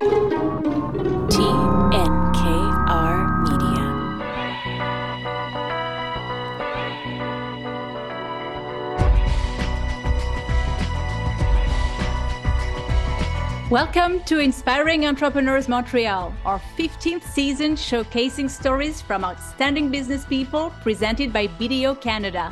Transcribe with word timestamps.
TNKR 0.00 0.16
Media. 3.44 3.84
Welcome 13.70 14.24
to 14.24 14.38
Inspiring 14.38 15.04
Entrepreneurs 15.04 15.68
Montreal, 15.68 16.32
our 16.46 16.58
15th 16.78 17.22
season 17.24 17.74
showcasing 17.74 18.48
stories 18.48 19.02
from 19.02 19.22
outstanding 19.22 19.90
business 19.90 20.24
people 20.24 20.72
presented 20.80 21.30
by 21.30 21.46
BDO 21.46 22.00
Canada. 22.00 22.50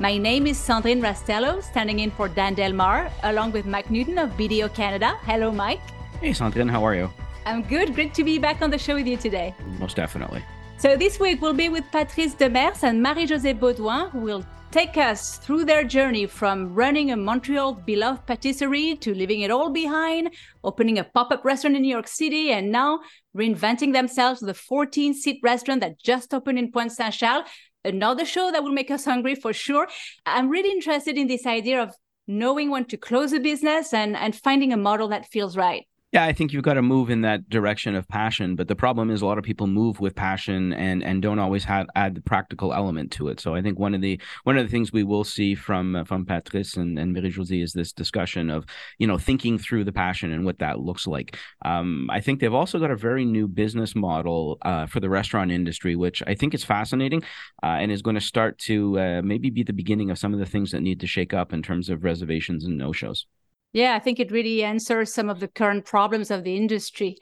My 0.00 0.18
name 0.18 0.46
is 0.46 0.58
Sandrine 0.58 1.00
Rastello, 1.00 1.62
standing 1.62 2.00
in 2.00 2.10
for 2.10 2.28
Dan 2.28 2.52
Delmar, 2.52 3.10
along 3.22 3.52
with 3.52 3.64
Mike 3.64 3.90
Newton 3.90 4.18
of 4.18 4.32
BDO 4.32 4.74
Canada. 4.74 5.16
Hello, 5.22 5.50
Mike. 5.50 5.80
Hey, 6.20 6.32
Sandrine, 6.32 6.70
how 6.70 6.84
are 6.84 6.94
you? 6.94 7.10
I'm 7.46 7.62
good. 7.62 7.94
Great 7.94 8.12
to 8.12 8.24
be 8.24 8.38
back 8.38 8.60
on 8.60 8.70
the 8.70 8.76
show 8.76 8.94
with 8.94 9.06
you 9.06 9.16
today. 9.16 9.54
Most 9.78 9.96
definitely. 9.96 10.44
So 10.76 10.94
this 10.94 11.18
week 11.18 11.40
we'll 11.40 11.54
be 11.54 11.70
with 11.70 11.84
Patrice 11.90 12.34
Demers 12.34 12.82
and 12.82 13.02
Marie-Josée 13.02 13.58
Beaudoin, 13.58 14.10
who 14.10 14.18
will 14.18 14.44
take 14.70 14.98
us 14.98 15.38
through 15.38 15.64
their 15.64 15.82
journey 15.82 16.26
from 16.26 16.74
running 16.74 17.10
a 17.10 17.16
Montreal 17.16 17.72
beloved 17.72 18.26
patisserie 18.26 18.96
to 18.96 19.14
leaving 19.14 19.40
it 19.40 19.50
all 19.50 19.70
behind, 19.70 20.34
opening 20.62 20.98
a 20.98 21.04
pop-up 21.04 21.42
restaurant 21.42 21.74
in 21.74 21.80
New 21.80 21.88
York 21.88 22.06
City, 22.06 22.52
and 22.52 22.70
now 22.70 23.00
reinventing 23.34 23.94
themselves 23.94 24.42
with 24.42 24.50
a 24.50 24.60
14-seat 24.60 25.40
restaurant 25.42 25.80
that 25.80 25.98
just 25.98 26.34
opened 26.34 26.58
in 26.58 26.70
Pointe 26.70 26.92
Saint-Charles. 26.92 27.48
Another 27.82 28.26
show 28.26 28.52
that 28.52 28.62
will 28.62 28.72
make 28.72 28.90
us 28.90 29.06
hungry 29.06 29.36
for 29.36 29.54
sure. 29.54 29.88
I'm 30.26 30.50
really 30.50 30.70
interested 30.70 31.16
in 31.16 31.28
this 31.28 31.46
idea 31.46 31.82
of 31.82 31.94
knowing 32.26 32.68
when 32.68 32.84
to 32.84 32.98
close 32.98 33.32
a 33.32 33.40
business 33.40 33.94
and, 33.94 34.14
and 34.14 34.36
finding 34.36 34.74
a 34.74 34.76
model 34.76 35.08
that 35.08 35.24
feels 35.24 35.56
right. 35.56 35.86
Yeah, 36.12 36.24
I 36.24 36.32
think 36.32 36.52
you've 36.52 36.64
got 36.64 36.74
to 36.74 36.82
move 36.82 37.08
in 37.08 37.20
that 37.20 37.48
direction 37.48 37.94
of 37.94 38.08
passion. 38.08 38.56
But 38.56 38.66
the 38.66 38.74
problem 38.74 39.10
is 39.10 39.22
a 39.22 39.26
lot 39.26 39.38
of 39.38 39.44
people 39.44 39.68
move 39.68 40.00
with 40.00 40.16
passion 40.16 40.72
and 40.72 41.04
and 41.04 41.22
don't 41.22 41.38
always 41.38 41.62
have 41.64 41.86
add 41.94 42.16
the 42.16 42.20
practical 42.20 42.74
element 42.74 43.12
to 43.12 43.28
it. 43.28 43.38
So 43.38 43.54
I 43.54 43.62
think 43.62 43.78
one 43.78 43.94
of 43.94 44.00
the 44.00 44.20
one 44.42 44.58
of 44.58 44.66
the 44.66 44.70
things 44.70 44.92
we 44.92 45.04
will 45.04 45.22
see 45.22 45.54
from 45.54 45.94
uh, 45.94 46.02
from 46.02 46.26
Patrice 46.26 46.76
and, 46.76 46.98
and 46.98 47.12
Marie 47.12 47.30
Josée 47.30 47.62
is 47.62 47.72
this 47.74 47.92
discussion 47.92 48.50
of 48.50 48.66
you 48.98 49.06
know 49.06 49.18
thinking 49.18 49.56
through 49.56 49.84
the 49.84 49.92
passion 49.92 50.32
and 50.32 50.44
what 50.44 50.58
that 50.58 50.80
looks 50.80 51.06
like. 51.06 51.38
Um, 51.64 52.10
I 52.10 52.20
think 52.20 52.40
they've 52.40 52.52
also 52.52 52.80
got 52.80 52.90
a 52.90 52.96
very 52.96 53.24
new 53.24 53.46
business 53.46 53.94
model 53.94 54.58
uh, 54.62 54.86
for 54.86 54.98
the 54.98 55.08
restaurant 55.08 55.52
industry, 55.52 55.94
which 55.94 56.24
I 56.26 56.34
think 56.34 56.54
is 56.54 56.64
fascinating 56.64 57.22
uh, 57.62 57.78
and 57.80 57.92
is 57.92 58.02
going 58.02 58.16
to 58.16 58.20
start 58.20 58.58
to 58.70 58.98
uh, 58.98 59.22
maybe 59.22 59.48
be 59.50 59.62
the 59.62 59.72
beginning 59.72 60.10
of 60.10 60.18
some 60.18 60.34
of 60.34 60.40
the 60.40 60.46
things 60.46 60.72
that 60.72 60.80
need 60.82 60.98
to 61.00 61.06
shake 61.06 61.32
up 61.32 61.52
in 61.52 61.62
terms 61.62 61.88
of 61.88 62.02
reservations 62.02 62.64
and 62.64 62.76
no 62.76 62.90
shows. 62.90 63.26
Yeah, 63.72 63.94
I 63.94 64.00
think 64.00 64.18
it 64.18 64.32
really 64.32 64.64
answers 64.64 65.14
some 65.14 65.30
of 65.30 65.38
the 65.38 65.48
current 65.48 65.84
problems 65.84 66.30
of 66.30 66.42
the 66.42 66.56
industry. 66.56 67.16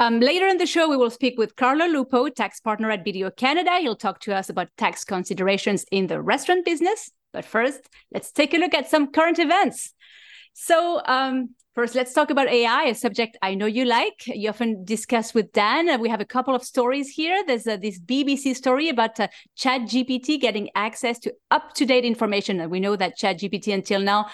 Um, 0.00 0.20
later 0.20 0.46
in 0.46 0.58
the 0.58 0.66
show, 0.66 0.88
we 0.88 0.96
will 0.96 1.10
speak 1.10 1.38
with 1.38 1.56
Carlo 1.56 1.86
Lupo, 1.86 2.28
tax 2.28 2.60
partner 2.60 2.90
at 2.90 3.04
BDO 3.04 3.36
Canada. 3.36 3.78
He'll 3.80 3.96
talk 3.96 4.20
to 4.20 4.34
us 4.34 4.48
about 4.48 4.68
tax 4.76 5.04
considerations 5.04 5.84
in 5.90 6.06
the 6.06 6.20
restaurant 6.20 6.64
business. 6.64 7.10
But 7.32 7.44
first, 7.44 7.80
let's 8.12 8.30
take 8.30 8.54
a 8.54 8.58
look 8.58 8.74
at 8.74 8.88
some 8.88 9.10
current 9.10 9.38
events. 9.38 9.94
So, 10.52 11.02
um, 11.06 11.54
first, 11.74 11.94
let's 11.94 12.12
talk 12.12 12.30
about 12.30 12.48
AI, 12.48 12.84
a 12.84 12.94
subject 12.94 13.38
I 13.42 13.54
know 13.54 13.66
you 13.66 13.84
like. 13.84 14.26
You 14.26 14.50
often 14.50 14.84
discuss 14.84 15.34
with 15.34 15.52
Dan. 15.52 16.00
We 16.00 16.08
have 16.10 16.20
a 16.20 16.26
couple 16.26 16.54
of 16.54 16.62
stories 16.62 17.08
here. 17.08 17.42
There's 17.46 17.66
uh, 17.66 17.76
this 17.76 17.98
BBC 17.98 18.56
story 18.56 18.88
about 18.88 19.18
uh, 19.18 19.28
ChatGPT 19.58 20.40
getting 20.40 20.68
access 20.74 21.18
to 21.20 21.34
up 21.50 21.74
to 21.74 21.86
date 21.86 22.04
information. 22.04 22.60
And 22.60 22.70
we 22.70 22.78
know 22.78 22.94
that 22.96 23.18
ChatGPT 23.18 23.72
until 23.74 24.00
now 24.00 24.26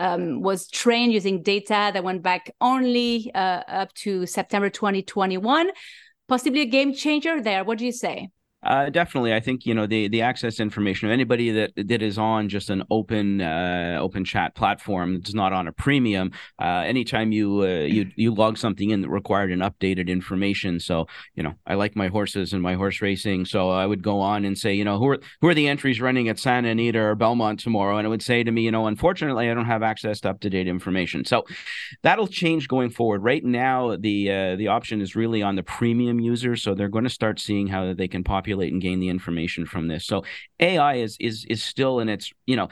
um, 0.00 0.42
was 0.42 0.68
trained 0.68 1.12
using 1.12 1.42
data 1.42 1.90
that 1.92 2.04
went 2.04 2.22
back 2.22 2.54
only 2.60 3.30
uh, 3.34 3.62
up 3.68 3.92
to 3.94 4.26
September 4.26 4.70
2021. 4.70 5.70
Possibly 6.28 6.60
a 6.60 6.66
game 6.66 6.94
changer 6.94 7.40
there. 7.40 7.64
What 7.64 7.78
do 7.78 7.84
you 7.84 7.92
say? 7.92 8.30
Uh, 8.64 8.90
definitely, 8.90 9.34
I 9.34 9.40
think 9.40 9.66
you 9.66 9.74
know 9.74 9.86
the 9.86 10.06
the 10.06 10.22
access 10.22 10.60
information 10.60 11.08
of 11.08 11.12
anybody 11.12 11.50
that 11.50 11.72
that 11.74 12.00
is 12.00 12.16
on 12.16 12.48
just 12.48 12.70
an 12.70 12.84
open 12.90 13.40
uh, 13.40 13.98
open 14.00 14.24
chat 14.24 14.54
platform 14.54 15.14
that's 15.14 15.34
not 15.34 15.52
on 15.52 15.66
a 15.66 15.72
premium. 15.72 16.30
Uh, 16.60 16.84
anytime 16.86 17.32
you 17.32 17.62
uh, 17.62 17.84
you 17.84 18.10
you 18.14 18.32
log 18.32 18.56
something 18.56 18.90
in 18.90 19.00
that 19.00 19.08
required 19.08 19.50
an 19.50 19.60
updated 19.60 20.06
information, 20.06 20.78
so 20.78 21.08
you 21.34 21.42
know 21.42 21.54
I 21.66 21.74
like 21.74 21.96
my 21.96 22.06
horses 22.06 22.52
and 22.52 22.62
my 22.62 22.74
horse 22.74 23.02
racing, 23.02 23.46
so 23.46 23.70
I 23.70 23.84
would 23.84 24.00
go 24.02 24.20
on 24.20 24.44
and 24.44 24.56
say 24.56 24.72
you 24.72 24.84
know 24.84 24.98
who 24.98 25.08
are 25.08 25.18
who 25.40 25.48
are 25.48 25.54
the 25.54 25.66
entries 25.66 26.00
running 26.00 26.28
at 26.28 26.38
Santa 26.38 26.68
Anita 26.68 27.00
or 27.00 27.16
Belmont 27.16 27.58
tomorrow, 27.58 27.96
and 27.96 28.06
it 28.06 28.10
would 28.10 28.22
say 28.22 28.44
to 28.44 28.52
me 28.52 28.62
you 28.62 28.70
know 28.70 28.86
unfortunately 28.86 29.50
I 29.50 29.54
don't 29.54 29.66
have 29.66 29.82
access 29.82 30.20
to 30.20 30.30
up 30.30 30.40
to 30.40 30.50
date 30.50 30.68
information. 30.68 31.24
So 31.24 31.44
that'll 32.02 32.28
change 32.28 32.68
going 32.68 32.90
forward. 32.90 33.24
Right 33.24 33.44
now 33.44 33.96
the 33.96 34.30
uh, 34.30 34.56
the 34.56 34.68
option 34.68 35.00
is 35.00 35.16
really 35.16 35.42
on 35.42 35.56
the 35.56 35.64
premium 35.64 36.20
users, 36.20 36.62
so 36.62 36.76
they're 36.76 36.88
going 36.88 37.02
to 37.04 37.10
start 37.10 37.40
seeing 37.40 37.66
how 37.66 37.92
they 37.92 38.06
can 38.06 38.22
populate 38.22 38.51
and 38.60 38.82
gain 38.82 39.00
the 39.00 39.08
information 39.08 39.66
from 39.66 39.88
this. 39.88 40.06
So 40.06 40.24
AI 40.60 40.94
is 40.94 41.16
is 41.20 41.44
is 41.48 41.62
still 41.62 42.00
in 42.00 42.08
its 42.08 42.32
you 42.46 42.56
know 42.56 42.68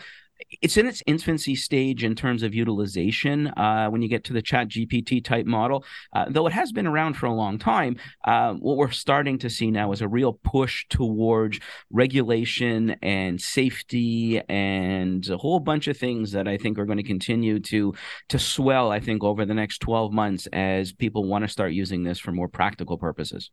it's 0.63 0.77
in 0.77 0.87
its 0.87 1.03
infancy 1.07 1.55
stage 1.55 2.03
in 2.05 2.15
terms 2.15 2.43
of 2.43 2.55
utilization 2.55 3.49
uh, 3.49 3.89
when 3.89 4.03
you 4.03 4.09
get 4.09 4.25
to 4.25 4.33
the 4.33 4.43
chat 4.43 4.69
gpt 4.69 5.25
type 5.25 5.47
model 5.47 5.85
uh, 6.13 6.27
though 6.29 6.47
it 6.47 6.53
has 6.53 6.73
been 6.73 6.87
around 6.87 7.15
for 7.15 7.27
a 7.27 7.33
long 7.33 7.59
time 7.59 7.97
uh, 8.25 8.55
what 8.55 8.77
we're 8.77 8.91
starting 8.91 9.39
to 9.39 9.51
see 9.51 9.71
now 9.71 9.93
is 9.93 10.01
a 10.01 10.09
real 10.09 10.33
push 10.33 10.87
towards 10.89 11.61
regulation 11.91 12.91
and 13.03 13.41
safety 13.41 14.41
and 14.49 15.29
a 15.29 15.37
whole 15.37 15.61
bunch 15.61 15.89
of 15.89 15.97
things 15.97 16.33
that 16.33 16.49
i 16.49 16.57
think 16.57 16.79
are 16.79 16.87
going 16.87 16.99
to 16.99 17.05
continue 17.05 17.61
to 17.61 17.95
to 18.29 18.39
swell 18.39 18.91
i 18.91 19.01
think 19.01 19.23
over 19.23 19.45
the 19.45 19.55
next 19.55 19.79
12 19.79 20.13
months 20.13 20.47
as 20.53 20.93
people 20.93 21.25
want 21.25 21.43
to 21.45 21.49
start 21.49 21.73
using 21.73 22.03
this 22.03 22.19
for 22.19 22.33
more 22.33 22.49
practical 22.49 22.99
purposes 22.99 23.51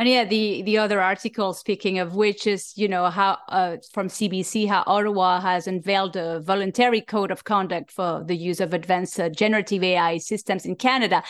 and 0.00 0.08
yeah, 0.08 0.24
the 0.24 0.62
the 0.62 0.78
other 0.78 0.98
article, 1.02 1.52
speaking 1.52 1.98
of 1.98 2.14
which, 2.14 2.46
is 2.46 2.72
you 2.74 2.88
know 2.88 3.10
how 3.10 3.36
uh, 3.50 3.76
from 3.92 4.08
CBC 4.08 4.66
how 4.66 4.82
Ottawa 4.86 5.40
has 5.40 5.66
unveiled 5.66 6.16
a 6.16 6.40
voluntary 6.40 7.02
code 7.02 7.30
of 7.30 7.44
conduct 7.44 7.92
for 7.92 8.24
the 8.24 8.34
use 8.34 8.60
of 8.60 8.72
advanced 8.72 9.20
uh, 9.20 9.28
generative 9.28 9.84
AI 9.84 10.16
systems 10.16 10.64
in 10.64 10.76
Canada. 10.76 11.22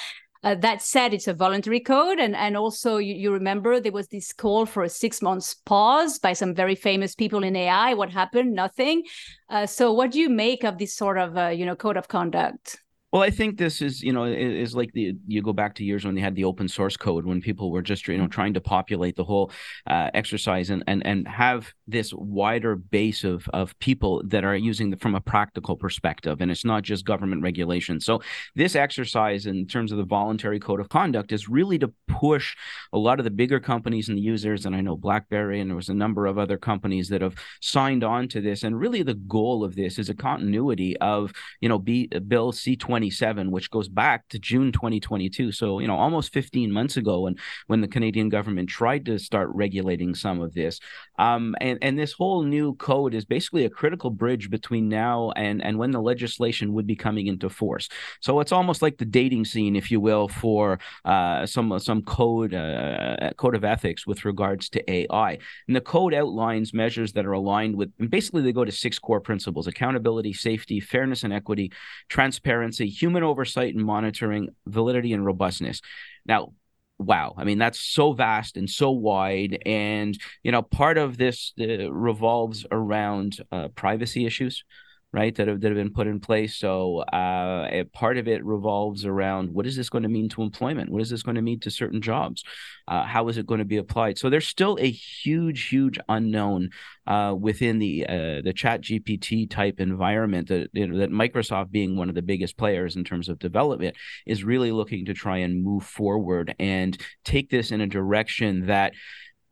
Uh, 0.45 0.55
that 0.55 0.83
said, 0.83 1.13
it's 1.13 1.27
a 1.27 1.35
voluntary 1.35 1.81
code, 1.81 2.21
and 2.21 2.37
and 2.37 2.57
also 2.57 2.99
you, 2.99 3.13
you 3.13 3.33
remember 3.33 3.81
there 3.81 3.91
was 3.91 4.07
this 4.07 4.33
call 4.33 4.67
for 4.67 4.85
a 4.85 4.89
six 4.89 5.21
months 5.21 5.57
pause 5.67 6.21
by 6.21 6.33
some 6.33 6.55
very 6.55 6.77
famous 6.77 7.17
people 7.17 7.43
in 7.43 7.57
AI. 7.57 7.95
What 7.95 8.11
happened? 8.11 8.53
Nothing. 8.53 9.03
Uh, 9.49 9.67
so, 9.67 9.93
what 9.93 10.13
do 10.13 10.21
you 10.21 10.29
make 10.29 10.63
of 10.63 10.79
this 10.79 10.95
sort 10.95 11.19
of 11.19 11.37
uh, 11.37 11.49
you 11.49 11.67
know 11.67 11.75
code 11.75 11.97
of 11.97 12.07
conduct? 12.07 12.79
Well, 13.13 13.23
I 13.23 13.31
think 13.31 13.59
this 13.59 13.83
is, 13.83 14.03
you 14.03 14.13
know, 14.13 14.25
is 14.25 14.77
like 14.77 14.93
the 14.93 15.17
you 15.27 15.43
go 15.43 15.53
back 15.53 15.75
to 15.75 15.85
years 15.85 16.05
when 16.05 16.15
they 16.15 16.21
had 16.21 16.37
the 16.37 16.45
open 16.45 16.69
source 16.69 16.97
code 16.97 17.27
when 17.27 17.41
people 17.41 17.73
were 17.73 17.83
just, 17.83 18.07
you 18.07 18.17
know, 18.17 18.25
mm-hmm. 18.25 18.31
trying 18.31 18.55
to 18.55 18.61
populate 18.61 19.17
the 19.17 19.25
whole 19.25 19.51
uh, 19.89 20.11
exercise 20.15 20.71
and 20.71 20.85
and 20.87 21.05
and 21.05 21.27
have 21.27 21.75
this 21.89 22.13
wider 22.15 22.77
base 22.77 23.25
of 23.25 23.49
of 23.49 23.77
people 23.81 24.23
that 24.27 24.45
are 24.45 24.55
using 24.55 24.91
the, 24.91 24.97
from 24.97 25.17
a 25.17 25.21
practical 25.21 25.77
perspective, 25.77 26.41
and 26.41 26.53
it's 26.53 26.65
not 26.65 26.85
just 26.85 27.05
government 27.05 27.43
regulation. 27.43 27.99
So 27.99 28.23
this 28.55 28.77
exercise, 28.77 29.45
in 29.45 29.67
terms 29.67 29.91
of 29.91 29.99
the 29.99 30.05
voluntary 30.05 30.61
code 30.61 30.79
of 30.79 30.89
conduct, 30.89 31.33
is 31.33 31.49
really 31.49 31.81
to 31.81 31.93
push 32.07 32.55
a 32.93 32.99
lot 32.99 33.19
of 33.19 33.25
the 33.25 33.31
bigger 33.31 33.59
companies 33.59 34.09
and 34.09 34.19
the 34.19 34.23
users, 34.23 34.67
and 34.67 34.77
I 34.77 34.83
know 34.83 34.97
BlackBerry 34.97 35.59
and 35.59 35.69
there 35.69 35.77
was 35.77 35.89
a 35.89 35.95
number 35.95 36.27
of 36.27 36.39
other 36.39 36.59
companies 36.59 37.09
that 37.09 37.23
have 37.23 37.35
signed 37.61 38.05
on 38.05 38.29
to 38.29 38.41
this, 38.41 38.63
and 38.63 38.79
really 38.79 39.03
the 39.03 39.15
goal 39.15 39.65
of 39.65 39.75
this 39.75 39.99
is 39.99 40.09
a 40.09 40.15
continuity 40.15 40.97
of, 40.99 41.33
you 41.61 41.69
know, 41.69 41.81
B, 41.81 42.07
Bill 42.07 42.53
C 42.53 42.77
twenty 42.77 43.00
27, 43.01 43.51
which 43.51 43.71
goes 43.71 43.89
back 43.89 44.29
to 44.29 44.39
June 44.39 44.73
2022. 44.73 45.53
So, 45.53 45.79
you 45.79 45.89
know, 45.89 45.97
almost 45.97 46.35
15 46.35 46.71
months 46.71 46.99
ago 46.99 47.21
when, 47.21 47.37
when 47.67 47.81
the 47.81 47.89
Canadian 47.89 48.29
government 48.29 48.69
tried 48.69 49.07
to 49.07 49.19
start 49.19 49.49
regulating 49.55 50.15
some 50.15 50.43
of 50.43 50.53
this. 50.53 50.81
Um, 51.19 51.55
and, 51.63 51.79
and 51.81 51.99
this 51.99 52.13
whole 52.13 52.43
new 52.43 52.75
code 52.75 53.15
is 53.15 53.25
basically 53.25 53.65
a 53.65 53.71
critical 53.71 54.11
bridge 54.11 54.51
between 54.51 54.91
now 54.91 55.33
and, 55.35 55.65
and 55.65 55.79
when 55.79 55.93
the 55.93 56.01
legislation 56.03 56.75
would 56.75 56.87
be 56.87 56.95
coming 56.95 57.27
into 57.27 57.49
force. 57.49 57.89
So 58.21 58.39
it's 58.41 58.53
almost 58.53 58.83
like 58.83 58.99
the 58.99 59.07
dating 59.07 59.47
scene, 59.47 59.77
if 59.77 59.91
you 59.91 59.99
will, 59.99 60.29
for 60.29 60.79
uh, 61.07 61.47
some, 61.47 61.79
some 61.79 62.03
code, 62.03 62.53
uh, 62.53 63.31
code 63.39 63.55
of 63.55 63.65
ethics 63.65 64.07
with 64.07 64.27
regards 64.27 64.69
to 64.71 64.91
AI. 64.91 65.39
And 65.67 65.75
the 65.75 65.81
code 65.81 66.13
outlines 66.13 66.75
measures 66.75 67.15
that 67.15 67.25
are 67.25 67.33
aligned 67.33 67.77
with, 67.77 67.93
and 67.99 68.11
basically 68.11 68.43
they 68.43 68.53
go 68.53 68.67
to 68.67 68.73
six 68.73 68.99
core 68.99 69.21
principles 69.21 69.67
accountability, 69.67 70.35
safety, 70.35 70.81
fairness 70.81 71.25
and 71.25 71.33
equity, 71.33 71.73
transparency, 72.11 72.90
human 72.91 73.23
oversight 73.23 73.75
and 73.75 73.85
monitoring, 73.85 74.51
validity 74.67 75.13
and 75.13 75.25
robustness. 75.25 75.81
Now, 76.27 76.53
wow 77.01 77.33
i 77.39 77.45
mean 77.45 77.57
that's 77.57 77.81
so 77.81 78.13
vast 78.13 78.59
and 78.59 78.69
so 78.69 78.91
wide 78.91 79.63
and 79.65 80.19
you 80.43 80.53
know 80.53 80.61
part 80.61 80.99
of 80.99 81.17
this 81.17 81.55
uh, 81.59 81.91
revolves 81.91 82.67
around 82.71 83.39
uh, 83.51 83.69
privacy 83.69 84.27
issues 84.27 84.65
right 85.13 85.35
that 85.35 85.49
have, 85.49 85.61
that 85.61 85.69
have 85.69 85.77
been 85.77 85.93
put 85.93 86.07
in 86.07 86.21
place. 86.21 86.57
So 86.57 86.99
uh, 87.01 87.85
part 87.93 88.17
of 88.17 88.29
it 88.29 88.45
revolves 88.45 89.05
around 89.05 89.51
what 89.53 89.67
is 89.67 89.77
this 89.77 89.91
going 89.91 90.05
to 90.05 90.09
mean 90.09 90.29
to 90.31 90.43
employment? 90.43 90.91
What 90.91 91.03
is 91.03 91.11
this 91.11 91.23
going 91.23 91.35
to 91.35 91.43
mean 91.43 91.61
to 91.61 91.71
certain 91.71 92.01
jobs? 92.01 92.45
Uh, 92.87 93.05
how 93.05 93.29
is 93.29 93.37
it 93.37 93.47
going 93.47 93.59
to 93.59 93.65
be 93.65 93.77
applied? 93.77 94.19
So 94.19 94.31
there's 94.31 94.47
still 94.47 94.79
a 94.81 94.91
huge 94.91 95.69
huge 95.69 95.99
unknown 96.09 96.71
uh, 97.07 97.35
within 97.39 97.79
the 97.79 98.07
uh, 98.07 98.41
the 98.43 98.53
chat 98.55 98.83
gpt 98.83 99.51
type 99.51 99.81
environment 99.81 100.49
that, 100.49 100.71
you 100.73 100.87
know, 100.87 100.99
that 100.99 101.11
microsoft 101.11 101.71
being 101.71 101.97
one 101.97 102.09
of 102.09 102.15
the 102.15 102.23
biggest 102.23 102.57
players 102.57 102.97
in 102.97 103.05
terms 103.05 103.29
of 103.29 103.39
development 103.39 103.97
is 104.27 104.45
really 104.45 104.71
looking 104.71 105.05
to 105.07 105.15
try 105.15 105.39
and 105.39 105.65
move 105.65 105.85
forward 105.85 106.55
and 106.59 106.97
take 107.25 107.51
this 107.51 107.73
in 107.73 107.81
a 107.81 107.87
direction 107.87 108.67
that 108.67 108.93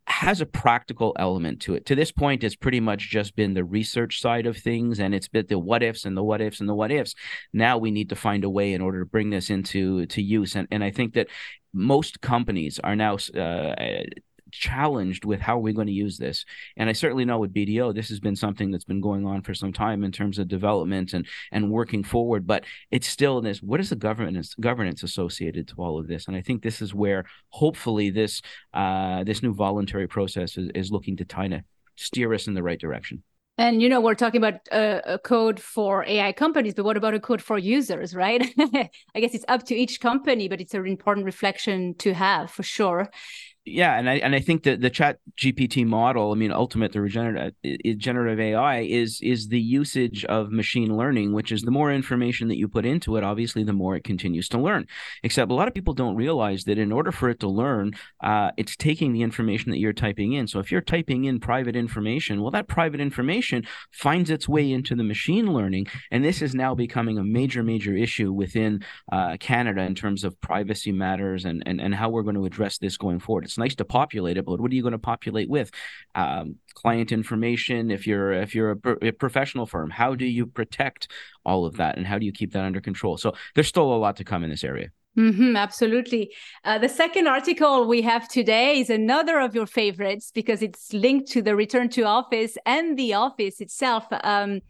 has 0.08 0.40
a 0.40 0.46
practical 0.46 1.14
element 1.18 1.60
to 1.60 1.74
it. 1.74 1.86
To 1.86 1.94
this 1.94 2.10
point, 2.10 2.42
it's 2.42 2.56
pretty 2.56 2.80
much 2.80 3.10
just 3.10 3.36
been 3.36 3.54
the 3.54 3.64
research 3.64 4.20
side 4.20 4.46
of 4.46 4.56
things, 4.56 4.98
and 4.98 5.14
it's 5.14 5.28
been 5.28 5.46
the 5.46 5.58
what 5.58 5.82
ifs 5.82 6.04
and 6.04 6.16
the 6.16 6.24
what 6.24 6.40
ifs 6.40 6.60
and 6.60 6.68
the 6.68 6.74
what 6.74 6.90
ifs. 6.90 7.14
Now 7.52 7.78
we 7.78 7.90
need 7.90 8.08
to 8.08 8.16
find 8.16 8.42
a 8.44 8.50
way 8.50 8.72
in 8.72 8.80
order 8.80 9.00
to 9.00 9.06
bring 9.06 9.30
this 9.30 9.50
into 9.50 10.06
to 10.06 10.22
use, 10.22 10.56
and 10.56 10.66
and 10.70 10.82
I 10.82 10.90
think 10.90 11.14
that 11.14 11.28
most 11.72 12.20
companies 12.20 12.80
are 12.82 12.96
now 12.96 13.18
uh, 13.36 13.74
challenged 14.50 15.24
with 15.24 15.40
how 15.40 15.56
are 15.56 15.60
we 15.60 15.72
going 15.72 15.86
to 15.86 15.92
use 15.92 16.18
this? 16.18 16.44
And 16.76 16.88
i 16.88 16.92
certainly 16.92 17.24
know 17.24 17.38
with 17.38 17.54
bdo 17.54 17.94
this 17.94 18.08
has 18.08 18.20
been 18.20 18.36
something 18.36 18.70
that's 18.70 18.84
been 18.84 19.00
going 19.00 19.26
on 19.26 19.42
for 19.42 19.54
some 19.54 19.72
time 19.72 20.04
in 20.04 20.12
terms 20.12 20.38
of 20.38 20.48
development 20.48 21.12
and 21.12 21.26
and 21.52 21.70
working 21.70 22.02
forward 22.04 22.46
but 22.46 22.64
it's 22.90 23.06
still 23.06 23.38
in 23.38 23.44
this 23.44 23.62
what 23.62 23.80
is 23.80 23.90
the 23.90 23.96
governance 23.96 24.54
governance 24.54 25.02
associated 25.02 25.68
to 25.68 25.74
all 25.78 25.98
of 25.98 26.06
this? 26.08 26.26
And 26.26 26.36
i 26.36 26.40
think 26.40 26.62
this 26.62 26.80
is 26.82 26.94
where 26.94 27.24
hopefully 27.50 28.10
this 28.10 28.42
uh, 28.74 29.24
this 29.24 29.42
new 29.42 29.54
voluntary 29.54 30.06
process 30.06 30.56
is, 30.56 30.70
is 30.74 30.90
looking 30.90 31.16
to 31.16 31.24
kind 31.24 31.54
of 31.54 31.62
steer 31.96 32.32
us 32.32 32.46
in 32.46 32.54
the 32.54 32.62
right 32.62 32.80
direction. 32.80 33.22
And 33.58 33.82
you 33.82 33.88
know, 33.88 34.00
we're 34.00 34.14
talking 34.14 34.38
about 34.38 34.60
a, 34.70 35.14
a, 35.14 35.18
code 35.18 35.58
for 35.58 36.04
AI 36.06 36.32
companies, 36.32 36.74
but 36.74 36.84
what 36.84 36.96
about 36.96 37.14
a 37.14 37.20
code 37.20 37.42
for 37.42 37.58
users, 37.58 38.14
right? 38.14 38.54
I 38.58 39.20
guess 39.20 39.34
it's 39.34 39.44
up 39.48 39.64
to 39.64 39.74
each 39.74 40.00
company, 40.00 40.48
but 40.48 40.60
it's 40.60 40.74
an 40.74 40.86
important 40.86 41.26
reflection 41.26 41.96
to 41.96 42.14
have 42.14 42.52
for 42.52 42.62
sure 42.62 43.10
yeah 43.70 43.98
and 43.98 44.10
i 44.10 44.14
and 44.16 44.34
i 44.34 44.40
think 44.40 44.62
that 44.64 44.80
the 44.80 44.90
chat 44.90 45.18
gpt 45.36 45.86
model 45.86 46.32
i 46.32 46.34
mean 46.34 46.52
ultimate 46.52 46.92
the 46.92 47.00
regenerative 47.00 47.54
generative 47.98 48.40
ai 48.40 48.80
is 48.80 49.20
is 49.22 49.48
the 49.48 49.60
usage 49.60 50.24
of 50.24 50.50
machine 50.50 50.96
learning 50.96 51.32
which 51.32 51.52
is 51.52 51.62
the 51.62 51.70
more 51.70 51.92
information 51.92 52.48
that 52.48 52.56
you 52.56 52.66
put 52.66 52.84
into 52.84 53.16
it 53.16 53.24
obviously 53.24 53.62
the 53.62 53.72
more 53.72 53.94
it 53.94 54.04
continues 54.04 54.48
to 54.48 54.58
learn. 54.58 54.86
Except 55.22 55.50
a 55.50 55.54
lot 55.54 55.68
of 55.68 55.74
people 55.74 55.94
don't 55.94 56.16
realize 56.16 56.64
that 56.64 56.78
in 56.78 56.90
order 56.90 57.12
for 57.12 57.28
it 57.28 57.40
to 57.40 57.48
learn 57.48 57.92
uh, 58.22 58.50
it's 58.56 58.76
taking 58.76 59.12
the 59.12 59.22
information 59.22 59.70
that 59.70 59.78
you're 59.78 59.92
typing 59.92 60.32
in. 60.32 60.48
So 60.48 60.58
if 60.58 60.72
you're 60.72 60.80
typing 60.80 61.24
in 61.24 61.38
private 61.38 61.76
information 61.76 62.40
well 62.40 62.50
that 62.52 62.68
private 62.68 63.00
information 63.00 63.66
finds 63.92 64.30
its 64.30 64.48
way 64.48 64.70
into 64.72 64.94
the 64.94 65.04
machine 65.04 65.52
learning 65.52 65.86
and 66.10 66.24
this 66.24 66.42
is 66.42 66.54
now 66.54 66.74
becoming 66.74 67.18
a 67.18 67.24
major 67.24 67.62
major 67.62 67.94
issue 67.94 68.32
within 68.32 68.82
uh, 69.12 69.36
canada 69.38 69.82
in 69.82 69.94
terms 69.94 70.24
of 70.24 70.40
privacy 70.40 70.92
matters 70.92 71.44
and, 71.44 71.62
and 71.66 71.80
and 71.80 71.94
how 71.94 72.08
we're 72.08 72.22
going 72.22 72.34
to 72.34 72.46
address 72.46 72.78
this 72.78 72.96
going 72.96 73.20
forward. 73.20 73.44
It's 73.44 73.57
nice 73.58 73.74
to 73.76 73.84
populate 73.84 74.36
it, 74.36 74.44
but 74.44 74.60
what 74.60 74.70
are 74.70 74.74
you 74.74 74.82
going 74.82 74.92
to 74.92 74.98
populate 74.98 75.48
with? 75.48 75.70
Um, 76.14 76.56
client 76.74 77.12
information. 77.12 77.90
If 77.90 78.06
you're 78.06 78.32
if 78.32 78.54
you're 78.54 78.72
a, 78.72 79.08
a, 79.08 79.12
professional 79.12 79.66
firm, 79.66 79.90
how 79.90 80.14
do 80.14 80.24
you 80.24 80.46
protect 80.46 81.10
all 81.44 81.66
of 81.66 81.76
that, 81.76 81.96
and 81.96 82.06
how 82.06 82.18
do 82.18 82.26
you 82.26 82.32
keep 82.32 82.52
that 82.52 82.64
under 82.64 82.80
control? 82.80 83.16
So 83.16 83.34
there's 83.54 83.68
still 83.68 83.92
a 83.92 83.96
lot 83.96 84.16
to 84.16 84.24
come 84.24 84.44
in 84.44 84.50
this 84.50 84.64
area. 84.64 84.88
Mm-hmm, 85.18 85.56
absolutely. 85.56 86.32
Uh, 86.64 86.78
the 86.78 86.88
second 86.88 87.26
article 87.26 87.88
we 87.88 88.02
have 88.02 88.28
today 88.28 88.78
is 88.78 88.88
another 88.88 89.40
of 89.40 89.52
your 89.52 89.66
favorites 89.66 90.30
because 90.32 90.62
it's 90.62 90.92
linked 90.92 91.28
to 91.32 91.42
the 91.42 91.56
return 91.56 91.88
to 91.90 92.02
office 92.02 92.56
and 92.64 92.96
the 92.96 93.14
office 93.14 93.60
itself. 93.60 94.06
Um, 94.22 94.60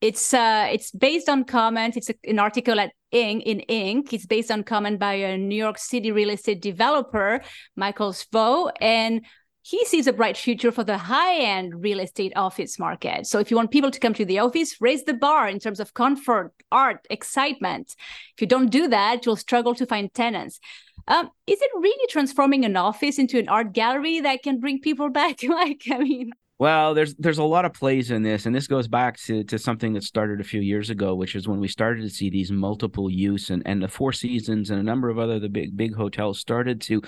it's 0.00 0.34
uh, 0.34 0.68
it's 0.70 0.90
based 0.90 1.28
on 1.28 1.44
comment. 1.44 1.96
It's 1.96 2.10
a, 2.10 2.14
an 2.24 2.38
article 2.38 2.78
at 2.78 2.92
Inc. 3.12 3.42
in 3.44 3.62
Inc. 3.68 4.12
It's 4.12 4.26
based 4.26 4.50
on 4.50 4.64
comment 4.64 4.98
by 4.98 5.14
a 5.14 5.38
New 5.38 5.56
York 5.56 5.78
City 5.78 6.12
real 6.12 6.30
estate 6.30 6.60
developer, 6.60 7.40
Michael 7.76 8.12
Shvo, 8.12 8.70
and 8.80 9.24
he 9.62 9.82
sees 9.86 10.06
a 10.06 10.12
bright 10.12 10.36
future 10.36 10.70
for 10.70 10.84
the 10.84 10.98
high-end 10.98 11.82
real 11.82 12.00
estate 12.00 12.34
office 12.36 12.78
market. 12.78 13.26
So 13.26 13.38
if 13.38 13.50
you 13.50 13.56
want 13.56 13.70
people 13.70 13.90
to 13.90 13.98
come 13.98 14.12
to 14.12 14.24
the 14.26 14.40
office, 14.40 14.78
raise 14.78 15.04
the 15.04 15.14
bar 15.14 15.48
in 15.48 15.58
terms 15.58 15.80
of 15.80 15.94
comfort, 15.94 16.52
art, 16.70 17.06
excitement. 17.08 17.94
If 18.36 18.42
you 18.42 18.46
don't 18.46 18.68
do 18.68 18.88
that, 18.88 19.24
you'll 19.24 19.36
struggle 19.36 19.74
to 19.76 19.86
find 19.86 20.12
tenants. 20.12 20.60
Um, 21.08 21.30
is 21.46 21.62
it 21.62 21.70
really 21.76 22.06
transforming 22.10 22.66
an 22.66 22.76
office 22.76 23.18
into 23.18 23.38
an 23.38 23.48
art 23.48 23.72
gallery 23.72 24.20
that 24.20 24.42
can 24.42 24.60
bring 24.60 24.80
people 24.80 25.08
back? 25.20 25.42
like, 25.42 25.84
I 25.90 25.96
mean, 25.96 26.32
well, 26.56 26.94
there's 26.94 27.16
there's 27.16 27.38
a 27.38 27.42
lot 27.42 27.64
of 27.64 27.72
plays 27.72 28.12
in 28.12 28.22
this, 28.22 28.46
and 28.46 28.54
this 28.54 28.68
goes 28.68 28.86
back 28.86 29.18
to, 29.22 29.42
to 29.44 29.58
something 29.58 29.92
that 29.94 30.04
started 30.04 30.40
a 30.40 30.44
few 30.44 30.60
years 30.60 30.88
ago, 30.88 31.12
which 31.16 31.34
is 31.34 31.48
when 31.48 31.58
we 31.58 31.66
started 31.66 32.02
to 32.02 32.10
see 32.10 32.30
these 32.30 32.52
multiple 32.52 33.10
use 33.10 33.50
and, 33.50 33.60
and 33.66 33.82
the 33.82 33.88
Four 33.88 34.12
Seasons 34.12 34.70
and 34.70 34.78
a 34.78 34.82
number 34.84 35.10
of 35.10 35.18
other 35.18 35.40
the 35.40 35.48
big 35.48 35.76
big 35.76 35.96
hotels 35.96 36.38
started 36.38 36.80
to 36.82 37.02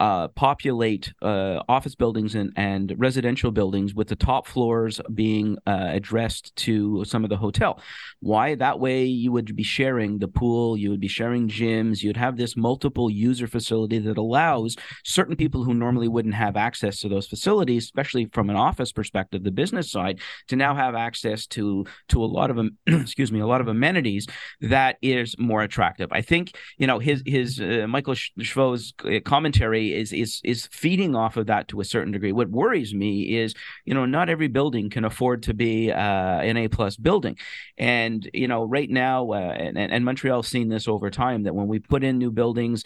uh, 0.00 0.28
populate 0.28 1.14
uh, 1.22 1.62
office 1.66 1.94
buildings 1.94 2.34
and, 2.34 2.52
and 2.56 2.94
residential 2.98 3.50
buildings 3.50 3.94
with 3.94 4.08
the 4.08 4.16
top 4.16 4.46
floors 4.46 5.00
being 5.14 5.56
uh, 5.66 5.88
addressed 5.92 6.54
to 6.56 7.02
some 7.06 7.24
of 7.24 7.30
the 7.30 7.38
hotel. 7.38 7.80
Why? 8.20 8.54
That 8.54 8.80
way 8.80 9.04
you 9.04 9.32
would 9.32 9.56
be 9.56 9.62
sharing 9.62 10.18
the 10.18 10.28
pool, 10.28 10.76
you 10.76 10.90
would 10.90 11.00
be 11.00 11.08
sharing 11.08 11.48
gyms, 11.48 12.02
you'd 12.02 12.18
have 12.18 12.36
this 12.36 12.54
multiple 12.54 13.08
user 13.08 13.46
facility 13.46 13.98
that 14.00 14.18
allows 14.18 14.76
certain 15.04 15.36
people 15.36 15.64
who 15.64 15.72
normally 15.72 16.08
wouldn't 16.08 16.34
have 16.34 16.58
access 16.58 17.00
to 17.00 17.08
those 17.08 17.26
facilities, 17.26 17.84
especially 17.84 18.26
from 18.26 18.50
an 18.50 18.56
office 18.56 18.89
perspective, 18.92 19.44
the 19.44 19.50
business 19.50 19.90
side, 19.90 20.20
to 20.48 20.56
now 20.56 20.74
have 20.74 20.94
access 20.94 21.46
to 21.48 21.86
to 22.08 22.22
a 22.22 22.26
lot 22.26 22.50
of 22.50 22.58
excuse 22.86 23.32
me, 23.32 23.40
a 23.40 23.46
lot 23.46 23.60
of 23.60 23.68
amenities 23.68 24.26
that 24.60 24.96
is 25.02 25.36
more 25.38 25.62
attractive. 25.62 26.08
I 26.12 26.22
think 26.22 26.56
you 26.78 26.86
know 26.86 26.98
his 26.98 27.22
his 27.26 27.60
uh, 27.60 27.86
Michael 27.88 28.14
Shvo's 28.14 28.92
uh, 29.04 29.20
commentary 29.24 29.94
is 29.94 30.12
is 30.12 30.40
is 30.44 30.68
feeding 30.72 31.14
off 31.14 31.36
of 31.36 31.46
that 31.46 31.68
to 31.68 31.80
a 31.80 31.84
certain 31.84 32.12
degree. 32.12 32.32
What 32.32 32.50
worries 32.50 32.94
me 32.94 33.38
is 33.38 33.54
you 33.84 33.94
know 33.94 34.06
not 34.06 34.28
every 34.28 34.48
building 34.48 34.90
can 34.90 35.04
afford 35.04 35.44
to 35.44 35.54
be 35.54 35.90
uh, 35.90 35.96
an 35.96 36.56
A 36.56 36.68
plus 36.68 36.96
building, 36.96 37.36
and 37.78 38.28
you 38.32 38.48
know 38.48 38.64
right 38.64 38.90
now 38.90 39.30
uh, 39.30 39.36
and, 39.36 39.78
and 39.78 40.04
Montreal's 40.04 40.48
seen 40.48 40.68
this 40.68 40.88
over 40.88 41.10
time 41.10 41.44
that 41.44 41.54
when 41.54 41.68
we 41.68 41.78
put 41.78 42.04
in 42.04 42.18
new 42.18 42.30
buildings, 42.30 42.84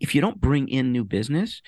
if 0.00 0.14
you 0.14 0.20
don't 0.20 0.40
bring 0.40 0.68
in 0.68 0.92
new 0.92 1.04
business 1.04 1.62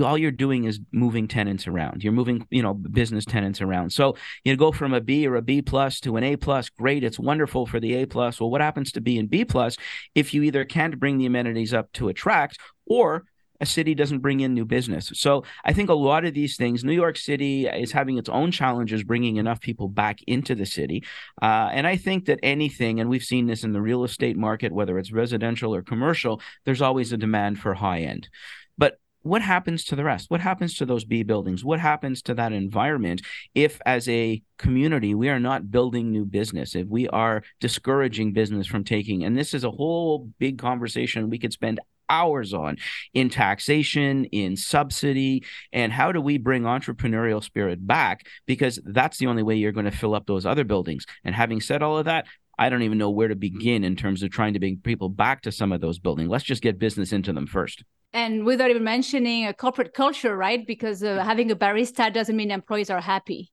all 0.00 0.16
you're 0.16 0.30
doing 0.30 0.64
is 0.64 0.80
moving 0.92 1.28
tenants 1.28 1.66
around. 1.66 2.02
You're 2.02 2.12
moving, 2.12 2.46
you 2.50 2.62
know, 2.62 2.74
business 2.74 3.24
tenants 3.24 3.60
around. 3.60 3.92
So 3.92 4.16
you 4.44 4.56
go 4.56 4.72
from 4.72 4.94
a 4.94 5.00
B 5.00 5.26
or 5.26 5.36
a 5.36 5.42
B 5.42 5.60
plus 5.60 6.00
to 6.00 6.16
an 6.16 6.24
A 6.24 6.36
plus. 6.36 6.68
Great, 6.70 7.04
it's 7.04 7.18
wonderful 7.18 7.66
for 7.66 7.80
the 7.80 7.94
A 7.96 8.06
plus. 8.06 8.40
Well, 8.40 8.50
what 8.50 8.60
happens 8.60 8.92
to 8.92 9.00
B 9.00 9.18
and 9.18 9.28
B 9.28 9.44
plus 9.44 9.76
if 10.14 10.32
you 10.32 10.42
either 10.42 10.64
can't 10.64 10.98
bring 10.98 11.18
the 11.18 11.26
amenities 11.26 11.74
up 11.74 11.92
to 11.92 12.08
attract 12.08 12.58
or 12.86 13.24
a 13.62 13.66
city 13.66 13.94
doesn't 13.94 14.18
bring 14.18 14.40
in 14.40 14.54
new 14.54 14.64
business. 14.64 15.12
So 15.14 15.44
I 15.64 15.72
think 15.72 15.88
a 15.88 15.94
lot 15.94 16.24
of 16.24 16.34
these 16.34 16.56
things, 16.56 16.82
New 16.82 16.92
York 16.92 17.16
City 17.16 17.68
is 17.68 17.92
having 17.92 18.18
its 18.18 18.28
own 18.28 18.50
challenges 18.50 19.04
bringing 19.04 19.36
enough 19.36 19.60
people 19.60 19.86
back 19.86 20.18
into 20.26 20.56
the 20.56 20.66
city. 20.66 21.04
Uh, 21.40 21.70
and 21.72 21.86
I 21.86 21.96
think 21.96 22.24
that 22.24 22.40
anything, 22.42 22.98
and 22.98 23.08
we've 23.08 23.22
seen 23.22 23.46
this 23.46 23.62
in 23.62 23.72
the 23.72 23.80
real 23.80 24.02
estate 24.02 24.36
market, 24.36 24.72
whether 24.72 24.98
it's 24.98 25.12
residential 25.12 25.72
or 25.72 25.82
commercial, 25.82 26.42
there's 26.64 26.82
always 26.82 27.12
a 27.12 27.16
demand 27.16 27.60
for 27.60 27.72
high 27.72 28.00
end. 28.00 28.28
But 28.76 28.98
what 29.22 29.42
happens 29.42 29.84
to 29.86 29.96
the 29.96 30.04
rest? 30.04 30.30
What 30.30 30.40
happens 30.40 30.76
to 30.76 30.86
those 30.86 31.04
B 31.04 31.22
buildings? 31.22 31.64
What 31.64 31.80
happens 31.80 32.22
to 32.22 32.34
that 32.34 32.52
environment 32.52 33.22
if, 33.54 33.80
as 33.86 34.08
a 34.08 34.42
community, 34.58 35.14
we 35.14 35.28
are 35.28 35.40
not 35.40 35.70
building 35.70 36.10
new 36.10 36.24
business, 36.24 36.74
if 36.74 36.86
we 36.88 37.08
are 37.08 37.42
discouraging 37.60 38.32
business 38.32 38.66
from 38.66 38.84
taking? 38.84 39.24
And 39.24 39.36
this 39.36 39.54
is 39.54 39.64
a 39.64 39.70
whole 39.70 40.30
big 40.38 40.58
conversation 40.58 41.30
we 41.30 41.38
could 41.38 41.52
spend 41.52 41.80
hours 42.08 42.52
on 42.52 42.76
in 43.14 43.30
taxation, 43.30 44.26
in 44.26 44.56
subsidy, 44.56 45.44
and 45.72 45.92
how 45.92 46.12
do 46.12 46.20
we 46.20 46.36
bring 46.36 46.64
entrepreneurial 46.64 47.42
spirit 47.42 47.86
back? 47.86 48.26
Because 48.46 48.78
that's 48.84 49.18
the 49.18 49.28
only 49.28 49.42
way 49.42 49.56
you're 49.56 49.72
going 49.72 49.90
to 49.90 49.96
fill 49.96 50.14
up 50.14 50.26
those 50.26 50.44
other 50.44 50.64
buildings. 50.64 51.06
And 51.24 51.34
having 51.34 51.60
said 51.60 51.82
all 51.82 51.96
of 51.96 52.04
that, 52.04 52.26
I 52.58 52.68
don't 52.68 52.82
even 52.82 52.98
know 52.98 53.10
where 53.10 53.28
to 53.28 53.34
mm-hmm. 53.34 53.40
begin 53.58 53.84
in 53.84 53.96
terms 53.96 54.22
of 54.22 54.30
trying 54.30 54.52
to 54.52 54.60
bring 54.60 54.78
people 54.78 55.08
back 55.08 55.42
to 55.42 55.52
some 55.52 55.72
of 55.72 55.80
those 55.80 55.98
buildings. 55.98 56.28
Let's 56.28 56.44
just 56.44 56.62
get 56.62 56.78
business 56.78 57.12
into 57.12 57.32
them 57.32 57.46
first 57.46 57.82
and 58.14 58.44
without 58.44 58.70
even 58.70 58.84
mentioning 58.84 59.46
a 59.46 59.54
corporate 59.54 59.94
culture 59.94 60.36
right? 60.36 60.66
Because 60.66 61.02
uh, 61.02 61.22
having 61.24 61.50
a 61.50 61.56
barista 61.56 62.12
doesn't 62.12 62.36
mean 62.36 62.50
employees 62.50 62.90
are 62.90 63.00
happy. 63.00 63.50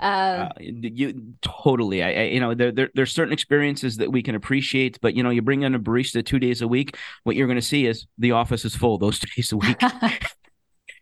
Uh, 0.00 0.02
uh, 0.02 0.48
you 0.58 1.34
totally. 1.42 2.02
I, 2.02 2.12
I, 2.12 2.22
you 2.24 2.40
know 2.40 2.54
there, 2.54 2.72
there 2.72 2.90
there's 2.94 3.12
certain 3.12 3.32
experiences 3.32 3.96
that 3.98 4.10
we 4.10 4.22
can 4.22 4.34
appreciate 4.34 4.98
but 5.00 5.14
you 5.14 5.22
know 5.22 5.30
you 5.30 5.42
bring 5.42 5.62
in 5.62 5.74
a 5.74 5.80
barista 5.80 6.24
two 6.24 6.38
days 6.38 6.62
a 6.62 6.68
week 6.68 6.96
what 7.24 7.36
you're 7.36 7.46
going 7.46 7.56
to 7.56 7.62
see 7.62 7.86
is 7.86 8.06
the 8.18 8.32
office 8.32 8.64
is 8.64 8.74
full 8.74 8.98
those 8.98 9.18
two 9.18 9.28
days 9.36 9.52
a 9.52 9.56
week. 9.56 9.80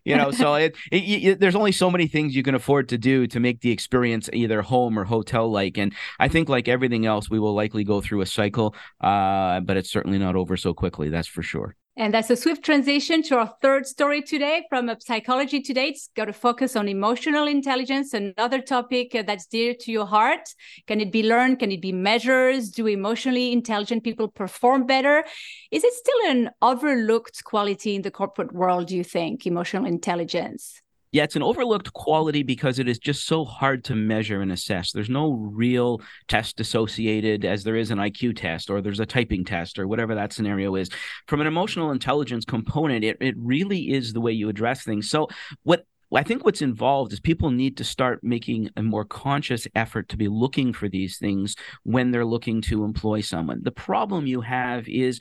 You 0.04 0.16
know 0.16 0.30
so 0.30 0.54
it, 0.54 0.76
it, 0.90 0.96
it, 0.96 1.40
there's 1.40 1.54
only 1.54 1.72
so 1.72 1.90
many 1.90 2.06
things 2.06 2.34
you 2.34 2.42
can 2.42 2.54
afford 2.54 2.88
to 2.88 2.98
do 2.98 3.26
to 3.26 3.38
make 3.38 3.60
the 3.60 3.70
experience 3.70 4.30
either 4.32 4.62
home 4.62 4.98
or 4.98 5.04
hotel 5.04 5.50
like 5.50 5.76
and 5.76 5.92
i 6.18 6.26
think 6.26 6.48
like 6.48 6.68
everything 6.68 7.04
else 7.04 7.28
we 7.28 7.38
will 7.38 7.54
likely 7.54 7.84
go 7.84 8.00
through 8.00 8.22
a 8.22 8.26
cycle 8.26 8.74
uh, 9.02 9.60
but 9.60 9.76
it's 9.76 9.90
certainly 9.90 10.18
not 10.18 10.36
over 10.36 10.56
so 10.56 10.72
quickly 10.72 11.10
that's 11.10 11.28
for 11.28 11.42
sure 11.42 11.76
And 11.96 12.14
that's 12.14 12.30
a 12.30 12.36
swift 12.36 12.64
transition 12.64 13.22
to 13.24 13.38
our 13.38 13.52
third 13.60 13.84
story 13.84 14.22
today 14.22 14.64
from 14.70 14.88
a 14.88 14.96
Psychology 15.00 15.60
Today. 15.60 15.88
It's 15.88 16.08
got 16.14 16.26
to 16.26 16.32
focus 16.32 16.76
on 16.76 16.88
emotional 16.88 17.48
intelligence, 17.48 18.14
another 18.14 18.60
topic 18.60 19.14
uh, 19.14 19.22
that's 19.22 19.46
dear 19.46 19.74
to 19.80 19.92
your 19.92 20.06
heart. 20.06 20.48
Can 20.86 21.00
it 21.00 21.10
be 21.10 21.24
learned? 21.24 21.58
Can 21.58 21.72
it 21.72 21.82
be 21.82 21.92
measured? 21.92 22.62
Do 22.74 22.86
emotionally 22.86 23.52
intelligent 23.52 24.04
people 24.04 24.28
perform 24.28 24.86
better? 24.86 25.24
Is 25.72 25.82
it 25.82 25.92
still 25.92 26.30
an 26.30 26.50
overlooked 26.62 27.42
quality 27.44 27.96
in 27.96 28.02
the 28.02 28.10
corporate 28.10 28.52
world, 28.52 28.86
do 28.86 28.96
you 28.96 29.04
think, 29.04 29.44
emotional 29.44 29.84
intelligence? 29.84 30.79
Yeah, 31.12 31.24
it's 31.24 31.36
an 31.36 31.42
overlooked 31.42 31.92
quality 31.92 32.44
because 32.44 32.78
it 32.78 32.88
is 32.88 32.98
just 32.98 33.26
so 33.26 33.44
hard 33.44 33.82
to 33.84 33.96
measure 33.96 34.42
and 34.42 34.52
assess. 34.52 34.92
There's 34.92 35.10
no 35.10 35.32
real 35.32 36.00
test 36.28 36.60
associated 36.60 37.44
as 37.44 37.64
there 37.64 37.74
is 37.74 37.90
an 37.90 37.98
IQ 37.98 38.36
test 38.36 38.70
or 38.70 38.80
there's 38.80 39.00
a 39.00 39.06
typing 39.06 39.44
test 39.44 39.78
or 39.78 39.88
whatever 39.88 40.14
that 40.14 40.32
scenario 40.32 40.76
is. 40.76 40.88
From 41.26 41.40
an 41.40 41.48
emotional 41.48 41.90
intelligence 41.90 42.44
component, 42.44 43.04
it, 43.04 43.16
it 43.20 43.34
really 43.38 43.90
is 43.90 44.12
the 44.12 44.20
way 44.20 44.30
you 44.30 44.48
address 44.48 44.84
things. 44.84 45.10
So, 45.10 45.28
what 45.64 45.84
I 46.14 46.22
think 46.22 46.44
what's 46.44 46.62
involved 46.62 47.12
is 47.12 47.20
people 47.20 47.50
need 47.50 47.76
to 47.78 47.84
start 47.84 48.20
making 48.22 48.70
a 48.76 48.82
more 48.82 49.04
conscious 49.04 49.66
effort 49.74 50.08
to 50.08 50.16
be 50.16 50.28
looking 50.28 50.72
for 50.72 50.88
these 50.88 51.18
things 51.18 51.54
when 51.84 52.10
they're 52.10 52.24
looking 52.24 52.62
to 52.62 52.84
employ 52.84 53.20
someone. 53.20 53.60
The 53.62 53.70
problem 53.70 54.26
you 54.26 54.40
have 54.40 54.88
is 54.88 55.20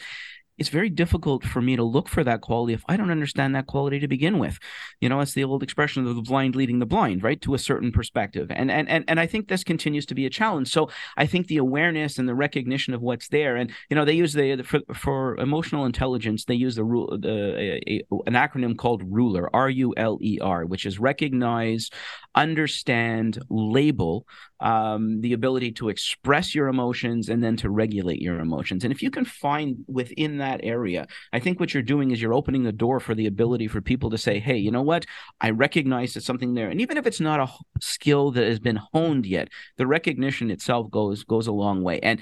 it's 0.59 0.69
very 0.69 0.89
difficult 0.89 1.43
for 1.43 1.61
me 1.61 1.75
to 1.75 1.83
look 1.83 2.09
for 2.09 2.23
that 2.23 2.41
quality 2.41 2.73
if 2.73 2.83
I 2.87 2.97
don't 2.97 3.11
understand 3.11 3.55
that 3.55 3.67
quality 3.67 3.99
to 3.99 4.07
begin 4.07 4.39
with. 4.39 4.59
You 4.99 5.09
know, 5.09 5.21
it's 5.21 5.33
the 5.33 5.43
old 5.43 5.63
expression 5.63 6.05
of 6.05 6.15
the 6.15 6.21
blind 6.21 6.55
leading 6.55 6.79
the 6.79 6.85
blind, 6.85 7.23
right? 7.23 7.41
To 7.41 7.53
a 7.53 7.59
certain 7.59 7.91
perspective. 7.91 8.51
And 8.51 8.69
and 8.69 8.89
and, 8.89 9.05
and 9.07 9.19
I 9.19 9.25
think 9.25 9.47
this 9.47 9.63
continues 9.63 10.05
to 10.07 10.15
be 10.15 10.25
a 10.25 10.29
challenge. 10.29 10.69
So 10.69 10.89
I 11.17 11.25
think 11.25 11.47
the 11.47 11.57
awareness 11.57 12.19
and 12.19 12.27
the 12.27 12.35
recognition 12.35 12.93
of 12.93 13.01
what's 13.01 13.29
there, 13.29 13.55
and 13.55 13.71
you 13.89 13.95
know, 13.95 14.05
they 14.05 14.13
use 14.13 14.33
the 14.33 14.61
for, 14.63 14.81
for 14.93 15.37
emotional 15.37 15.85
intelligence, 15.85 16.45
they 16.45 16.55
use 16.55 16.75
the 16.75 16.83
rule 16.83 17.17
the 17.17 17.79
a, 17.87 18.03
a, 18.11 18.15
an 18.27 18.33
acronym 18.33 18.77
called 18.77 19.01
RULER, 19.05 19.49
R 19.53 19.69
U 19.69 19.93
L 19.95 20.19
E 20.21 20.39
R, 20.41 20.65
which 20.65 20.85
is 20.85 20.99
recognize, 20.99 21.89
understand, 22.35 23.39
label, 23.49 24.25
um, 24.59 25.21
the 25.21 25.33
ability 25.33 25.71
to 25.73 25.89
express 25.89 26.53
your 26.53 26.67
emotions 26.67 27.29
and 27.29 27.43
then 27.43 27.55
to 27.57 27.69
regulate 27.69 28.21
your 28.21 28.39
emotions. 28.39 28.83
And 28.83 28.93
if 28.93 29.01
you 29.01 29.09
can 29.09 29.25
find 29.25 29.83
within 29.87 30.37
that 30.37 30.59
area, 30.63 31.07
I 31.33 31.39
think 31.39 31.59
what 31.59 31.73
you're 31.73 31.83
doing 31.83 32.11
is 32.11 32.21
you're 32.21 32.33
opening 32.33 32.63
the 32.63 32.71
door 32.71 32.99
for 32.99 33.15
the 33.15 33.27
ability 33.27 33.67
for 33.67 33.81
people 33.81 34.09
to 34.11 34.17
say, 34.17 34.39
hey, 34.39 34.57
you 34.57 34.71
know 34.71 34.81
what? 34.81 35.05
I 35.41 35.49
recognize 35.51 36.13
that 36.13 36.23
something 36.23 36.53
there. 36.53 36.69
And 36.69 36.81
even 36.81 36.97
if 36.97 37.07
it's 37.07 37.19
not 37.19 37.39
a 37.39 37.49
skill 37.81 38.31
that 38.31 38.47
has 38.47 38.59
been 38.59 38.79
honed 38.93 39.25
yet, 39.25 39.49
the 39.77 39.87
recognition 39.87 40.51
itself 40.51 40.91
goes 40.91 41.23
goes 41.23 41.47
a 41.47 41.51
long 41.51 41.83
way. 41.83 41.99
And 41.99 42.21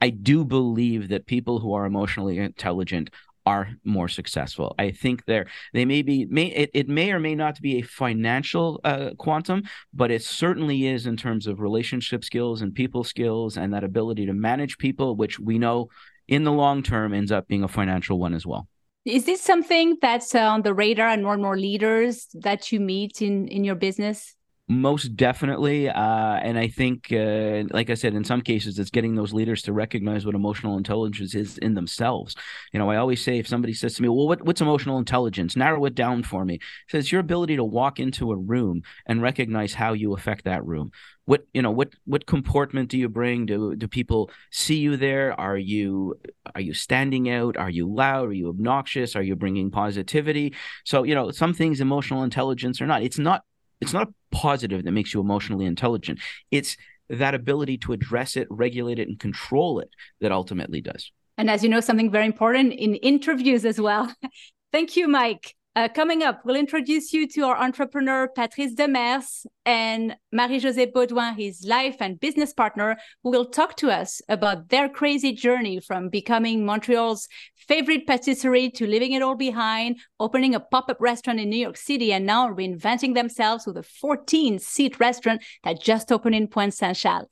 I 0.00 0.10
do 0.10 0.44
believe 0.44 1.08
that 1.08 1.26
people 1.26 1.60
who 1.60 1.72
are 1.72 1.86
emotionally 1.86 2.38
intelligent 2.38 3.08
are 3.46 3.68
more 3.84 4.08
successful. 4.08 4.74
I 4.78 4.90
think 4.90 5.24
there 5.26 5.46
they 5.72 5.84
may 5.84 6.02
be 6.02 6.24
may 6.26 6.46
it, 6.46 6.70
it 6.72 6.88
may 6.88 7.12
or 7.12 7.20
may 7.20 7.34
not 7.34 7.60
be 7.60 7.78
a 7.78 7.82
financial 7.82 8.80
uh, 8.84 9.10
quantum, 9.18 9.64
but 9.92 10.10
it 10.10 10.22
certainly 10.22 10.86
is 10.86 11.06
in 11.06 11.16
terms 11.16 11.46
of 11.46 11.60
relationship 11.60 12.24
skills 12.24 12.62
and 12.62 12.74
people 12.74 13.04
skills 13.04 13.56
and 13.56 13.72
that 13.74 13.84
ability 13.84 14.26
to 14.26 14.32
manage 14.32 14.78
people, 14.78 15.16
which 15.16 15.38
we 15.38 15.58
know 15.58 15.88
in 16.28 16.44
the 16.44 16.52
long 16.52 16.82
term 16.82 17.12
ends 17.12 17.30
up 17.30 17.46
being 17.48 17.64
a 17.64 17.68
financial 17.68 18.18
one 18.18 18.34
as 18.34 18.46
well. 18.46 18.66
Is 19.04 19.26
this 19.26 19.42
something 19.42 19.98
that's 20.00 20.34
on 20.34 20.62
the 20.62 20.72
radar 20.72 21.08
and 21.08 21.22
more 21.22 21.34
and 21.34 21.42
more 21.42 21.58
leaders 21.58 22.28
that 22.34 22.72
you 22.72 22.80
meet 22.80 23.20
in 23.20 23.48
in 23.48 23.64
your 23.64 23.74
business? 23.74 24.34
Most 24.68 25.14
definitely 25.14 25.90
uh, 25.90 26.36
and 26.42 26.58
i 26.58 26.66
think 26.66 27.12
uh, 27.12 27.64
like 27.70 27.90
i 27.90 27.94
said 27.94 28.14
in 28.14 28.24
some 28.24 28.40
cases 28.40 28.78
it's 28.78 28.90
getting 28.90 29.14
those 29.14 29.32
leaders 29.32 29.60
to 29.60 29.72
recognize 29.72 30.24
what 30.24 30.34
emotional 30.34 30.78
intelligence 30.78 31.34
is 31.34 31.58
in 31.58 31.74
themselves. 31.74 32.34
You 32.72 32.78
know 32.78 32.90
i 32.90 32.96
always 32.96 33.22
say 33.22 33.38
if 33.38 33.46
somebody 33.46 33.74
says 33.74 33.94
to 33.94 34.02
me 34.02 34.08
well 34.08 34.26
what, 34.26 34.42
what's 34.42 34.60
emotional 34.60 34.98
intelligence? 34.98 35.56
Narrow 35.56 35.84
it 35.84 35.94
down 35.94 36.22
for 36.22 36.44
me. 36.44 36.58
So 36.88 36.98
it's 36.98 37.12
your 37.12 37.20
ability 37.20 37.56
to 37.56 37.64
walk 37.64 38.00
into 38.00 38.32
a 38.32 38.36
room 38.36 38.82
and 39.06 39.22
recognize 39.22 39.74
how 39.74 39.92
you 39.92 40.14
affect 40.14 40.44
that 40.44 40.64
room. 40.64 40.90
What 41.26 41.46
you 41.52 41.62
know 41.62 41.70
what 41.70 41.90
what 42.04 42.26
comportment 42.26 42.90
do 42.90 42.98
you 42.98 43.08
bring? 43.08 43.46
Do 43.46 43.76
do 43.76 43.88
people 43.88 44.30
see 44.50 44.76
you 44.76 44.96
there? 44.96 45.38
Are 45.38 45.56
you 45.56 46.18
are 46.54 46.60
you 46.60 46.74
standing 46.74 47.30
out? 47.30 47.56
Are 47.56 47.70
you 47.70 47.92
loud? 47.92 48.28
Are 48.28 48.32
you 48.32 48.48
obnoxious? 48.48 49.16
Are 49.16 49.22
you 49.22 49.36
bringing 49.36 49.70
positivity? 49.70 50.54
So 50.84 51.02
you 51.02 51.14
know 51.14 51.30
some 51.30 51.54
things 51.54 51.80
emotional 51.80 52.22
intelligence 52.22 52.80
or 52.80 52.86
not 52.86 53.02
it's 53.02 53.18
not 53.18 53.44
it's 53.80 53.92
not 53.92 54.08
a 54.08 54.14
positive 54.30 54.84
that 54.84 54.92
makes 54.92 55.14
you 55.14 55.20
emotionally 55.20 55.66
intelligent. 55.66 56.20
It's 56.50 56.76
that 57.10 57.34
ability 57.34 57.78
to 57.78 57.92
address 57.92 58.36
it, 58.36 58.46
regulate 58.50 58.98
it, 58.98 59.08
and 59.08 59.18
control 59.18 59.80
it 59.80 59.90
that 60.20 60.32
ultimately 60.32 60.80
does. 60.80 61.10
And 61.36 61.50
as 61.50 61.62
you 61.62 61.68
know, 61.68 61.80
something 61.80 62.10
very 62.10 62.26
important 62.26 62.72
in 62.72 62.94
interviews 62.96 63.64
as 63.64 63.80
well. 63.80 64.14
Thank 64.72 64.96
you, 64.96 65.08
Mike. 65.08 65.54
Uh, 65.76 65.88
coming 65.88 66.22
up, 66.22 66.40
we'll 66.44 66.54
introduce 66.54 67.12
you 67.12 67.26
to 67.26 67.40
our 67.42 67.56
entrepreneur, 67.56 68.28
Patrice 68.28 68.76
Demers, 68.76 69.44
and 69.66 70.14
Marie-Josée 70.30 70.92
Beaudoin, 70.92 71.36
his 71.36 71.64
life 71.66 71.96
and 71.98 72.20
business 72.20 72.52
partner, 72.52 72.96
who 73.24 73.30
will 73.30 73.46
talk 73.46 73.76
to 73.78 73.90
us 73.90 74.22
about 74.28 74.68
their 74.68 74.88
crazy 74.88 75.32
journey 75.32 75.80
from 75.80 76.10
becoming 76.10 76.64
Montreal's 76.64 77.26
favorite 77.56 78.06
patisserie 78.06 78.70
to 78.70 78.86
leaving 78.86 79.14
it 79.14 79.22
all 79.22 79.34
behind, 79.34 79.98
opening 80.20 80.54
a 80.54 80.60
pop-up 80.60 81.00
restaurant 81.00 81.40
in 81.40 81.50
New 81.50 81.56
York 81.56 81.76
City, 81.76 82.12
and 82.12 82.24
now 82.24 82.48
reinventing 82.48 83.14
themselves 83.14 83.66
with 83.66 83.76
a 83.76 83.82
14-seat 83.82 85.00
restaurant 85.00 85.42
that 85.64 85.82
just 85.82 86.12
opened 86.12 86.36
in 86.36 86.46
Pointe-Saint-Charles. 86.46 87.26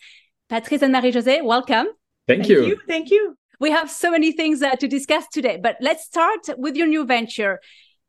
Patrice 0.49 0.83
and 0.83 0.93
Marie-Josée, 0.93 1.45
welcome. 1.45 1.87
Thank, 2.27 2.41
Thank 2.41 2.49
you. 2.49 2.65
you. 2.65 2.81
Thank 2.89 3.11
you. 3.13 3.37
We 3.61 3.71
have 3.71 3.89
so 3.89 4.11
many 4.11 4.33
things 4.33 4.63
uh, 4.63 4.75
to 4.75 4.89
discuss 4.89 5.29
today, 5.29 5.61
but 5.63 5.77
let's 5.81 6.05
start 6.05 6.41
with 6.59 6.75
your 6.75 6.89
new 6.89 7.05
venture. 7.05 7.61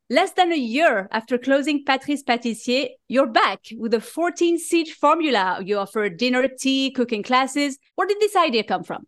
Less 0.10 0.34
than 0.34 0.52
a 0.52 0.58
year 0.58 1.08
after 1.12 1.38
closing 1.38 1.86
Patrice 1.86 2.24
Pâtissier, 2.24 2.90
you're 3.08 3.28
back 3.28 3.62
with 3.78 3.94
a 3.94 4.02
14 4.02 4.60
seat 4.60 4.90
formula. 4.90 5.62
You 5.64 5.78
offer 5.78 6.10
dinner, 6.10 6.50
tea, 6.50 6.92
cooking 6.92 7.24
classes. 7.24 7.78
Where 7.96 8.08
did 8.08 8.20
this 8.20 8.36
idea 8.36 8.66
come 8.66 8.84
from? 8.84 9.08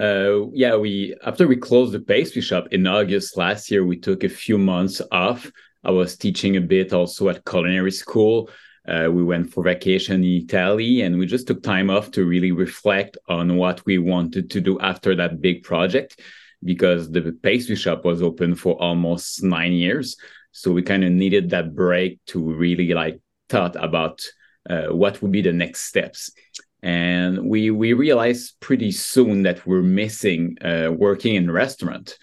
Uh, 0.00 0.48
yeah, 0.52 0.74
we 0.74 1.14
after 1.24 1.46
we 1.46 1.56
closed 1.56 1.92
the 1.92 2.00
pastry 2.00 2.42
shop 2.42 2.66
in 2.72 2.88
August 2.88 3.36
last 3.36 3.70
year, 3.70 3.86
we 3.86 3.96
took 3.96 4.24
a 4.24 4.28
few 4.28 4.58
months 4.58 5.00
off. 5.12 5.48
I 5.84 5.92
was 5.92 6.16
teaching 6.16 6.56
a 6.56 6.60
bit 6.60 6.92
also 6.92 7.28
at 7.28 7.44
culinary 7.44 7.92
school. 7.92 8.50
Uh, 8.86 9.08
we 9.12 9.22
went 9.22 9.52
for 9.52 9.62
vacation 9.62 10.24
in 10.24 10.42
Italy, 10.42 11.02
and 11.02 11.18
we 11.18 11.26
just 11.26 11.46
took 11.46 11.62
time 11.62 11.88
off 11.88 12.10
to 12.12 12.24
really 12.24 12.50
reflect 12.50 13.16
on 13.28 13.56
what 13.56 13.86
we 13.86 13.98
wanted 13.98 14.50
to 14.50 14.60
do 14.60 14.80
after 14.80 15.14
that 15.14 15.40
big 15.40 15.62
project 15.62 16.20
because 16.64 17.10
the 17.10 17.36
pastry 17.42 17.76
shop 17.76 18.04
was 18.04 18.22
open 18.22 18.54
for 18.54 18.80
almost 18.80 19.42
nine 19.42 19.72
years. 19.72 20.16
So 20.52 20.70
we 20.72 20.82
kind 20.82 21.04
of 21.04 21.10
needed 21.10 21.50
that 21.50 21.74
break 21.74 22.20
to 22.26 22.52
really 22.52 22.92
like 22.92 23.20
thought 23.48 23.76
about 23.76 24.22
uh, 24.68 24.86
what 24.86 25.20
would 25.22 25.32
be 25.32 25.42
the 25.42 25.52
next 25.52 25.84
steps. 25.84 26.30
And 26.82 27.48
we 27.48 27.70
we 27.70 27.92
realized 27.92 28.58
pretty 28.60 28.90
soon 28.90 29.44
that 29.44 29.64
we're 29.66 29.82
missing 29.82 30.56
uh, 30.62 30.90
working 30.92 31.36
in 31.36 31.50
restaurant, 31.50 32.18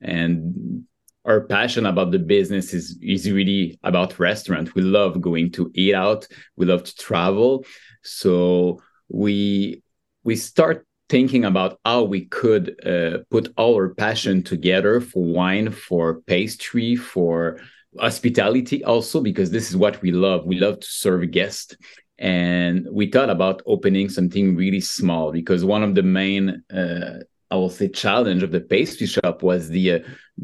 and 0.00 0.84
our 1.24 1.40
passion 1.42 1.86
about 1.86 2.12
the 2.12 2.18
business 2.18 2.72
is 2.74 2.96
is 3.02 3.30
really 3.30 3.78
about 3.82 4.20
restaurant. 4.20 4.74
We 4.74 4.82
love 4.82 5.20
going 5.20 5.50
to 5.52 5.70
eat 5.74 5.94
out. 5.94 6.28
We 6.56 6.66
love 6.66 6.84
to 6.84 6.94
travel. 6.96 7.64
So 8.02 8.80
we 9.08 9.82
we 10.22 10.36
start 10.36 10.86
thinking 11.14 11.44
about 11.44 11.78
how 11.84 12.02
we 12.02 12.24
could 12.24 12.74
uh, 12.84 13.18
put 13.30 13.46
our 13.56 13.94
passion 13.94 14.42
together 14.42 15.00
for 15.00 15.22
wine, 15.22 15.70
for 15.70 16.22
pastry, 16.22 16.96
for 16.96 17.60
hospitality 18.00 18.82
also, 18.82 19.20
because 19.20 19.52
this 19.52 19.70
is 19.70 19.76
what 19.76 20.02
we 20.02 20.10
love. 20.10 20.44
We 20.44 20.58
love 20.58 20.80
to 20.80 20.86
serve 20.88 21.30
guests. 21.30 21.76
And 22.18 22.88
we 22.90 23.12
thought 23.12 23.30
about 23.30 23.62
opening 23.64 24.08
something 24.08 24.56
really 24.56 24.80
small 24.80 25.30
because 25.30 25.64
one 25.64 25.84
of 25.84 25.94
the 25.94 26.02
main, 26.02 26.64
uh, 26.68 27.20
I 27.48 27.54
will 27.54 27.70
say, 27.70 27.86
challenge 27.90 28.42
of 28.42 28.50
the 28.50 28.62
pastry 28.74 29.06
shop 29.06 29.44
was 29.44 29.68
the 29.68 29.92
uh, 29.92 29.98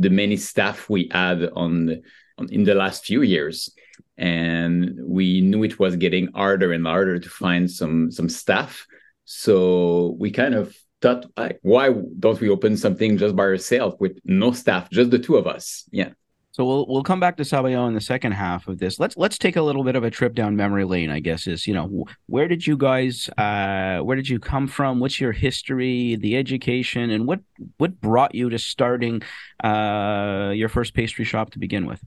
the 0.05 0.11
many 0.11 0.37
staff 0.37 0.89
we 0.89 1.11
had 1.11 1.51
on, 1.63 2.01
on 2.39 2.49
in 2.49 2.63
the 2.63 2.77
last 2.77 3.05
few 3.05 3.23
years, 3.23 3.75
and 4.17 4.97
we 5.03 5.41
knew 5.41 5.65
it 5.65 5.81
was 5.81 5.97
getting 5.97 6.31
harder 6.33 6.73
and 6.73 6.87
harder 6.87 7.19
to 7.19 7.29
find 7.29 7.69
some 7.69 8.13
some 8.13 8.29
staff 8.29 8.87
so 9.33 10.17
we 10.19 10.33
kind 10.33 10.57
of 10.57 10.77
thought, 11.01 11.25
why 11.63 11.95
don't 12.19 12.41
we 12.41 12.49
open 12.49 12.77
something 12.77 13.17
just 13.17 13.37
by 13.37 13.45
ourselves 13.45 13.95
with 14.01 14.19
no 14.25 14.51
staff, 14.51 14.91
just 14.91 15.13
the 15.13 15.21
two 15.21 15.37
of 15.37 15.47
us? 15.47 15.85
Yeah. 15.93 16.09
So 16.51 16.65
we'll 16.65 16.85
we'll 16.89 17.05
come 17.05 17.21
back 17.21 17.37
to 17.37 17.45
Sabayon 17.45 17.87
in 17.87 17.95
the 17.95 18.01
second 18.01 18.33
half 18.33 18.67
of 18.67 18.79
this. 18.79 18.99
Let's 18.99 19.17
let's 19.17 19.39
take 19.39 19.55
a 19.55 19.63
little 19.63 19.85
bit 19.85 19.95
of 19.95 20.03
a 20.03 20.11
trip 20.11 20.35
down 20.35 20.57
memory 20.57 20.85
lane. 20.85 21.11
I 21.11 21.21
guess 21.21 21.47
is 21.47 21.69
you 21.69 21.75
know 21.75 22.07
where 22.27 22.49
did 22.49 22.67
you 22.67 22.77
guys 22.77 23.31
uh, 23.39 24.01
where 24.01 24.17
did 24.17 24.29
you 24.29 24.41
come 24.41 24.67
from? 24.67 24.99
What's 24.99 25.21
your 25.21 25.31
history, 25.31 26.17
the 26.17 26.37
education, 26.37 27.11
and 27.11 27.25
what 27.25 27.39
what 27.77 28.01
brought 28.01 28.35
you 28.35 28.51
to 28.51 28.59
starting 28.59 29.23
uh, 29.63 30.51
your 30.53 30.69
first 30.69 30.93
pastry 30.93 31.25
shop 31.25 31.51
to 31.53 31.61
begin 31.61 31.87
with? 31.87 32.03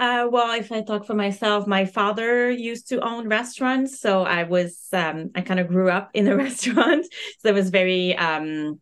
Uh, 0.00 0.26
well, 0.32 0.58
if 0.58 0.72
I 0.72 0.80
talk 0.80 1.04
for 1.04 1.14
myself, 1.14 1.66
my 1.66 1.84
father 1.84 2.50
used 2.50 2.88
to 2.88 3.00
own 3.06 3.28
restaurants, 3.28 4.00
so 4.00 4.22
I 4.22 4.44
was 4.44 4.88
um, 4.94 5.30
I 5.34 5.42
kind 5.42 5.60
of 5.60 5.68
grew 5.68 5.90
up 5.90 6.10
in 6.14 6.26
a 6.26 6.36
restaurant, 6.46 7.06
so 7.40 7.50
it 7.50 7.54
was 7.54 7.68
very 7.68 8.16
um, 8.16 8.80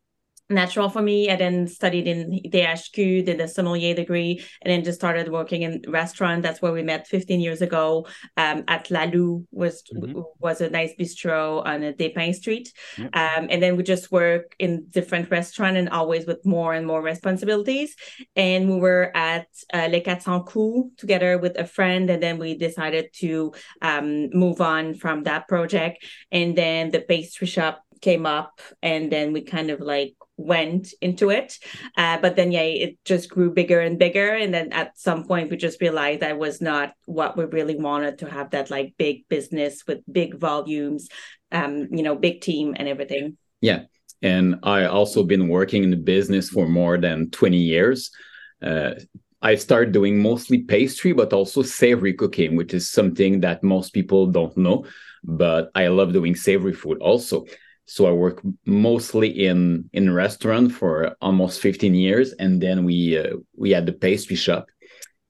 natural 0.50 0.88
for 0.88 1.02
me. 1.02 1.30
I 1.30 1.36
then 1.36 1.66
studied 1.66 2.06
in 2.06 2.30
ITHQ, 2.30 3.24
did 3.24 3.40
a 3.40 3.48
sommelier 3.48 3.94
degree, 3.94 4.42
and 4.62 4.72
then 4.72 4.84
just 4.84 4.98
started 4.98 5.30
working 5.30 5.62
in 5.62 5.82
restaurant. 5.88 6.42
That's 6.42 6.62
where 6.62 6.72
we 6.72 6.82
met 6.82 7.06
15 7.06 7.40
years 7.40 7.62
ago 7.62 8.06
um, 8.36 8.64
at 8.68 8.86
Laloux, 8.88 9.46
was 9.50 9.82
mm-hmm. 9.94 10.20
was 10.38 10.60
a 10.60 10.70
nice 10.70 10.94
bistro 10.98 11.64
on 11.64 11.82
a 11.82 11.92
Des 11.92 12.32
Street. 12.32 12.72
Um, 12.98 13.48
and 13.50 13.62
then 13.62 13.76
we 13.76 13.82
just 13.82 14.10
work 14.10 14.54
in 14.58 14.86
different 14.90 15.30
restaurant 15.30 15.76
and 15.76 15.88
always 15.90 16.26
with 16.26 16.44
more 16.44 16.72
and 16.74 16.86
more 16.86 17.02
responsibilities. 17.02 17.94
And 18.36 18.70
we 18.70 18.78
were 18.78 19.10
at 19.16 19.46
uh, 19.72 19.88
Les 19.90 20.00
Quatre 20.00 20.44
Coups 20.44 20.96
together 20.96 21.38
with 21.38 21.58
a 21.58 21.66
friend, 21.66 22.10
and 22.10 22.22
then 22.22 22.38
we 22.38 22.56
decided 22.56 23.12
to 23.14 23.52
um, 23.82 24.30
move 24.30 24.60
on 24.60 24.94
from 24.94 25.24
that 25.24 25.48
project. 25.48 26.04
And 26.32 26.56
then 26.56 26.90
the 26.90 27.00
pastry 27.00 27.46
shop 27.46 27.82
came 28.00 28.26
up 28.26 28.60
and 28.82 29.10
then 29.10 29.32
we 29.32 29.40
kind 29.42 29.70
of 29.70 29.80
like 29.80 30.14
went 30.38 30.94
into 31.00 31.30
it 31.30 31.58
uh, 31.96 32.16
but 32.18 32.36
then 32.36 32.52
yeah 32.52 32.62
it 32.62 32.96
just 33.04 33.28
grew 33.28 33.50
bigger 33.50 33.80
and 33.80 33.98
bigger 33.98 34.34
and 34.34 34.54
then 34.54 34.72
at 34.72 34.96
some 34.96 35.24
point 35.24 35.50
we 35.50 35.56
just 35.56 35.80
realized 35.80 36.20
that 36.20 36.38
was 36.38 36.60
not 36.60 36.92
what 37.06 37.36
we 37.36 37.44
really 37.44 37.76
wanted 37.76 38.18
to 38.18 38.30
have 38.30 38.50
that 38.50 38.70
like 38.70 38.94
big 38.96 39.28
business 39.28 39.84
with 39.86 39.98
big 40.10 40.38
volumes 40.38 41.08
um 41.52 41.88
you 41.90 42.02
know 42.02 42.14
big 42.14 42.40
team 42.40 42.74
and 42.78 42.88
everything 42.88 43.36
yeah 43.60 43.82
and 44.22 44.60
i 44.62 44.84
also 44.84 45.24
been 45.24 45.48
working 45.48 45.82
in 45.82 45.90
the 45.90 45.96
business 45.96 46.48
for 46.48 46.68
more 46.68 46.96
than 46.98 47.28
20 47.30 47.56
years 47.56 48.10
uh, 48.62 48.92
I 49.40 49.54
started 49.54 49.92
doing 49.92 50.20
mostly 50.20 50.62
pastry, 50.62 51.12
but 51.12 51.32
also 51.32 51.62
savory 51.62 52.12
cooking, 52.12 52.56
which 52.56 52.74
is 52.74 52.90
something 52.90 53.40
that 53.40 53.62
most 53.62 53.90
people 53.90 54.26
don't 54.26 54.56
know. 54.56 54.84
But 55.22 55.70
I 55.76 55.86
love 55.88 56.12
doing 56.12 56.34
savory 56.34 56.72
food 56.72 56.98
also. 57.00 57.44
So 57.88 58.06
I 58.06 58.12
work 58.12 58.42
mostly 58.66 59.28
in 59.46 59.88
in 59.94 60.12
restaurant 60.12 60.72
for 60.72 61.16
almost 61.22 61.60
15 61.60 61.94
years, 61.94 62.32
and 62.38 62.60
then 62.62 62.84
we 62.84 63.16
uh, 63.18 63.36
we 63.56 63.70
had 63.70 63.86
the 63.86 63.92
pastry 63.92 64.36
shop, 64.36 64.66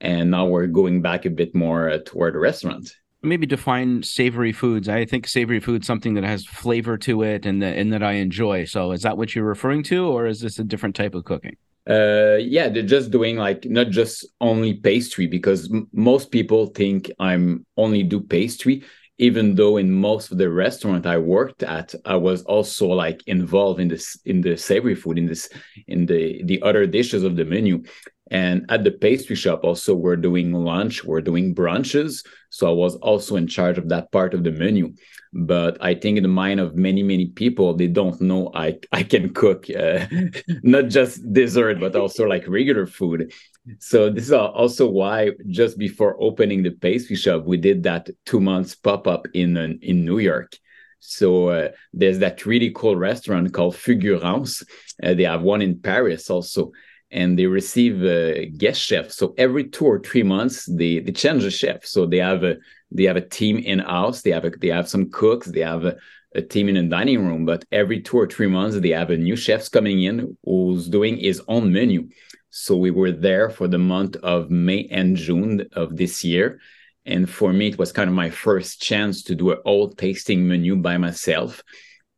and 0.00 0.30
now 0.30 0.46
we're 0.46 0.66
going 0.66 1.00
back 1.00 1.24
a 1.24 1.30
bit 1.30 1.54
more 1.54 1.88
uh, 1.88 1.98
toward 2.04 2.34
the 2.34 2.40
restaurant. 2.40 2.92
Maybe 3.22 3.46
define 3.46 4.02
savory 4.02 4.52
foods. 4.52 4.88
I 4.88 5.04
think 5.04 5.28
savory 5.28 5.60
food 5.60 5.84
something 5.84 6.14
that 6.14 6.24
has 6.24 6.44
flavor 6.44 6.98
to 6.98 7.22
it 7.22 7.46
and 7.46 7.62
that 7.62 7.76
and 7.76 7.92
that 7.92 8.02
I 8.02 8.14
enjoy. 8.14 8.64
So 8.64 8.90
is 8.90 9.02
that 9.02 9.16
what 9.16 9.34
you're 9.34 9.44
referring 9.44 9.84
to, 9.84 10.08
or 10.08 10.26
is 10.26 10.40
this 10.40 10.58
a 10.58 10.64
different 10.64 10.96
type 10.96 11.14
of 11.14 11.24
cooking? 11.24 11.56
Uh, 11.88 12.36
yeah, 12.40 12.68
they're 12.68 12.82
just 12.82 13.10
doing 13.10 13.36
like 13.36 13.64
not 13.64 13.88
just 13.88 14.26
only 14.40 14.74
pastry 14.74 15.26
because 15.26 15.72
m- 15.72 15.88
most 15.92 16.30
people 16.30 16.66
think 16.66 17.10
I'm 17.18 17.64
only 17.76 18.02
do 18.02 18.20
pastry 18.20 18.82
even 19.18 19.56
though 19.56 19.76
in 19.76 19.90
most 19.90 20.30
of 20.30 20.38
the 20.38 20.48
restaurant 20.48 21.04
I 21.06 21.18
worked 21.18 21.62
at, 21.62 21.94
I 22.04 22.16
was 22.16 22.42
also 22.44 22.86
like 22.86 23.22
involved 23.26 23.80
in 23.80 23.88
this 23.88 24.18
in 24.24 24.40
the 24.40 24.56
savory 24.56 24.94
food, 24.94 25.18
in 25.18 25.26
this 25.26 25.48
in 25.86 26.06
the 26.06 26.42
the 26.44 26.62
other 26.62 26.86
dishes 26.86 27.24
of 27.24 27.36
the 27.36 27.44
menu. 27.44 27.82
And 28.30 28.66
at 28.68 28.84
the 28.84 28.90
pastry 28.90 29.36
shop, 29.36 29.64
also 29.64 29.94
we're 29.94 30.16
doing 30.16 30.52
lunch, 30.52 31.02
we're 31.02 31.22
doing 31.22 31.54
brunches. 31.54 32.24
So 32.50 32.68
I 32.68 32.72
was 32.72 32.96
also 32.96 33.36
in 33.36 33.46
charge 33.46 33.78
of 33.78 33.88
that 33.88 34.12
part 34.12 34.34
of 34.34 34.44
the 34.44 34.52
menu. 34.52 34.92
But 35.32 35.78
I 35.80 35.94
think 35.94 36.16
in 36.16 36.22
the 36.22 36.28
mind 36.28 36.60
of 36.60 36.74
many, 36.74 37.02
many 37.02 37.26
people, 37.26 37.74
they 37.74 37.86
don't 37.86 38.20
know 38.20 38.50
I 38.54 38.78
I 38.92 39.02
can 39.02 39.34
cook 39.34 39.66
uh, 39.70 40.06
not 40.62 40.88
just 40.88 41.20
dessert, 41.32 41.80
but 41.80 41.96
also 41.96 42.26
like 42.26 42.46
regular 42.46 42.86
food. 42.86 43.32
So 43.78 44.10
this 44.10 44.24
is 44.24 44.32
also 44.32 44.88
why 44.88 45.32
just 45.48 45.78
before 45.78 46.16
opening 46.20 46.62
the 46.62 46.70
pastry 46.70 47.16
shop, 47.16 47.44
we 47.44 47.56
did 47.56 47.82
that 47.82 48.08
two 48.24 48.40
months 48.40 48.74
pop 48.74 49.06
up 49.06 49.26
in 49.34 49.56
in 49.82 50.04
New 50.04 50.18
York. 50.18 50.52
So 51.00 51.48
uh, 51.48 51.68
there's 51.92 52.18
that 52.18 52.44
really 52.46 52.72
cool 52.74 52.96
restaurant 52.96 53.52
called 53.52 53.74
Fulgurances. 53.74 54.64
Uh, 55.02 55.14
they 55.14 55.24
have 55.24 55.42
one 55.42 55.62
in 55.62 55.80
Paris 55.80 56.28
also, 56.28 56.72
and 57.10 57.38
they 57.38 57.46
receive 57.46 58.02
a 58.04 58.46
guest 58.46 58.80
chef. 58.80 59.10
So 59.12 59.34
every 59.38 59.68
two 59.68 59.84
or 59.84 60.00
three 60.00 60.24
months, 60.24 60.66
they 60.66 60.98
they 60.98 61.12
change 61.12 61.42
the 61.42 61.50
chef. 61.50 61.84
So 61.84 62.06
they 62.06 62.18
have 62.18 62.42
a 62.44 62.56
they 62.90 63.04
have 63.04 63.16
a 63.16 63.28
team 63.28 63.58
in 63.58 63.80
house. 63.80 64.22
They 64.22 64.30
have 64.30 64.44
a, 64.44 64.50
they 64.50 64.68
have 64.68 64.88
some 64.88 65.10
cooks. 65.10 65.46
They 65.46 65.60
have 65.60 65.84
a, 65.84 65.96
a 66.34 66.42
team 66.42 66.68
in 66.68 66.76
a 66.76 66.82
dining 66.82 67.26
room. 67.26 67.44
But 67.44 67.64
every 67.72 68.00
two 68.00 68.18
or 68.18 68.26
three 68.26 68.46
months, 68.46 68.78
they 68.78 68.90
have 68.90 69.10
a 69.10 69.16
new 69.16 69.36
chefs 69.36 69.68
coming 69.68 70.02
in 70.02 70.36
who's 70.44 70.88
doing 70.88 71.18
his 71.18 71.42
own 71.48 71.72
menu. 71.72 72.08
So 72.50 72.76
we 72.76 72.90
were 72.90 73.12
there 73.12 73.50
for 73.50 73.68
the 73.68 73.78
month 73.78 74.16
of 74.16 74.50
May 74.50 74.88
and 74.90 75.16
June 75.16 75.68
of 75.72 75.96
this 75.96 76.24
year. 76.24 76.60
And 77.04 77.28
for 77.28 77.52
me, 77.52 77.68
it 77.68 77.78
was 77.78 77.92
kind 77.92 78.08
of 78.08 78.16
my 78.16 78.30
first 78.30 78.82
chance 78.82 79.22
to 79.24 79.34
do 79.34 79.52
an 79.52 79.58
old 79.64 79.96
tasting 79.96 80.46
menu 80.46 80.76
by 80.76 80.98
myself 80.98 81.62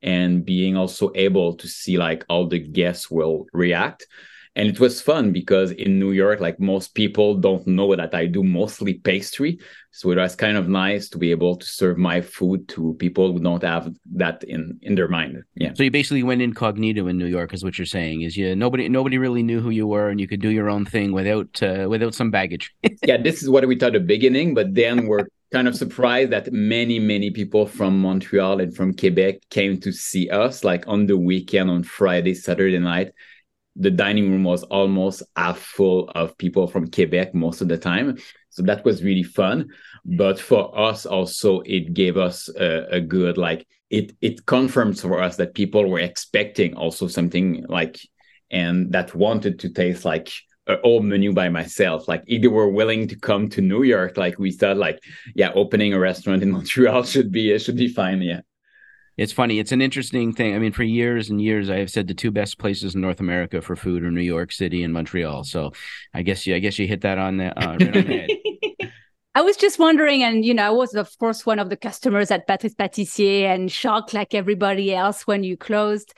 and 0.03 0.45
being 0.45 0.77
also 0.77 1.13
able 1.15 1.55
to 1.57 1.69
see 1.69 1.99
like 1.99 2.25
how 2.29 2.47
the 2.47 2.59
guests 2.59 3.11
will 3.11 3.47
react 3.53 4.07
and 4.61 4.69
it 4.69 4.79
was 4.79 5.01
fun 5.01 5.33
because 5.33 5.71
in 5.73 5.99
new 5.99 6.13
york 6.13 6.39
like 6.41 6.61
most 6.61 6.95
people 6.95 7.35
don't 7.35 7.67
know 7.67 7.97
that 7.97 8.15
i 8.15 8.27
do 8.27 8.43
mostly 8.43 8.95
pastry. 8.95 9.59
So 9.93 10.13
it 10.13 10.19
was 10.19 10.37
kind 10.37 10.57
of 10.57 10.69
nice 10.69 11.09
to 11.09 11.19
be 11.19 11.33
able 11.33 11.57
to 11.57 11.67
serve 11.67 11.99
my 11.99 12.21
food 12.21 12.69
to 12.69 12.95
people 13.01 13.33
who 13.33 13.41
don't 13.41 13.63
have 13.63 13.93
that 14.15 14.45
in 14.45 14.79
in 14.83 14.95
their 14.95 15.09
mind. 15.09 15.43
Yeah. 15.57 15.73
So 15.75 15.83
you 15.83 15.91
basically 15.91 16.23
went 16.23 16.43
incognito 16.43 17.09
in 17.09 17.19
new 17.19 17.27
york 17.27 17.53
is 17.53 17.65
what 17.65 17.77
you're 17.79 17.87
saying 17.87 18.23
is 18.23 18.37
you 18.37 18.55
nobody 18.55 18.89
nobody 18.89 19.19
really 19.19 19.43
knew 19.43 19.61
who 19.61 19.71
you 19.71 19.87
were 19.87 20.09
and 20.09 20.21
you 20.21 20.29
could 20.29 20.41
do 20.41 20.51
your 20.51 20.71
own 20.71 20.85
thing 20.85 21.13
without 21.13 21.63
uh, 21.63 21.87
without 21.89 22.15
some 22.15 22.31
baggage. 22.31 22.73
Yeah 23.11 23.17
this 23.17 23.43
is 23.43 23.49
what 23.51 23.67
we 23.67 23.77
thought 23.77 23.97
at 23.97 24.03
the 24.03 24.15
beginning 24.17 24.55
but 24.55 24.75
then 24.75 25.07
we're 25.11 25.27
kind 25.53 25.67
of 25.67 25.75
surprised 25.75 26.31
that 26.31 26.53
many 26.53 26.99
many 26.99 27.31
people 27.31 27.67
from 27.67 28.01
montreal 28.01 28.61
and 28.61 28.75
from 28.77 28.95
quebec 28.95 29.35
came 29.51 29.81
to 29.81 29.91
see 29.91 30.31
us 30.31 30.63
like 30.63 30.85
on 30.87 31.07
the 31.07 31.17
weekend 31.17 31.69
on 31.69 31.83
friday 31.83 32.35
saturday 32.35 32.79
night 32.79 33.11
the 33.77 33.91
dining 33.91 34.31
room 34.31 34.45
was 34.45 34.63
almost 34.65 35.23
half 35.37 35.59
full 35.59 36.11
of 36.15 36.37
people 36.39 36.67
from 36.67 36.91
Quebec 36.91 37.35
most 37.35 37.61
of 37.61 37.69
the 37.69 37.79
time. 37.79 38.19
So 38.51 38.63
that 38.63 38.85
was 38.85 39.03
really 39.03 39.23
fun. 39.23 39.69
But 40.05 40.41
for 40.41 40.77
us 40.77 41.07
also, 41.07 41.61
it 41.61 41.95
gave 41.95 42.17
us 42.17 42.49
a, 42.49 42.87
a 42.91 43.01
good 43.01 43.39
like 43.39 43.67
it 43.91 44.13
it 44.21 44.47
confirms 44.47 45.01
for 45.01 45.23
us 45.23 45.37
that 45.37 45.55
people 45.55 45.89
were 45.89 46.01
expecting 46.01 46.75
also 46.75 47.07
something 47.07 47.65
like 47.69 47.99
and 48.51 48.93
that 48.93 49.15
wanted 49.15 49.61
to 49.61 49.69
taste 49.71 50.05
like 50.05 50.31
whole 50.83 51.03
menu 51.03 51.33
by 51.33 51.49
myself. 51.49 52.09
Like 52.09 52.25
either 52.27 52.51
were 52.51 52.69
willing 52.69 53.09
to 53.09 53.19
come 53.19 53.49
to 53.51 53.61
New 53.61 53.83
York, 53.83 54.17
like 54.17 54.39
we 54.39 54.53
thought, 54.53 54.77
like 54.77 55.01
yeah, 55.35 55.53
opening 55.55 55.95
a 55.95 55.99
restaurant 55.99 56.43
in 56.43 56.51
Montreal 56.57 57.05
should 57.05 57.31
be 57.31 57.57
should 57.59 57.77
be 57.77 57.89
fine. 57.89 58.23
Yeah 58.23 58.41
it's 59.21 59.35
funny. 59.35 59.59
It's 59.59 59.71
an 59.71 59.83
interesting 59.83 60.33
thing. 60.33 60.55
I 60.55 60.59
mean, 60.59 60.73
for 60.73 60.83
years 60.83 61.29
and 61.29 61.43
years, 61.43 61.69
I 61.69 61.77
have 61.77 61.91
said 61.91 62.07
the 62.07 62.15
two 62.15 62.31
best 62.31 62.59
places 62.59 62.95
in 62.95 63.03
North 63.03 63.21
America 63.21 63.61
for 63.61 63.77
food 63.77 64.03
are 64.03 64.11
New 64.11 64.23
York 64.23 64.51
City 64.51 64.83
and 64.83 64.95
Montreal. 64.95 65.45
So, 65.45 65.73
I 66.15 66.23
guess 66.23 66.47
you, 66.47 66.55
I 66.55 66.59
guess 66.59 66.79
you 66.79 66.89
hit 66.89 67.03
that 67.03 67.19
on 67.19 67.37
the, 67.37 67.49
uh, 67.49 67.73
right 67.73 67.83
on 67.83 67.93
the 67.93 68.03
head. 68.81 68.91
I 69.35 69.43
was 69.43 69.59
just 69.59 69.79
wondering, 69.79 70.23
and 70.23 70.43
you 70.43 70.55
know, 70.55 70.65
I 70.65 70.71
was 70.71 70.95
of 70.95 71.17
course 71.19 71.45
one 71.45 71.59
of 71.59 71.69
the 71.69 71.77
customers 71.77 72.31
at 72.31 72.47
Patrice 72.47 72.75
Pâtissier 72.75 73.45
and 73.45 73.71
shocked 73.71 74.15
like 74.15 74.33
everybody 74.33 74.95
else 74.95 75.27
when 75.27 75.45
you 75.45 75.59
closed. 75.59 76.15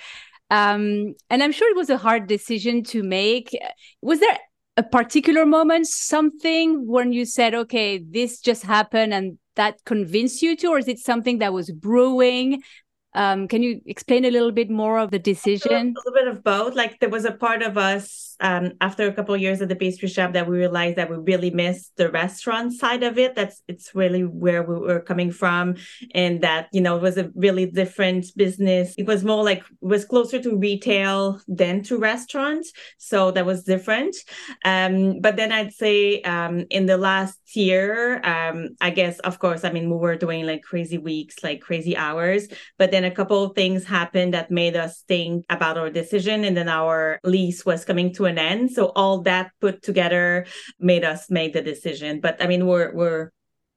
Um, 0.50 1.16
and 1.28 1.42
I'm 1.42 1.50
sure 1.50 1.68
it 1.72 1.76
was 1.76 1.90
a 1.90 1.98
hard 1.98 2.28
decision 2.28 2.84
to 2.84 3.02
make. 3.02 3.50
Was 4.00 4.20
there 4.20 4.38
a 4.76 4.84
particular 4.84 5.44
moment, 5.44 5.88
something 5.88 6.86
when 6.86 7.12
you 7.12 7.24
said, 7.24 7.52
"Okay, 7.52 7.98
this 7.98 8.38
just 8.38 8.62
happened," 8.62 9.12
and 9.12 9.38
that 9.56 9.84
convinced 9.84 10.42
you 10.42 10.56
to, 10.56 10.68
or 10.68 10.78
is 10.78 10.88
it 10.88 10.98
something 10.98 11.38
that 11.38 11.52
was 11.52 11.70
brewing 11.70 12.62
um, 13.14 13.48
can 13.48 13.62
you 13.62 13.80
explain 13.86 14.24
a 14.24 14.30
little 14.30 14.52
bit 14.52 14.70
more 14.70 14.98
of 14.98 15.10
the 15.10 15.18
decision? 15.18 15.94
A 15.94 16.00
little 16.00 16.12
bit 16.12 16.28
of 16.28 16.42
both. 16.42 16.74
Like 16.74 17.00
there 17.00 17.10
was 17.10 17.24
a 17.24 17.32
part 17.32 17.62
of 17.62 17.76
us 17.76 18.31
um, 18.40 18.72
after 18.80 19.06
a 19.06 19.12
couple 19.12 19.34
of 19.34 19.40
years 19.40 19.60
at 19.60 19.68
the 19.68 19.76
pastry 19.76 20.08
shop 20.08 20.32
that 20.32 20.48
we 20.48 20.58
realized 20.58 20.96
that 20.96 21.10
we 21.10 21.16
really 21.16 21.50
missed 21.50 21.92
the 21.96 22.10
restaurant 22.10 22.72
side 22.72 23.02
of 23.02 23.18
it. 23.18 23.34
That's 23.34 23.62
it's 23.68 23.94
really 23.94 24.22
where 24.22 24.62
we 24.62 24.78
were 24.78 25.00
coming 25.00 25.30
from, 25.30 25.76
and 26.14 26.40
that 26.42 26.68
you 26.72 26.80
know 26.80 26.96
it 26.96 27.02
was 27.02 27.18
a 27.18 27.30
really 27.34 27.66
different 27.66 28.26
business. 28.36 28.94
It 28.98 29.06
was 29.06 29.24
more 29.24 29.44
like 29.44 29.62
was 29.80 30.04
closer 30.04 30.40
to 30.42 30.56
retail 30.56 31.40
than 31.48 31.82
to 31.84 31.98
restaurants, 31.98 32.72
so 32.98 33.30
that 33.32 33.46
was 33.46 33.64
different. 33.64 34.16
Um, 34.64 35.20
but 35.20 35.36
then 35.36 35.52
I'd 35.52 35.72
say 35.72 36.22
um, 36.22 36.64
in 36.70 36.86
the 36.86 36.96
last 36.96 37.38
year, 37.54 38.20
um, 38.24 38.70
I 38.80 38.90
guess 38.90 39.18
of 39.20 39.38
course, 39.38 39.64
I 39.64 39.72
mean 39.72 39.90
we 39.90 39.96
were 39.96 40.16
doing 40.16 40.46
like 40.46 40.62
crazy 40.62 40.98
weeks, 40.98 41.42
like 41.42 41.60
crazy 41.60 41.96
hours, 41.96 42.48
but 42.78 42.90
then 42.90 43.04
a 43.04 43.10
couple 43.10 43.44
of 43.44 43.54
things 43.54 43.84
happened 43.84 44.34
that 44.34 44.50
made 44.50 44.76
us 44.76 45.04
think 45.08 45.44
about 45.50 45.78
our 45.78 45.90
decision 45.90 46.44
and 46.44 46.56
then 46.56 46.68
our 46.68 47.20
lease 47.24 47.64
was 47.64 47.84
coming 47.84 48.12
to 48.14 48.21
an 48.26 48.38
end. 48.38 48.70
So 48.70 48.92
all 48.94 49.22
that 49.22 49.52
put 49.60 49.82
together 49.82 50.46
made 50.78 51.04
us 51.04 51.30
make 51.30 51.52
the 51.52 51.62
decision. 51.62 52.20
But 52.20 52.42
i 52.42 52.46
mean 52.46 52.66
we're 52.66 52.92
we're 52.94 53.30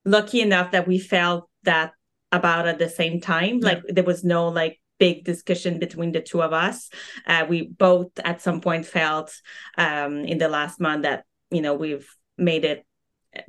lucky 0.05 0.41
enough 0.41 0.71
that 0.71 0.87
we 0.87 0.99
felt 0.99 1.49
that 1.63 1.91
about 2.31 2.67
at 2.67 2.79
the 2.79 2.89
same 2.89 3.19
time. 3.19 3.59
Yeah. 3.59 3.65
like 3.65 3.83
there 3.87 4.03
was 4.03 4.23
no 4.23 4.47
like 4.49 4.79
big 4.99 5.25
discussion 5.25 5.79
between 5.79 6.11
the 6.11 6.21
two 6.21 6.41
of 6.41 6.53
us. 6.53 6.89
Uh, 7.27 7.45
we 7.47 7.67
both 7.67 8.07
at 8.23 8.41
some 8.41 8.61
point 8.61 8.85
felt 8.85 9.33
um, 9.77 10.19
in 10.19 10.37
the 10.37 10.47
last 10.47 10.79
month 10.79 11.03
that 11.03 11.25
you 11.51 11.61
know 11.61 11.73
we've 11.73 12.07
made 12.37 12.65
it 12.65 12.85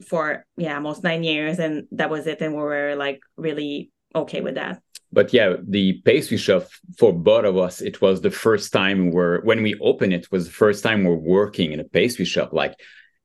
for 0.09 0.45
yeah 0.57 0.75
almost 0.75 1.05
nine 1.05 1.23
years 1.23 1.59
and 1.59 1.87
that 1.93 2.11
was 2.11 2.27
it. 2.27 2.41
And 2.41 2.55
we 2.55 2.63
were 2.63 2.95
like 2.97 3.21
really 3.37 3.91
okay 4.15 4.41
with 4.41 4.55
that 4.55 4.81
but 5.17 5.33
yeah, 5.33 5.55
the 5.67 5.95
pastry 6.05 6.37
shop 6.37 6.69
for 6.99 7.11
both 7.11 7.47
of 7.47 7.57
us, 7.57 7.81
it 7.81 8.03
was 8.03 8.21
the 8.21 8.31
first 8.31 8.71
time 8.71 9.11
where 9.11 9.41
when 9.41 9.63
we 9.63 9.75
opened 9.81 10.13
it 10.13 10.31
was 10.31 10.45
the 10.45 10.53
first 10.53 10.85
time 10.85 11.05
we're 11.05 11.15
working 11.15 11.73
in 11.73 11.81
a 11.81 11.85
pastry 11.85 12.27
shop. 12.27 12.53
Like 12.53 12.75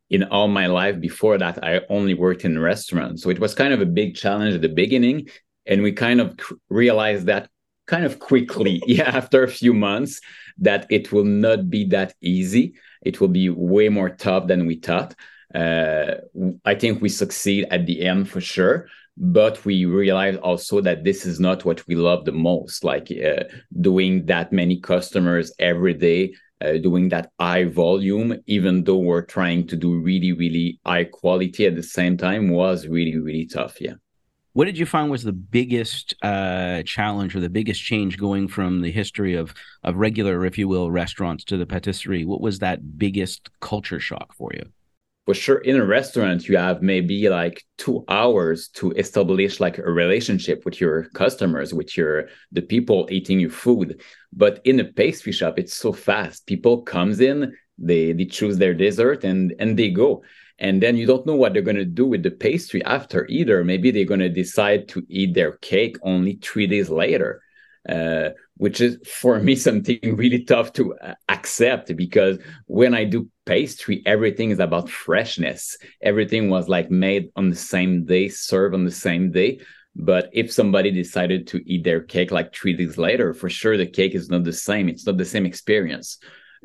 in 0.10 0.24
all 0.24 0.48
my 0.48 0.68
life 0.68 1.02
before 1.02 1.38
that, 1.38 1.62
I 1.62 1.82
only 1.90 2.14
worked 2.14 2.46
in 2.46 2.58
restaurants. 2.58 3.22
So 3.22 3.30
it 3.30 3.40
was 3.40 3.54
kind 3.54 3.74
of 3.74 3.82
a 3.82 3.86
big 3.86 4.16
challenge 4.16 4.56
at 4.56 4.62
the 4.62 4.70
beginning. 4.70 5.28
And 5.66 5.82
we 5.82 5.92
kind 5.92 6.22
of 6.22 6.40
realized 6.70 7.26
that 7.26 7.50
kind 7.88 8.06
of 8.06 8.20
quickly, 8.20 8.82
yeah, 8.88 9.10
after 9.10 9.44
a 9.44 9.50
few 9.50 9.74
months, 9.74 10.22
that 10.60 10.88
it 10.90 11.12
will 11.12 11.26
not 11.26 11.70
be 11.70 11.84
that 11.88 12.14
easy. 12.22 12.76
It 13.02 13.20
will 13.20 13.34
be 13.42 13.50
way 13.50 13.90
more 13.90 14.12
tough 14.12 14.48
than 14.48 14.66
we 14.66 14.76
thought. 14.76 15.14
Uh, 15.54 16.14
I 16.64 16.76
think 16.76 17.02
we 17.02 17.10
succeed 17.10 17.68
at 17.70 17.86
the 17.86 18.06
end 18.06 18.30
for 18.30 18.40
sure 18.40 18.88
but 19.22 19.64
we 19.64 19.86
realize 19.86 20.36
also 20.38 20.82
that 20.82 21.04
this 21.04 21.26
is 21.26 21.40
not 21.40 21.64
what 21.64 21.88
we 21.88 21.96
love 21.96 22.26
the 22.26 22.32
most 22.32 22.84
like 22.84 23.10
uh, 23.12 23.44
doing 23.80 24.26
that 24.26 24.52
many 24.52 24.80
customers 24.80 25.54
every 25.60 25.94
day 25.94 26.34
uh, 26.62 26.78
doing 26.78 27.10
that 27.10 27.32
high 27.40 27.66
volume, 27.66 28.38
even 28.46 28.84
though 28.84 28.98
we're 28.98 29.26
trying 29.26 29.66
to 29.68 29.76
do 29.76 30.00
really, 30.00 30.32
really 30.32 30.80
high 30.86 31.06
quality 31.06 31.66
at 31.66 31.76
the 31.76 31.84
same 31.84 32.18
time, 32.18 32.50
was 32.50 32.88
really, 32.88 33.18
really 33.18 33.46
tough. 33.46 33.80
Yeah. 33.82 33.94
What 34.54 34.66
did 34.66 34.78
you 34.78 34.86
find 34.86 35.10
was 35.10 35.24
the 35.24 35.32
biggest 35.32 36.14
uh, 36.22 36.84
challenge 36.84 37.36
or 37.36 37.40
the 37.40 37.50
biggest 37.50 37.82
change 37.82 38.18
going 38.18 38.48
from 38.48 38.82
the 38.82 38.92
history 38.92 39.34
of 39.34 39.54
of 39.84 39.96
regular, 39.96 40.46
if 40.46 40.58
you 40.58 40.68
will, 40.68 40.92
restaurants 40.92 41.44
to 41.46 41.58
the 41.58 41.66
patisserie? 41.66 42.26
What 42.26 42.42
was 42.42 42.60
that 42.60 42.98
biggest 42.98 43.50
culture 43.62 44.00
shock 44.00 44.34
for 44.34 44.52
you? 44.54 44.64
For 45.26 45.34
sure 45.34 45.60
in 45.60 45.76
a 45.76 45.86
restaurant 45.86 46.48
you 46.48 46.58
have 46.58 46.82
maybe 46.82 47.30
like 47.30 47.64
two 47.78 48.04
hours 48.08 48.70
to 48.70 48.92
establish 48.94 49.60
like 49.60 49.78
a 49.78 49.84
relationship 49.84 50.66
with 50.66 50.82
your 50.82 51.06
customers 51.10 51.74
with 51.74 51.96
your 51.96 52.28
the 52.52 52.62
people 52.62 53.08
eating 53.12 53.40
your 53.40 53.50
food. 53.50 54.02
But 54.34 54.62
in 54.64 54.80
a 54.80 54.86
pastry 54.86 55.32
shop 55.32 55.60
it's 55.60 55.76
so 55.76 55.94
fast. 55.94 56.48
People 56.48 56.82
comes 56.82 57.20
in 57.20 57.54
they 57.78 58.14
they 58.14 58.26
choose 58.26 58.58
their 58.58 58.74
dessert 58.74 59.24
and 59.24 59.54
and 59.60 59.78
they 59.78 59.90
go. 59.90 60.24
And 60.58 60.82
then 60.82 60.96
you 60.96 61.08
don't 61.08 61.26
know 61.26 61.36
what 61.36 61.54
they're 61.54 61.64
going 61.64 61.78
to 61.78 61.86
do 61.86 62.06
with 62.06 62.22
the 62.22 62.30
pastry 62.30 62.84
after 62.84 63.26
either. 63.28 63.64
Maybe 63.64 63.90
they're 63.90 64.06
going 64.06 64.20
to 64.20 64.30
decide 64.30 64.88
to 64.90 65.04
eat 65.10 65.34
their 65.34 65.54
cake 65.54 65.98
only 66.04 66.38
three 66.42 66.68
days 66.68 66.90
later 66.90 67.42
uh, 67.88 68.30
which 68.58 68.80
is 68.82 68.98
for 69.08 69.40
me 69.40 69.56
something 69.68 70.00
really 70.04 70.44
tough 70.44 70.74
to 70.74 70.96
uh, 70.96 71.16
accept 71.30 71.96
because 71.96 72.38
when 72.68 72.94
I 72.94 73.06
do 73.06 73.28
pastry, 73.46 74.04
everything 74.06 74.52
is 74.52 74.60
about 74.60 74.90
freshness. 74.90 75.78
Everything 76.02 76.50
was 76.50 76.70
like 76.70 76.92
made 76.92 77.30
on 77.36 77.50
the 77.50 77.56
same 77.56 78.06
day, 78.06 78.30
served 78.30 78.76
on 78.76 78.86
the 78.86 78.92
same 78.92 79.32
day. 79.32 79.62
But 79.96 80.30
if 80.32 80.52
somebody 80.52 80.92
decided 80.92 81.48
to 81.48 81.62
eat 81.70 81.84
their 81.84 82.02
cake 82.02 82.32
like 82.32 82.56
three 82.56 82.74
days 82.74 82.98
later, 82.98 83.34
for 83.34 83.50
sure 83.50 83.76
the 83.76 83.88
cake 83.88 84.16
is 84.16 84.30
not 84.30 84.46
the 84.46 84.54
same. 84.54 84.88
It's 84.88 85.06
not 85.06 85.18
the 85.18 85.26
same 85.26 85.46
experience. 85.46 86.18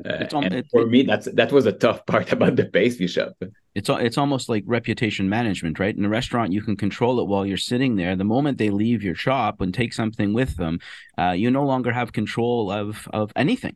Uh, 0.05 0.27
and 0.33 0.53
it, 0.53 0.67
for 0.71 0.85
me, 0.85 1.03
that's 1.03 1.27
that 1.33 1.51
was 1.51 1.65
a 1.65 1.71
tough 1.71 2.05
part 2.07 2.31
about 2.31 2.55
the 2.55 2.65
pastry 2.65 3.07
shop. 3.07 3.33
It's 3.77 3.89
it's 3.89 4.17
almost 4.17 4.49
like 4.49 4.63
reputation 4.65 5.29
management, 5.29 5.77
right? 5.77 5.95
In 5.95 6.03
a 6.03 6.09
restaurant, 6.09 6.51
you 6.51 6.63
can 6.63 6.75
control 6.75 7.19
it 7.19 7.27
while 7.27 7.45
you're 7.45 7.57
sitting 7.57 7.95
there. 7.95 8.15
The 8.15 8.23
moment 8.23 8.57
they 8.57 8.71
leave 8.71 9.03
your 9.03 9.13
shop 9.13 9.61
and 9.61 9.71
take 9.71 9.93
something 9.93 10.33
with 10.33 10.55
them, 10.55 10.79
uh, 11.15 11.33
you 11.33 11.51
no 11.51 11.63
longer 11.63 11.91
have 11.91 12.11
control 12.11 12.71
of 12.71 13.07
of 13.13 13.31
anything. 13.35 13.75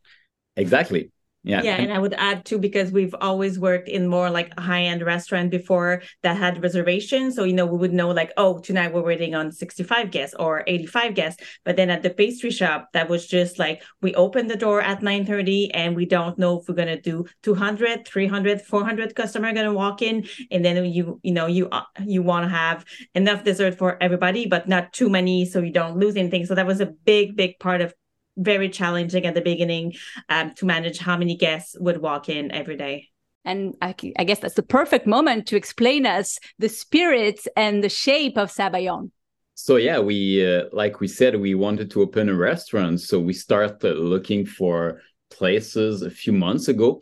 Exactly. 0.56 1.12
Yeah. 1.44 1.64
Yeah. 1.64 1.78
And 1.78 1.92
I 1.92 1.98
would 1.98 2.14
add 2.14 2.46
too, 2.46 2.60
because 2.60 2.92
we've 2.92 3.16
always 3.20 3.58
worked 3.58 3.90
in 3.90 4.08
more 4.08 4.30
like 4.30 4.54
a 4.58 4.62
high 4.62 4.84
end 4.84 5.02
restaurant 5.02 5.50
before 5.50 6.04
that 6.22 6.38
had 6.38 6.62
reservations. 6.62 7.36
So, 7.36 7.46
you 7.46 7.54
know, 7.54 7.66
we 7.66 7.80
would 7.80 7.94
know 7.94 8.10
like, 8.10 8.32
oh, 8.38 8.60
tonight 8.60 8.94
we're 8.94 9.02
waiting 9.02 9.34
on 9.34 9.52
65 9.52 10.12
guests 10.12 10.36
or 10.38 10.64
85 10.68 11.16
guests. 11.16 11.44
But 11.66 11.78
then 11.78 11.90
at 11.90 12.04
the 12.04 12.12
pastry 12.12 12.52
shop, 12.52 12.90
that 12.94 13.10
was 13.10 13.26
just 13.26 13.58
like, 13.58 13.82
we 14.04 14.14
open 14.14 14.48
the 14.48 14.56
door 14.56 14.82
at 14.82 15.02
9 15.02 15.26
30 15.26 15.74
and 15.74 15.96
we 15.96 16.06
don't 16.06 16.38
know 16.38 16.60
if 16.60 16.68
we're 16.68 16.76
going 16.76 16.88
to 16.88 17.02
do 17.02 17.26
200, 17.42 18.08
300, 18.08 18.62
400 18.62 19.16
customer 19.16 19.52
going 19.52 19.66
to 19.66 19.74
walk 19.74 20.04
in. 20.04 20.28
And 20.52 20.64
then 20.64 20.86
you, 20.86 21.20
you 21.24 21.34
know, 21.34 21.48
you, 21.48 21.70
you 22.06 22.22
want 22.22 22.46
to 22.46 22.50
have 22.50 22.86
enough 23.16 23.44
dessert 23.44 23.80
for 23.80 24.02
everybody, 24.02 24.46
but 24.46 24.68
not 24.68 24.94
too 24.94 25.10
many. 25.10 25.46
So 25.46 25.60
you 25.60 25.72
don't 25.72 25.98
lose 25.98 26.16
anything. 26.16 26.46
So 26.46 26.54
that 26.54 26.68
was 26.68 26.82
a 26.82 26.86
big, 26.86 27.36
big 27.36 27.58
part 27.58 27.82
of 27.82 27.96
very 28.44 28.70
challenging 28.70 29.26
at 29.26 29.36
the 29.36 29.42
beginning 29.42 29.94
um, 30.30 30.54
to 30.56 30.66
manage 30.66 30.98
how 30.98 31.18
many 31.18 31.36
guests 31.36 31.76
would 31.80 32.02
walk 32.02 32.30
in 32.30 32.52
every 32.52 32.78
day. 32.78 33.10
And 33.44 33.76
I, 33.82 33.96
I 34.18 34.24
guess 34.24 34.40
that's 34.40 34.56
the 34.56 34.64
perfect 34.64 35.08
moment 35.08 35.48
to 35.48 35.56
explain 35.56 36.06
us 36.06 36.38
the 36.60 36.70
spirit 36.70 37.40
and 37.56 37.84
the 37.84 37.90
shape 37.90 38.38
of 38.38 38.52
Sabayon. 38.52 39.12
So 39.56 39.76
yeah, 39.76 40.00
we 40.00 40.46
uh, 40.46 40.66
like 40.72 41.00
we 41.00 41.08
said, 41.08 41.36
we 41.36 41.56
wanted 41.56 41.92
to 41.92 42.02
open 42.02 42.30
a 42.30 42.36
restaurant. 42.36 43.02
So 43.02 43.20
we 43.20 43.34
started 43.34 43.96
looking 43.98 44.46
for 44.46 45.02
places 45.30 46.02
a 46.02 46.10
few 46.10 46.34
months 46.34 46.68
ago, 46.68 47.02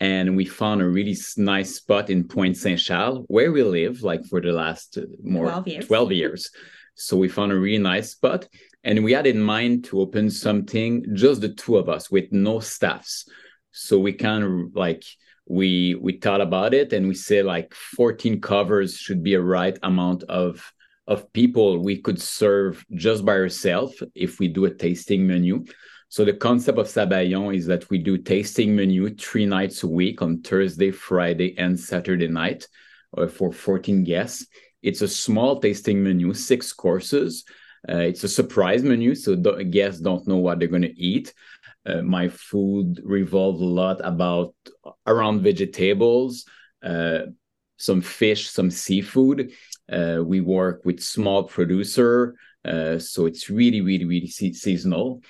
and 0.00 0.36
we 0.36 0.44
found 0.44 0.82
a 0.82 0.88
really 0.88 1.16
nice 1.36 1.76
spot 1.76 2.10
in 2.10 2.28
Pointe 2.28 2.56
Saint 2.56 2.80
Charles, 2.80 3.24
where 3.28 3.50
we 3.50 3.62
live, 3.62 4.02
like 4.02 4.24
for 4.26 4.40
the 4.40 4.52
last 4.52 4.98
uh, 4.98 5.02
more 5.22 5.46
12 5.46 5.68
years. 5.68 5.86
12 5.86 6.12
years. 6.12 6.50
So 6.94 7.16
we 7.16 7.28
found 7.28 7.52
a 7.52 7.56
really 7.56 7.82
nice 7.82 8.12
spot, 8.12 8.48
and 8.86 9.02
we 9.02 9.12
had 9.12 9.26
in 9.26 9.42
mind 9.42 9.84
to 9.84 10.00
open 10.00 10.30
something 10.30 11.04
just 11.12 11.40
the 11.40 11.48
two 11.48 11.76
of 11.76 11.88
us 11.88 12.10
with 12.10 12.30
no 12.30 12.60
staffs 12.60 13.28
so 13.72 13.98
we 13.98 14.12
kind 14.12 14.44
of 14.44 14.74
like 14.74 15.04
we 15.48 15.94
we 15.96 16.16
thought 16.16 16.40
about 16.40 16.72
it 16.72 16.92
and 16.92 17.06
we 17.06 17.14
said 17.14 17.44
like 17.44 17.74
14 17.74 18.40
covers 18.40 18.96
should 18.96 19.22
be 19.22 19.34
a 19.34 19.40
right 19.40 19.78
amount 19.82 20.22
of 20.24 20.72
of 21.06 21.30
people 21.32 21.82
we 21.82 21.98
could 21.98 22.20
serve 22.20 22.84
just 22.94 23.24
by 23.24 23.32
ourselves 23.32 24.02
if 24.14 24.38
we 24.38 24.48
do 24.48 24.64
a 24.64 24.74
tasting 24.74 25.26
menu 25.26 25.64
so 26.08 26.24
the 26.24 26.32
concept 26.32 26.78
of 26.78 26.86
Sabayon 26.86 27.56
is 27.56 27.66
that 27.66 27.90
we 27.90 27.98
do 27.98 28.16
tasting 28.16 28.76
menu 28.76 29.12
three 29.14 29.44
nights 29.44 29.82
a 29.82 29.88
week 29.88 30.22
on 30.22 30.40
Thursday, 30.40 30.92
Friday, 30.92 31.58
and 31.58 31.78
Saturday 31.78 32.28
night 32.28 32.68
uh, 33.18 33.26
for 33.26 33.52
14 33.52 34.04
guests. 34.04 34.46
It's 34.82 35.02
a 35.02 35.08
small 35.08 35.58
tasting 35.58 36.04
menu, 36.04 36.32
six 36.32 36.72
courses, 36.72 37.44
it's 37.88 38.24
a 38.24 38.28
surprise 38.28 38.82
menu, 38.82 39.14
so 39.14 39.36
the 39.36 39.64
guests 39.64 40.00
don't 40.00 40.26
know 40.26 40.36
what 40.36 40.58
they're 40.58 40.68
going 40.68 40.82
to 40.82 41.00
eat. 41.00 41.32
Uh, 41.86 42.02
my 42.02 42.28
food 42.28 43.00
revolves 43.04 43.60
a 43.60 43.64
lot 43.64 44.00
about 44.02 44.54
around 45.06 45.42
vegetables, 45.42 46.44
uh, 46.82 47.20
some 47.76 48.00
fish, 48.00 48.48
some 48.50 48.70
seafood. 48.70 49.52
Uh, 49.90 50.20
we 50.24 50.40
work 50.40 50.84
with 50.84 51.00
small 51.00 51.44
producer, 51.44 52.34
uh, 52.64 52.98
so 52.98 53.26
it's 53.26 53.48
really, 53.48 53.80
really, 53.80 54.04
really 54.04 54.26
se- 54.26 54.54
seasonal. 54.54 55.22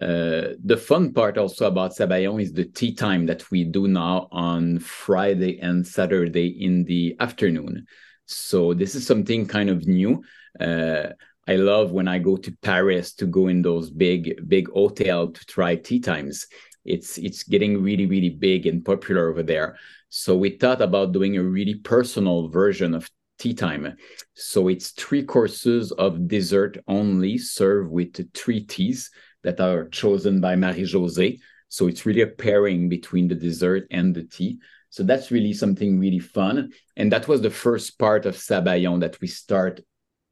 Uh, 0.00 0.58
the 0.64 0.76
fun 0.76 1.12
part 1.12 1.38
also 1.38 1.66
about 1.66 1.94
Sabayon 1.94 2.42
is 2.42 2.52
the 2.52 2.64
tea 2.64 2.92
time 2.92 3.26
that 3.26 3.50
we 3.50 3.64
do 3.64 3.86
now 3.86 4.28
on 4.32 4.80
Friday 4.80 5.60
and 5.60 5.86
Saturday 5.86 6.48
in 6.48 6.84
the 6.84 7.16
afternoon. 7.20 7.86
So 8.26 8.74
this 8.74 8.94
is 8.94 9.06
something 9.06 9.46
kind 9.46 9.70
of 9.70 9.86
new. 9.86 10.22
Uh, 10.58 11.10
I 11.46 11.56
love 11.56 11.92
when 11.92 12.08
I 12.08 12.18
go 12.18 12.36
to 12.36 12.56
Paris 12.62 13.14
to 13.14 13.26
go 13.26 13.48
in 13.48 13.62
those 13.62 13.90
big 13.90 14.48
big 14.48 14.68
hotel 14.70 15.28
to 15.28 15.46
try 15.46 15.76
tea 15.76 16.00
times. 16.00 16.46
It's 16.84 17.18
it's 17.18 17.42
getting 17.42 17.82
really 17.82 18.06
really 18.06 18.30
big 18.30 18.66
and 18.66 18.84
popular 18.84 19.30
over 19.30 19.42
there. 19.42 19.76
So 20.08 20.36
we 20.36 20.50
thought 20.50 20.80
about 20.80 21.12
doing 21.12 21.36
a 21.36 21.42
really 21.42 21.74
personal 21.74 22.48
version 22.48 22.94
of 22.94 23.10
tea 23.38 23.54
time. 23.54 23.96
So 24.34 24.68
it's 24.68 24.90
three 24.90 25.24
courses 25.24 25.92
of 25.92 26.28
dessert 26.28 26.78
only 26.86 27.36
served 27.38 27.90
with 27.90 28.32
three 28.32 28.64
teas 28.64 29.10
that 29.42 29.60
are 29.60 29.88
chosen 29.88 30.40
by 30.40 30.56
Marie 30.56 30.82
Josée. 30.82 31.40
So 31.68 31.88
it's 31.88 32.06
really 32.06 32.22
a 32.22 32.28
pairing 32.28 32.88
between 32.88 33.28
the 33.28 33.34
dessert 33.34 33.86
and 33.90 34.14
the 34.14 34.24
tea. 34.24 34.58
So 34.90 35.02
that's 35.02 35.32
really 35.32 35.52
something 35.52 35.98
really 35.98 36.20
fun. 36.20 36.72
And 36.96 37.10
that 37.10 37.26
was 37.26 37.42
the 37.42 37.50
first 37.50 37.98
part 37.98 38.26
of 38.26 38.36
Sabayon 38.36 39.00
that 39.00 39.20
we 39.20 39.26
start 39.26 39.80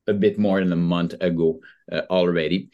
a 0.07 0.13
bit 0.13 0.39
more 0.39 0.61
than 0.61 0.73
a 0.73 0.77
month 0.77 1.15
ago 1.21 1.61
uh, 1.91 2.03
already. 2.11 2.71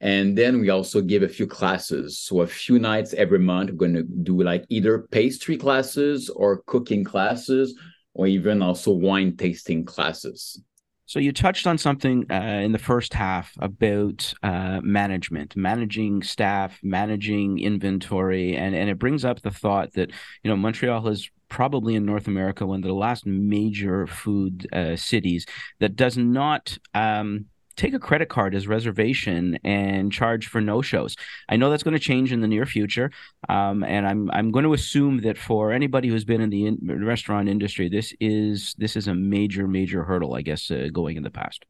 And 0.00 0.36
then 0.36 0.60
we 0.60 0.68
also 0.68 1.00
give 1.00 1.22
a 1.22 1.28
few 1.28 1.46
classes. 1.46 2.18
So 2.18 2.42
a 2.42 2.46
few 2.46 2.78
nights 2.78 3.14
every 3.14 3.38
month, 3.38 3.70
we're 3.70 3.76
going 3.76 3.94
to 3.94 4.02
do 4.02 4.42
like 4.42 4.64
either 4.68 5.06
pastry 5.10 5.56
classes 5.56 6.28
or 6.28 6.62
cooking 6.66 7.02
classes, 7.02 7.74
or 8.12 8.26
even 8.26 8.62
also 8.62 8.92
wine 8.92 9.36
tasting 9.36 9.84
classes. 9.84 10.60
So 11.06 11.20
you 11.20 11.32
touched 11.32 11.68
on 11.68 11.78
something 11.78 12.26
uh, 12.30 12.34
in 12.34 12.72
the 12.72 12.78
first 12.78 13.14
half 13.14 13.52
about 13.60 14.34
uh, 14.42 14.80
management, 14.82 15.54
managing 15.54 16.22
staff, 16.22 16.80
managing 16.82 17.60
inventory, 17.60 18.56
and 18.56 18.74
and 18.74 18.90
it 18.90 18.98
brings 18.98 19.24
up 19.24 19.40
the 19.40 19.52
thought 19.52 19.92
that 19.94 20.10
you 20.42 20.50
know 20.50 20.56
Montreal 20.56 21.06
is 21.08 21.30
probably 21.48 21.94
in 21.94 22.04
North 22.04 22.26
America 22.26 22.66
one 22.66 22.80
of 22.80 22.84
the 22.84 22.92
last 22.92 23.24
major 23.24 24.08
food 24.08 24.66
uh, 24.72 24.96
cities 24.96 25.46
that 25.78 25.94
does 25.94 26.16
not 26.18 26.76
um, 26.92 27.46
take 27.76 27.94
a 27.94 27.98
credit 27.98 28.28
card 28.28 28.54
as 28.54 28.66
reservation 28.66 29.58
and 29.64 30.12
charge 30.12 30.48
for 30.48 30.60
no 30.60 30.82
shows. 30.82 31.16
I 31.48 31.56
know 31.56 31.70
that's 31.70 31.82
going 31.82 31.94
to 31.94 32.00
change 32.00 32.32
in 32.32 32.40
the 32.40 32.48
near 32.48 32.66
future, 32.66 33.10
um, 33.48 33.84
and 33.84 34.06
I'm 34.06 34.30
I'm 34.30 34.50
going 34.50 34.64
to 34.64 34.72
assume 34.74 35.22
that 35.22 35.38
for 35.38 35.72
anybody 35.72 36.08
who's 36.08 36.24
been 36.24 36.40
in 36.40 36.50
the 36.50 36.66
in- 36.66 37.04
restaurant 37.04 37.48
industry, 37.48 37.88
this 37.88 38.14
is 38.20 38.74
this 38.78 38.96
is 38.96 39.08
a 39.08 39.14
major 39.14 39.66
major 39.66 40.04
hurdle, 40.04 40.34
I 40.34 40.42
guess, 40.42 40.70
uh, 40.70 40.88
going 40.92 41.16
in 41.16 41.22
the 41.22 41.30
past. 41.30 41.64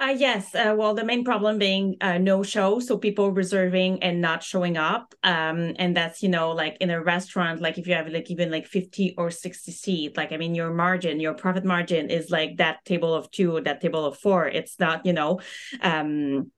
Uh, 0.00 0.14
yes. 0.16 0.54
Uh, 0.54 0.74
well, 0.74 0.94
the 0.94 1.04
main 1.04 1.22
problem 1.24 1.58
being 1.58 1.94
uh, 2.00 2.16
no 2.16 2.42
show. 2.42 2.80
So 2.80 2.96
people 2.96 3.32
reserving 3.32 4.02
and 4.02 4.18
not 4.18 4.42
showing 4.42 4.78
up. 4.78 5.14
Um, 5.22 5.74
and 5.78 5.94
that's, 5.94 6.22
you 6.22 6.30
know, 6.30 6.52
like 6.52 6.78
in 6.80 6.88
a 6.88 7.02
restaurant, 7.02 7.60
like 7.60 7.76
if 7.76 7.86
you 7.86 7.92
have 7.92 8.08
like 8.08 8.30
even 8.30 8.50
like 8.50 8.66
50 8.66 9.14
or 9.18 9.30
60 9.30 9.70
seat, 9.72 10.16
like, 10.16 10.32
I 10.32 10.38
mean, 10.38 10.54
your 10.54 10.72
margin, 10.72 11.20
your 11.20 11.34
profit 11.34 11.66
margin 11.66 12.08
is 12.08 12.30
like 12.30 12.56
that 12.56 12.82
table 12.86 13.12
of 13.12 13.30
two, 13.30 13.60
that 13.60 13.82
table 13.82 14.06
of 14.06 14.16
four. 14.16 14.48
It's 14.48 14.80
not, 14.80 15.04
you 15.04 15.12
know, 15.12 15.40
um, 15.82 16.50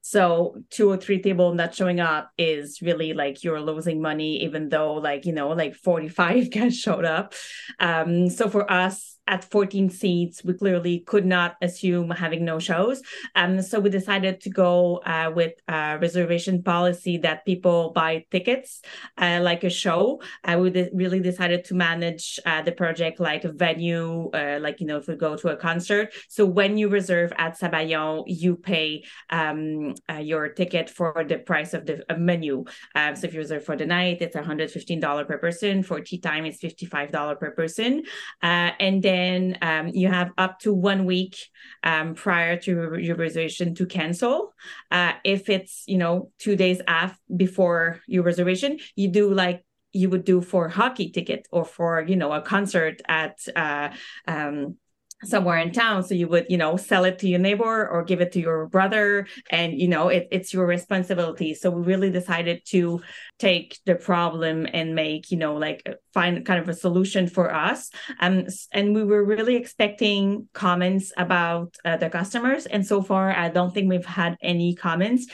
so 0.00 0.56
two 0.70 0.90
or 0.90 0.96
three 0.96 1.20
table 1.20 1.52
not 1.54 1.74
showing 1.74 2.00
up 2.00 2.30
is 2.38 2.80
really 2.80 3.12
like 3.12 3.44
you're 3.44 3.60
losing 3.60 4.00
money, 4.02 4.42
even 4.42 4.70
though 4.70 4.94
like, 4.94 5.24
you 5.24 5.32
know, 5.32 5.50
like 5.50 5.74
45 5.74 6.50
guys 6.52 6.76
showed 6.76 7.04
up. 7.04 7.34
Um, 7.78 8.28
so 8.28 8.48
for 8.48 8.68
us, 8.72 9.17
at 9.28 9.44
14 9.44 9.90
seats, 9.90 10.42
we 10.42 10.54
clearly 10.54 11.00
could 11.00 11.26
not 11.26 11.56
assume 11.60 12.10
having 12.10 12.44
no 12.44 12.58
shows. 12.58 13.02
Um, 13.36 13.60
so 13.60 13.78
we 13.78 13.90
decided 13.90 14.40
to 14.40 14.50
go 14.50 14.96
uh, 14.98 15.30
with 15.34 15.52
a 15.68 15.98
reservation 16.00 16.62
policy 16.62 17.18
that 17.18 17.44
people 17.44 17.92
buy 17.94 18.24
tickets 18.30 18.80
uh, 19.18 19.40
like 19.42 19.64
a 19.64 19.70
show. 19.70 20.22
Uh, 20.44 20.58
we 20.58 20.70
de- 20.70 20.90
really 20.94 21.20
decided 21.20 21.64
to 21.66 21.74
manage 21.74 22.40
uh, 22.46 22.62
the 22.62 22.72
project 22.72 23.20
like 23.20 23.44
a 23.44 23.52
venue, 23.52 24.30
uh, 24.30 24.58
like, 24.60 24.80
you 24.80 24.86
know, 24.86 24.96
if 24.96 25.06
we 25.06 25.14
go 25.14 25.36
to 25.36 25.48
a 25.48 25.56
concert. 25.56 26.12
So 26.28 26.46
when 26.46 26.78
you 26.78 26.88
reserve 26.88 27.32
at 27.36 27.58
Sabayon, 27.58 28.24
you 28.26 28.56
pay 28.56 29.04
um, 29.28 29.94
uh, 30.10 30.14
your 30.14 30.48
ticket 30.48 30.88
for 30.88 31.24
the 31.28 31.38
price 31.38 31.74
of 31.74 31.84
the 31.84 32.02
menu. 32.16 32.64
Um, 32.94 33.14
so 33.14 33.26
if 33.26 33.34
you 33.34 33.40
reserve 33.40 33.64
for 33.64 33.76
the 33.76 33.86
night, 33.86 34.22
it's 34.22 34.34
$115 34.34 35.28
per 35.28 35.38
person. 35.38 35.82
For 35.82 36.00
tea 36.00 36.18
time, 36.18 36.46
it's 36.46 36.60
$55 36.62 37.38
per 37.38 37.50
person. 37.50 38.04
and 38.40 39.02
then 39.02 39.17
then 39.18 39.58
um, 39.62 39.88
you 39.88 40.08
have 40.08 40.30
up 40.38 40.60
to 40.60 40.72
one 40.72 41.04
week 41.04 41.36
um, 41.82 42.14
prior 42.14 42.56
to 42.60 42.96
your 42.98 43.16
reservation 43.16 43.74
to 43.74 43.86
cancel. 43.86 44.54
Uh, 44.90 45.12
if 45.24 45.48
it's 45.48 45.84
you 45.86 45.98
know 45.98 46.30
two 46.38 46.56
days 46.56 46.80
after 46.86 47.18
before 47.34 48.00
your 48.06 48.22
reservation, 48.22 48.78
you 48.96 49.08
do 49.08 49.32
like 49.32 49.64
you 49.92 50.10
would 50.10 50.24
do 50.24 50.40
for 50.40 50.68
hockey 50.68 51.10
ticket 51.10 51.48
or 51.50 51.64
for 51.64 52.04
you 52.06 52.16
know 52.16 52.32
a 52.32 52.42
concert 52.42 53.00
at 53.08 53.38
uh, 53.56 53.88
um, 54.26 54.76
somewhere 55.24 55.58
in 55.58 55.72
town. 55.72 56.02
So 56.02 56.14
you 56.14 56.28
would 56.28 56.46
you 56.48 56.56
know 56.56 56.76
sell 56.76 57.04
it 57.04 57.18
to 57.20 57.28
your 57.28 57.38
neighbor 57.38 57.88
or 57.88 58.04
give 58.04 58.20
it 58.20 58.32
to 58.32 58.40
your 58.40 58.66
brother. 58.68 59.26
And 59.50 59.78
you 59.78 59.88
know 59.88 60.08
it, 60.08 60.28
it's 60.30 60.52
your 60.52 60.66
responsibility. 60.66 61.54
So 61.54 61.70
we 61.70 61.82
really 61.82 62.10
decided 62.10 62.62
to 62.66 63.00
take 63.38 63.78
the 63.86 63.94
problem 63.94 64.66
and 64.72 64.94
make 64.94 65.30
you 65.30 65.38
know 65.38 65.54
like 65.54 65.86
find 66.12 66.44
kind 66.44 66.60
of 66.60 66.68
a 66.68 66.74
solution 66.74 67.26
for 67.26 67.54
us. 67.54 67.90
Um 68.20 68.46
and 68.72 68.94
we 68.94 69.04
were 69.04 69.24
really 69.24 69.56
expecting 69.56 70.48
comments 70.52 71.12
about 71.16 71.76
uh, 71.84 71.96
the 71.96 72.10
customers. 72.10 72.66
And 72.66 72.86
so 72.86 73.02
far 73.02 73.30
i 73.30 73.48
don't 73.48 73.72
think 73.72 73.88
we've 73.88 74.04
had 74.04 74.36
any 74.42 74.74
comments 74.74 75.26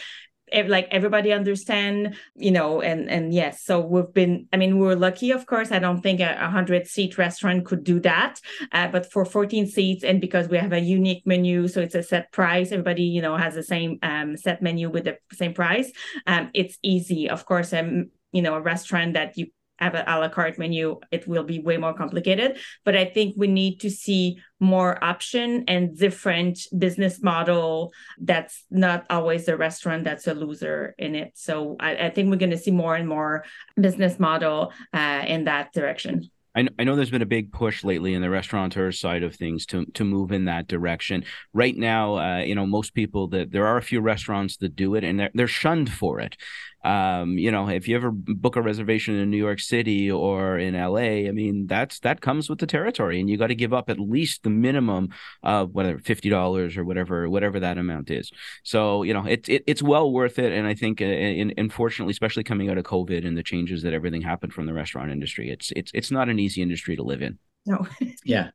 like 0.62 0.88
everybody 0.90 1.32
understand 1.32 2.14
you 2.34 2.50
know 2.50 2.80
and 2.80 3.10
and 3.10 3.34
yes 3.34 3.64
so 3.64 3.80
we've 3.80 4.12
been 4.12 4.46
i 4.52 4.56
mean 4.56 4.78
we're 4.78 4.94
lucky 4.94 5.30
of 5.30 5.46
course. 5.46 5.72
I 5.72 5.78
don't 5.78 6.00
think 6.00 6.20
a 6.20 6.34
100 6.34 6.86
seat 6.86 7.18
restaurant 7.18 7.64
could 7.64 7.84
do 7.84 8.00
that 8.00 8.40
uh, 8.72 8.88
but 8.88 9.10
for 9.10 9.24
14 9.24 9.66
seats 9.66 10.04
and 10.04 10.20
because 10.20 10.48
we 10.48 10.58
have 10.58 10.72
a 10.72 10.80
unique 10.80 11.26
menu 11.26 11.68
so 11.68 11.80
it's 11.80 11.94
a 11.94 12.02
set 12.02 12.32
price 12.32 12.72
everybody 12.72 13.02
you 13.02 13.22
know 13.22 13.36
has 13.36 13.54
the 13.54 13.62
same 13.62 13.98
um, 14.02 14.36
set 14.36 14.62
menu 14.62 14.88
with 14.90 15.04
the 15.04 15.18
same 15.32 15.54
price 15.54 15.90
um, 16.26 16.50
it's 16.54 16.78
easy. 16.82 17.28
Of 17.28 17.46
course 17.46 17.72
um, 17.72 18.10
you 18.32 18.42
know 18.42 18.54
a 18.54 18.60
restaurant 18.60 19.14
that 19.14 19.36
you 19.36 19.46
have 19.84 19.94
an 19.94 20.04
a 20.06 20.18
la 20.20 20.28
carte 20.28 20.58
menu, 20.58 20.98
it 21.10 21.22
will 21.28 21.44
be 21.44 21.58
way 21.68 21.76
more 21.76 21.94
complicated. 21.94 22.58
But 22.84 22.94
I 22.96 23.04
think 23.14 23.34
we 23.36 23.48
need 23.48 23.80
to 23.84 23.90
see 23.90 24.38
more 24.60 24.92
option 25.12 25.64
and 25.68 25.96
different 26.06 26.56
business 26.84 27.22
model 27.22 27.92
that's 28.30 28.64
not 28.70 29.00
always 29.10 29.42
the 29.46 29.56
restaurant 29.56 30.04
that's 30.04 30.26
a 30.26 30.34
loser 30.34 30.94
in 30.98 31.14
it. 31.14 31.32
So 31.34 31.76
I, 31.78 31.90
I 32.06 32.10
think 32.10 32.30
we're 32.30 32.44
going 32.44 32.58
to 32.58 32.64
see 32.66 32.70
more 32.84 32.96
and 32.96 33.08
more 33.08 33.44
business 33.86 34.18
model 34.18 34.72
uh, 34.92 35.24
in 35.26 35.44
that 35.44 35.72
direction. 35.72 36.30
I, 36.56 36.68
I 36.78 36.84
know 36.84 36.94
there's 36.94 37.10
been 37.10 37.22
a 37.22 37.26
big 37.26 37.52
push 37.52 37.82
lately 37.84 38.14
in 38.14 38.22
the 38.22 38.30
restaurateur 38.30 38.92
side 38.92 39.22
of 39.22 39.34
things 39.34 39.66
to 39.66 39.86
to 39.94 40.04
move 40.04 40.30
in 40.32 40.44
that 40.44 40.68
direction. 40.68 41.24
Right 41.52 41.76
now, 41.76 42.18
uh, 42.18 42.38
you 42.38 42.54
know, 42.54 42.66
most 42.66 42.94
people 42.94 43.28
that 43.28 43.50
there 43.50 43.66
are 43.66 43.76
a 43.76 43.82
few 43.82 44.00
restaurants 44.00 44.56
that 44.58 44.76
do 44.76 44.94
it, 44.94 45.04
and 45.04 45.18
they're 45.18 45.30
they're 45.34 45.48
shunned 45.48 45.90
for 45.92 46.20
it. 46.20 46.36
Um, 46.84 47.38
you 47.38 47.50
know, 47.50 47.68
if 47.68 47.88
you 47.88 47.96
ever 47.96 48.10
book 48.10 48.56
a 48.56 48.62
reservation 48.62 49.14
in 49.14 49.30
New 49.30 49.38
York 49.38 49.60
City 49.60 50.10
or 50.10 50.58
in 50.58 50.74
LA, 50.74 51.28
I 51.28 51.30
mean, 51.30 51.66
that's 51.66 52.00
that 52.00 52.20
comes 52.20 52.50
with 52.50 52.58
the 52.58 52.66
territory, 52.66 53.18
and 53.18 53.28
you 53.28 53.36
got 53.36 53.46
to 53.46 53.54
give 53.54 53.72
up 53.72 53.88
at 53.88 53.98
least 53.98 54.42
the 54.42 54.50
minimum 54.50 55.08
of 55.42 55.74
whatever 55.74 55.98
fifty 55.98 56.28
dollars 56.28 56.76
or 56.76 56.84
whatever 56.84 57.28
whatever 57.28 57.58
that 57.60 57.78
amount 57.78 58.10
is. 58.10 58.30
So 58.62 59.02
you 59.02 59.14
know, 59.14 59.24
it's 59.26 59.48
it, 59.48 59.64
it's 59.66 59.82
well 59.82 60.12
worth 60.12 60.38
it, 60.38 60.52
and 60.52 60.66
I 60.66 60.74
think, 60.74 61.00
uh, 61.00 61.04
in, 61.04 61.54
unfortunately, 61.56 62.12
especially 62.12 62.44
coming 62.44 62.70
out 62.70 62.78
of 62.78 62.84
COVID 62.84 63.26
and 63.26 63.36
the 63.36 63.42
changes 63.42 63.82
that 63.82 63.94
everything 63.94 64.22
happened 64.22 64.52
from 64.52 64.66
the 64.66 64.74
restaurant 64.74 65.10
industry, 65.10 65.50
it's 65.50 65.72
it's 65.74 65.90
it's 65.94 66.10
not 66.10 66.28
an 66.28 66.38
easy 66.38 66.60
industry 66.62 66.96
to 66.96 67.02
live 67.02 67.22
in. 67.22 67.38
No. 67.66 67.86
yeah. 68.24 68.50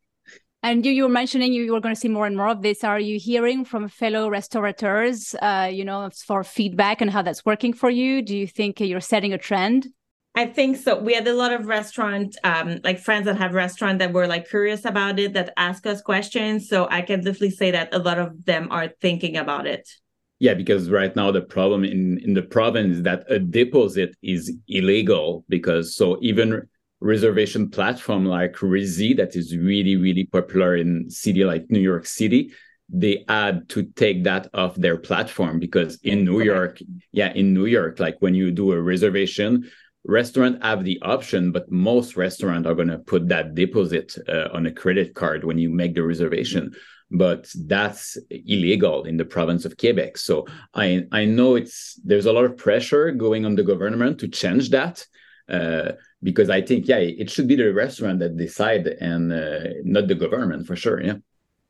And 0.62 0.86
you, 0.86 0.91
you 0.91 1.04
were 1.04 1.10
mentioning 1.10 1.54
you, 1.54 1.63
you 1.63 1.72
were 1.72 1.80
going 1.80 1.95
to 1.95 2.00
see 2.00 2.10
more 2.10 2.26
and 2.26 2.36
more 2.36 2.50
of 2.50 2.62
this. 2.62 2.84
Are 2.84 3.00
you 3.00 3.17
hearing 3.17 3.63
from 3.63 3.88
fellow 3.88 4.30
restaurateurs, 4.30 5.34
uh, 5.41 5.69
you 5.72 5.86
know, 5.86 6.10
for 6.26 6.43
feedback 6.43 7.00
and 7.00 7.10
how 7.10 7.22
that's 7.22 7.45
working 7.45 7.72
for 7.72 7.89
you? 7.89 8.22
Do 8.22 8.36
you 8.36 8.45
think 8.45 8.80
you're 8.80 9.00
setting 9.00 9.32
a 9.32 9.38
trend? 9.38 9.88
I 10.36 10.45
think 10.45 10.78
so. 10.78 11.00
We 11.00 11.13
had 11.13 11.28
a 11.28 11.34
lot 11.34 11.54
of 11.54 11.65
restaurant, 11.65 12.38
um, 12.43 12.80
like 12.84 13.00
friends 13.00 13.26
that 13.26 13.38
have 13.38 13.54
restaurant 13.54 14.00
that 14.00 14.13
were 14.13 14.28
like 14.28 14.50
curious 14.50 14.86
about 14.86 15.17
it, 15.17 15.34
that 15.34 15.54
ask 15.58 15.86
us 15.88 16.02
questions. 16.02 16.67
So 16.69 16.88
I 16.91 17.02
can 17.02 17.19
definitely 17.22 17.52
say 17.52 17.72
that 17.72 17.93
a 17.93 18.00
lot 18.00 18.19
of 18.19 18.45
them 18.45 18.67
are 18.69 18.89
thinking 19.02 19.38
about 19.38 19.65
it. 19.65 19.89
Yeah, 20.39 20.54
because 20.54 20.89
right 20.89 21.13
now 21.15 21.32
the 21.32 21.41
problem 21.41 21.84
in 21.84 22.19
in 22.19 22.34
the 22.34 22.41
province 22.41 22.98
is 22.98 23.04
that 23.04 23.26
a 23.30 23.39
deposit 23.39 24.15
is 24.22 24.54
illegal 24.69 25.43
because 25.50 25.95
so 25.95 26.17
even 26.22 26.67
reservation 27.02 27.70
platform 27.70 28.26
like 28.26 28.54
Resy 28.56 29.16
that 29.16 29.36
is 29.36 29.56
really 29.56 29.96
really 29.96 30.26
popular 30.26 30.76
in 30.76 31.10
city 31.10 31.46
like 31.46 31.70
New 31.70 31.80
York 31.80 32.06
City 32.06 32.52
they 32.92 33.24
had 33.28 33.70
to 33.70 33.84
take 33.84 34.24
that 34.24 34.48
off 34.54 34.76
their 34.76 34.98
platform 34.98 35.60
because 35.60 36.00
in 36.04 36.26
New 36.26 36.42
York 36.42 36.80
yeah 37.12 37.32
in 37.34 37.54
New 37.54 37.68
York 37.68 38.00
like 38.00 38.18
when 38.20 38.34
you 38.34 38.52
do 38.52 38.74
a 38.74 38.82
reservation 38.82 39.70
restaurant 40.06 40.62
have 40.64 40.84
the 40.84 41.00
option 41.02 41.52
but 41.52 41.72
most 41.72 42.18
restaurants 42.18 42.68
are 42.68 42.76
going 42.76 42.88
to 42.88 43.00
put 43.00 43.30
that 43.30 43.56
deposit 43.56 44.16
uh, 44.28 44.50
on 44.52 44.66
a 44.66 44.72
credit 44.72 45.14
card 45.14 45.44
when 45.44 45.58
you 45.58 45.70
make 45.70 45.94
the 45.94 46.04
reservation. 46.04 46.72
But 47.12 47.50
that's 47.66 48.18
illegal 48.30 49.04
in 49.06 49.18
the 49.18 49.26
province 49.26 49.66
of 49.66 49.78
Quebec. 49.78 50.18
So 50.18 50.46
i 50.74 51.06
i 51.12 51.26
know 51.26 51.56
it's 51.56 52.00
there's 52.04 52.26
a 52.26 52.34
lot 52.34 52.46
of 52.46 52.58
pressure 52.58 53.12
going 53.12 53.46
on 53.46 53.56
the 53.56 53.64
government 53.64 54.20
to 54.20 54.28
change 54.28 54.70
that 54.72 55.06
uh, 55.50 55.94
because 56.22 56.50
I 56.50 56.62
think 56.62 56.88
yeah, 56.88 56.98
it 56.98 57.30
should 57.30 57.48
be 57.48 57.56
the 57.56 57.74
restaurant 57.74 58.20
that 58.20 58.38
decide 58.38 58.88
and 58.88 59.32
uh, 59.32 59.60
not 59.84 60.08
the 60.08 60.16
government 60.16 60.68
for 60.68 60.76
sure. 60.76 61.02
Yeah. 61.02 61.18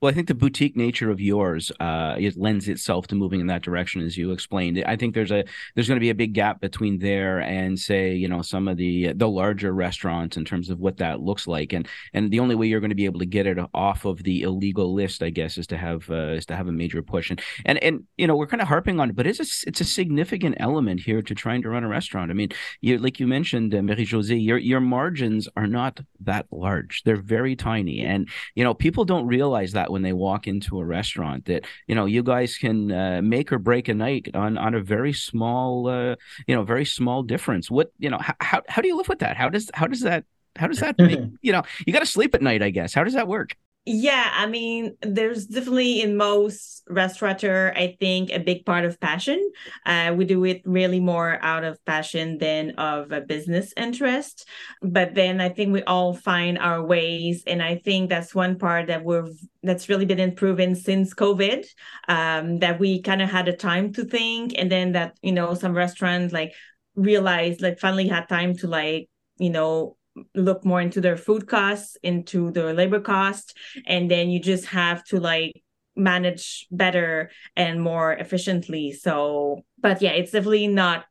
Well, 0.01 0.09
I 0.09 0.15
think 0.15 0.29
the 0.29 0.33
boutique 0.33 0.77
nature 0.77 1.12
of 1.12 1.19
yours 1.19 1.73
uh, 1.81 2.15
it 2.17 2.38
lends 2.38 2.69
itself 2.69 3.07
to 3.07 3.15
moving 3.15 3.41
in 3.41 3.47
that 3.47 3.63
direction, 3.63 4.01
as 4.01 4.17
you 4.17 4.31
explained. 4.31 4.81
I 4.88 4.95
think 4.95 5.13
there's 5.13 5.31
a 5.31 5.43
there's 5.75 5.89
going 5.89 5.97
to 5.97 5.99
be 5.99 6.09
a 6.09 6.15
big 6.15 6.31
gap 6.33 6.62
between 6.62 6.99
there 6.99 7.39
and 7.41 7.77
say 7.77 8.13
you 8.13 8.29
know 8.29 8.41
some 8.41 8.69
of 8.69 8.77
the 8.77 9.12
the 9.12 9.27
larger 9.27 9.73
restaurants 9.73 10.38
in 10.38 10.45
terms 10.45 10.69
of 10.69 10.79
what 10.79 10.97
that 10.97 11.19
looks 11.19 11.47
like, 11.47 11.73
and 11.73 11.85
and 12.13 12.31
the 12.31 12.39
only 12.39 12.55
way 12.55 12.67
you're 12.67 12.79
going 12.79 12.91
to 12.91 12.95
be 12.95 13.03
able 13.03 13.19
to 13.19 13.25
get 13.25 13.45
it 13.45 13.57
off 13.73 14.05
of 14.05 14.23
the 14.23 14.43
illegal 14.43 14.93
list, 14.93 15.21
I 15.21 15.31
guess, 15.31 15.57
is 15.57 15.67
to 15.67 15.77
have 15.77 16.09
uh, 16.09 16.29
is 16.29 16.45
to 16.45 16.55
have 16.55 16.69
a 16.69 16.71
major 16.71 17.01
push. 17.01 17.29
And 17.29 17.41
and 17.65 17.77
and 17.83 18.03
you 18.15 18.25
know 18.25 18.38
we're 18.38 18.47
kind 18.47 18.62
of 18.62 18.69
harping 18.69 19.01
on 19.01 19.09
it, 19.09 19.17
but 19.17 19.27
it's 19.27 19.41
a 19.41 19.67
it's 19.67 19.81
a 19.81 19.85
significant 19.85 20.55
element 20.62 21.01
here 21.01 21.21
to 21.21 21.35
trying 21.35 21.62
to 21.63 21.69
run 21.69 21.83
a 21.83 21.89
restaurant. 21.89 22.31
I 22.31 22.35
mean, 22.35 22.49
you 22.79 22.99
like 22.99 23.19
you 23.19 23.27
mentioned, 23.27 23.75
uh, 23.75 23.81
Marie 23.81 24.05
Josée, 24.05 24.41
your 24.41 24.59
your 24.59 24.79
margins 24.79 25.49
are 25.57 25.67
not 25.67 25.99
that 26.21 26.45
large; 26.51 27.03
they're 27.03 27.17
very 27.17 27.57
tiny, 27.57 27.99
and 27.99 28.29
you 28.55 28.63
know 28.63 28.73
people 28.73 29.03
don't 29.03 29.27
realize 29.27 29.73
that 29.73 29.88
when 29.91 30.02
they 30.02 30.13
walk 30.13 30.47
into 30.47 30.80
a 30.80 30.86
restaurant 30.86 31.45
that 31.45 31.65
you 31.88 31.95
know 31.95 32.06
you 32.06 32.23
guys 32.23 32.58
can 32.58 32.91
uh, 32.91 33.21
make 33.23 33.52
or 33.52 33.60
break 33.60 33.88
a 33.88 33.93
night 33.93 34.30
on 34.34 34.58
on 34.58 34.73
a 34.73 34.82
very 34.82 35.13
small 35.13 35.88
uh, 35.88 36.15
you 36.47 36.56
know 36.56 36.63
very 36.63 36.86
small 36.86 37.23
difference. 37.23 37.69
What 37.69 37.91
you 37.97 38.10
know 38.10 38.19
how, 38.39 38.62
how 38.67 38.82
do 38.82 38.88
you 38.88 38.97
live 38.97 39.10
with 39.10 39.19
that? 39.19 39.38
How 39.38 39.49
does 39.49 39.69
how 39.73 39.88
does 39.88 40.02
that 40.02 40.25
how 40.56 40.67
does 40.67 40.80
that 40.80 40.97
make, 40.97 41.19
you 41.41 41.52
know 41.52 41.63
you 41.86 41.93
got 41.93 41.99
to 41.99 42.06
sleep 42.06 42.34
at 42.36 42.41
night 42.41 42.62
i 42.62 42.69
guess. 42.69 42.93
How 42.93 43.04
does 43.04 43.13
that 43.13 43.28
work 43.28 43.56
yeah, 43.91 44.32
I 44.36 44.45
mean, 44.45 44.95
there's 45.02 45.47
definitely 45.47 46.04
in 46.04 46.15
most 46.15 46.84
restaurateur, 46.88 47.73
I 47.75 47.97
think, 47.99 48.30
a 48.30 48.38
big 48.38 48.63
part 48.63 48.86
of 48.86 48.99
passion. 48.99 49.52
Uh, 49.84 50.13
we 50.15 50.25
do 50.25 50.45
it 50.45 50.62
really 50.63 50.99
more 50.99 51.39
out 51.41 51.63
of 51.63 51.84
passion 51.86 52.38
than 52.38 52.75
of 52.78 53.12
a 53.12 53.19
business 53.19 53.73
interest. 53.75 54.47
But 54.84 55.15
then 55.15 55.41
I 55.41 55.49
think 55.49 55.73
we 55.73 55.82
all 55.82 56.13
find 56.13 56.60
our 56.60 56.86
ways, 56.86 57.43
and 57.47 57.63
I 57.63 57.78
think 57.78 58.10
that's 58.10 58.36
one 58.36 58.60
part 58.60 58.88
that 58.88 59.04
we've 59.04 59.36
that's 59.63 59.89
really 59.89 60.06
been 60.06 60.19
improving 60.19 60.75
since 60.75 61.15
COVID. 61.15 61.65
Um, 62.08 62.60
that 62.60 62.80
we 62.80 63.02
kind 63.02 63.23
of 63.23 63.32
had 63.32 63.47
a 63.47 63.56
time 63.56 63.91
to 63.93 64.06
think, 64.06 64.54
and 64.56 64.71
then 64.71 64.91
that 64.91 65.17
you 65.23 65.32
know 65.32 65.56
some 65.56 65.73
restaurants 65.73 66.32
like 66.32 66.54
realized 66.93 67.60
like 67.60 67.80
finally 67.80 68.08
had 68.08 68.30
time 68.30 68.56
to 68.58 68.67
like 68.67 69.10
you 69.39 69.49
know 69.49 69.97
look 70.36 70.65
more 70.65 70.82
into 70.82 71.01
their 71.01 71.17
food 71.17 71.47
costs, 71.47 71.97
into 72.03 72.51
their 72.51 72.73
labor 72.73 72.99
cost, 72.99 73.58
and 73.86 74.10
then 74.10 74.29
you 74.29 74.39
just 74.39 74.65
have 74.67 75.03
to 75.05 75.19
like 75.19 75.62
manage 75.95 76.67
better 76.71 77.29
and 77.55 77.82
more 77.82 78.13
efficiently. 78.13 78.93
So, 78.93 79.63
but 79.79 80.01
yeah, 80.01 80.12
it's 80.12 80.32
definitely 80.32 80.67
not 80.67 81.05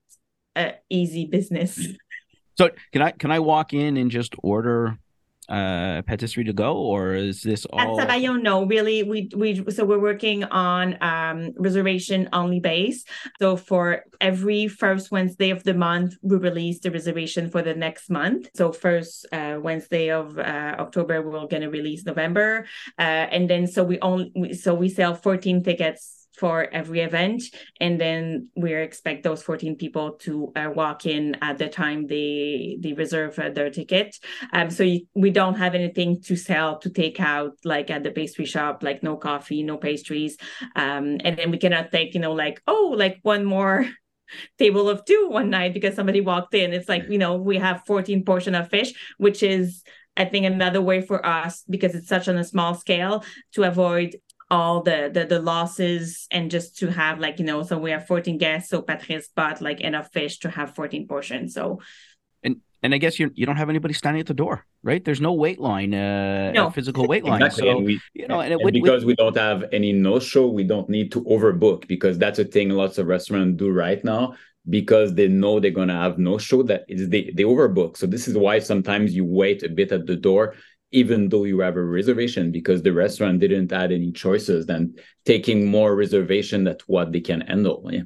an 0.56 0.74
easy 0.88 1.26
business. 1.26 1.86
So 2.56 2.70
can 2.92 3.02
I 3.02 3.10
can 3.12 3.30
I 3.30 3.38
walk 3.38 3.72
in 3.72 3.96
and 3.96 4.10
just 4.10 4.34
order 4.42 4.98
uh 5.48 6.02
patisserie 6.02 6.44
to 6.44 6.52
go 6.52 6.76
or 6.76 7.14
is 7.14 7.42
this 7.42 7.64
all 7.66 8.00
at 8.00 8.08
Sabayon 8.08 8.42
no. 8.42 8.66
Really 8.66 9.02
we 9.02 9.30
we 9.34 9.64
so 9.70 9.84
we're 9.84 9.98
working 9.98 10.44
on 10.44 10.96
um 11.00 11.52
reservation 11.56 12.28
only 12.32 12.60
base. 12.60 13.04
So 13.38 13.56
for 13.56 14.04
every 14.20 14.68
first 14.68 15.10
wednesday 15.10 15.50
of 15.50 15.64
the 15.64 15.74
month 15.74 16.16
we 16.22 16.36
release 16.36 16.80
the 16.80 16.90
reservation 16.90 17.50
for 17.50 17.62
the 17.62 17.74
next 17.74 18.10
month. 18.10 18.48
So 18.54 18.72
first 18.72 19.26
uh 19.32 19.58
wednesday 19.60 20.10
of 20.10 20.38
uh, 20.38 20.76
october 20.78 21.22
we're 21.22 21.46
going 21.46 21.62
to 21.62 21.70
release 21.70 22.04
november. 22.04 22.66
Uh 22.98 23.26
and 23.34 23.48
then 23.48 23.66
so 23.66 23.84
we 23.84 23.98
only 24.00 24.54
so 24.54 24.74
we 24.74 24.88
sell 24.88 25.14
14 25.14 25.62
tickets 25.62 26.17
for 26.38 26.68
every 26.72 27.00
event 27.00 27.42
and 27.80 28.00
then 28.00 28.48
we 28.56 28.72
expect 28.74 29.22
those 29.22 29.42
14 29.42 29.76
people 29.76 30.12
to 30.12 30.52
uh, 30.56 30.70
walk 30.74 31.06
in 31.06 31.36
at 31.42 31.58
the 31.58 31.68
time 31.68 32.06
they 32.06 32.78
they 32.80 32.92
reserve 32.92 33.38
uh, 33.38 33.50
their 33.50 33.70
ticket. 33.70 34.16
Um 34.52 34.70
so 34.70 34.82
you, 34.82 35.06
we 35.14 35.30
don't 35.30 35.54
have 35.54 35.74
anything 35.74 36.20
to 36.22 36.36
sell 36.36 36.78
to 36.78 36.90
take 36.90 37.20
out 37.20 37.52
like 37.64 37.90
at 37.90 38.02
the 38.02 38.10
pastry 38.10 38.44
shop 38.44 38.82
like 38.82 39.02
no 39.02 39.16
coffee 39.16 39.62
no 39.62 39.76
pastries. 39.76 40.36
Um 40.76 41.18
and 41.24 41.36
then 41.36 41.50
we 41.50 41.58
cannot 41.58 41.90
take 41.90 42.14
you 42.14 42.20
know 42.20 42.32
like 42.32 42.60
oh 42.66 42.94
like 42.96 43.18
one 43.22 43.44
more 43.44 43.86
table 44.58 44.88
of 44.88 45.04
two 45.04 45.28
one 45.30 45.50
night 45.50 45.74
because 45.74 45.94
somebody 45.94 46.20
walked 46.20 46.54
in. 46.54 46.72
It's 46.72 46.88
like 46.88 47.08
you 47.08 47.18
know 47.18 47.36
we 47.36 47.58
have 47.58 47.82
14 47.86 48.24
portion 48.24 48.54
of 48.54 48.68
fish 48.68 48.92
which 49.18 49.42
is 49.42 49.82
I 50.18 50.24
think 50.24 50.46
another 50.46 50.82
way 50.82 51.00
for 51.00 51.24
us 51.24 51.62
because 51.70 51.94
it's 51.94 52.08
such 52.08 52.28
on 52.28 52.36
a 52.36 52.44
small 52.44 52.74
scale 52.74 53.24
to 53.52 53.62
avoid 53.62 54.16
all 54.50 54.82
the, 54.82 55.10
the 55.12 55.26
the 55.26 55.40
losses 55.40 56.26
and 56.30 56.50
just 56.50 56.78
to 56.78 56.90
have 56.90 57.18
like 57.20 57.38
you 57.38 57.44
know 57.44 57.62
so 57.62 57.78
we 57.78 57.90
have 57.90 58.06
14 58.06 58.38
guests 58.38 58.70
so 58.70 58.80
patrice 58.80 59.28
bought 59.34 59.60
like 59.60 59.80
enough 59.80 60.10
fish 60.12 60.38
to 60.38 60.48
have 60.50 60.74
14 60.74 61.06
portions 61.06 61.52
so 61.54 61.80
and 62.42 62.56
and 62.82 62.94
i 62.94 62.98
guess 62.98 63.18
you 63.18 63.30
you 63.34 63.44
don't 63.44 63.56
have 63.56 63.68
anybody 63.68 63.92
standing 63.92 64.20
at 64.20 64.26
the 64.26 64.34
door 64.34 64.64
right 64.82 65.04
there's 65.04 65.20
no 65.20 65.32
wait 65.34 65.58
line 65.58 65.92
uh 65.92 66.50
No. 66.52 66.70
physical 66.70 67.06
wait 67.06 67.24
line 67.24 67.42
Exactly. 67.42 67.70
so 67.70 67.76
and 67.76 67.84
we, 67.86 68.00
you 68.14 68.26
know 68.26 68.40
and, 68.40 68.52
it 68.52 68.56
and 68.56 68.64
would 68.64 68.72
because 68.72 69.04
we 69.04 69.14
don't 69.14 69.36
have 69.36 69.64
any 69.72 69.92
no 69.92 70.18
show, 70.18 70.46
we 70.48 70.64
don't 70.64 70.88
need 70.88 71.12
to 71.12 71.22
overbook 71.24 71.86
because 71.86 72.16
that's 72.16 72.38
a 72.38 72.44
thing 72.44 72.70
lots 72.70 72.96
of 72.96 73.06
restaurants 73.06 73.58
do 73.58 73.70
right 73.70 74.02
now 74.02 74.34
because 74.70 75.14
they 75.14 75.28
know 75.28 75.60
they're 75.60 75.70
gonna 75.70 76.00
have 76.00 76.18
no 76.18 76.38
show 76.38 76.62
that 76.62 76.84
is 76.88 77.08
they 77.08 77.30
they 77.34 77.42
overbook. 77.44 77.96
So 77.96 78.06
this 78.06 78.28
is 78.28 78.36
why 78.36 78.58
sometimes 78.58 79.14
you 79.14 79.24
wait 79.24 79.62
a 79.62 79.68
bit 79.68 79.92
at 79.92 80.06
the 80.06 80.16
door 80.16 80.54
even 80.90 81.28
though 81.28 81.44
you 81.44 81.60
have 81.60 81.76
a 81.76 81.84
reservation 81.84 82.50
because 82.50 82.82
the 82.82 82.92
restaurant 82.92 83.40
didn't 83.40 83.72
add 83.72 83.92
any 83.92 84.10
choices 84.12 84.66
than 84.66 84.94
taking 85.24 85.66
more 85.66 85.94
reservation 85.94 86.66
at 86.66 86.80
what 86.86 87.12
they 87.12 87.20
can 87.20 87.42
handle. 87.42 87.86
Yeah. 87.90 88.02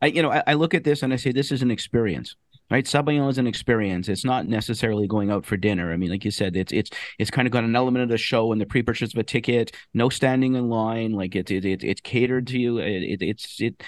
I, 0.00 0.06
you 0.06 0.22
know, 0.22 0.30
I, 0.30 0.42
I 0.46 0.54
look 0.54 0.74
at 0.74 0.84
this 0.84 1.02
and 1.02 1.12
I 1.12 1.16
say 1.16 1.32
this 1.32 1.52
is 1.52 1.62
an 1.62 1.70
experience, 1.70 2.36
right? 2.70 2.84
Sabayon 2.84 3.28
is 3.30 3.38
an 3.38 3.46
experience. 3.46 4.08
It's 4.08 4.24
not 4.24 4.46
necessarily 4.46 5.06
going 5.06 5.30
out 5.30 5.44
for 5.46 5.56
dinner. 5.56 5.92
I 5.92 5.96
mean, 5.96 6.10
like 6.10 6.24
you 6.24 6.30
said, 6.30 6.56
it's 6.56 6.72
it's 6.72 6.90
it's 7.18 7.30
kind 7.30 7.46
of 7.46 7.52
got 7.52 7.64
an 7.64 7.74
element 7.74 8.02
of 8.02 8.08
the 8.08 8.18
show 8.18 8.52
and 8.52 8.60
the 8.60 8.66
pre-purchase 8.66 9.12
of 9.14 9.18
a 9.18 9.22
ticket, 9.24 9.72
no 9.94 10.08
standing 10.08 10.54
in 10.54 10.68
line. 10.68 11.12
Like 11.12 11.34
it's 11.34 11.50
it, 11.50 11.64
it, 11.64 11.84
it's 11.84 12.00
catered 12.00 12.46
to 12.48 12.58
you. 12.58 12.78
It, 12.78 13.02
it 13.02 13.22
it's 13.22 13.60
it, 13.60 13.82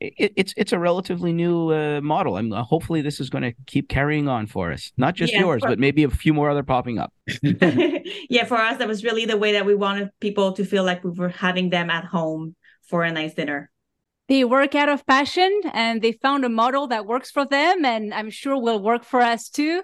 it 0.00 0.32
it's 0.36 0.54
it's 0.56 0.72
a 0.72 0.78
relatively 0.78 1.32
new 1.32 1.70
uh, 1.70 2.00
model. 2.00 2.36
I'm 2.36 2.50
hopefully 2.50 3.02
this 3.02 3.20
is 3.20 3.30
going 3.30 3.42
to 3.42 3.52
keep 3.66 3.88
carrying 3.88 4.28
on 4.28 4.46
for 4.46 4.72
us. 4.72 4.92
Not 4.96 5.14
just 5.14 5.32
Yeah, 5.32 5.40
yours, 5.40 5.62
for- 5.62 5.68
but 5.68 5.78
maybe 5.78 6.04
a 6.04 6.10
few 6.10 6.34
more 6.34 6.50
other 6.50 6.62
popping 6.62 6.98
up. 6.98 7.12
yeah 7.42 8.44
for 8.44 8.56
us 8.56 8.78
that 8.78 8.88
was 8.88 9.04
really 9.04 9.24
the 9.24 9.36
way 9.36 9.52
that 9.52 9.64
we 9.64 9.74
wanted 9.74 10.10
people 10.20 10.52
to 10.52 10.64
feel 10.64 10.84
like 10.84 11.02
we 11.04 11.10
were 11.10 11.28
having 11.28 11.70
them 11.70 11.90
at 11.90 12.04
home 12.04 12.54
for 12.88 13.02
a 13.02 13.10
nice 13.10 13.34
dinner 13.34 13.70
They 14.28 14.44
work 14.44 14.74
out 14.74 14.88
of 14.88 15.06
passion 15.06 15.60
and 15.72 16.00
they 16.00 16.12
found 16.12 16.44
a 16.44 16.48
model 16.48 16.86
that 16.88 17.06
works 17.06 17.30
for 17.30 17.44
them 17.44 17.84
and 17.84 18.14
I'm 18.14 18.30
sure 18.30 18.58
will 18.58 18.82
work 18.82 19.04
for 19.04 19.20
us 19.20 19.50
too. 19.50 19.82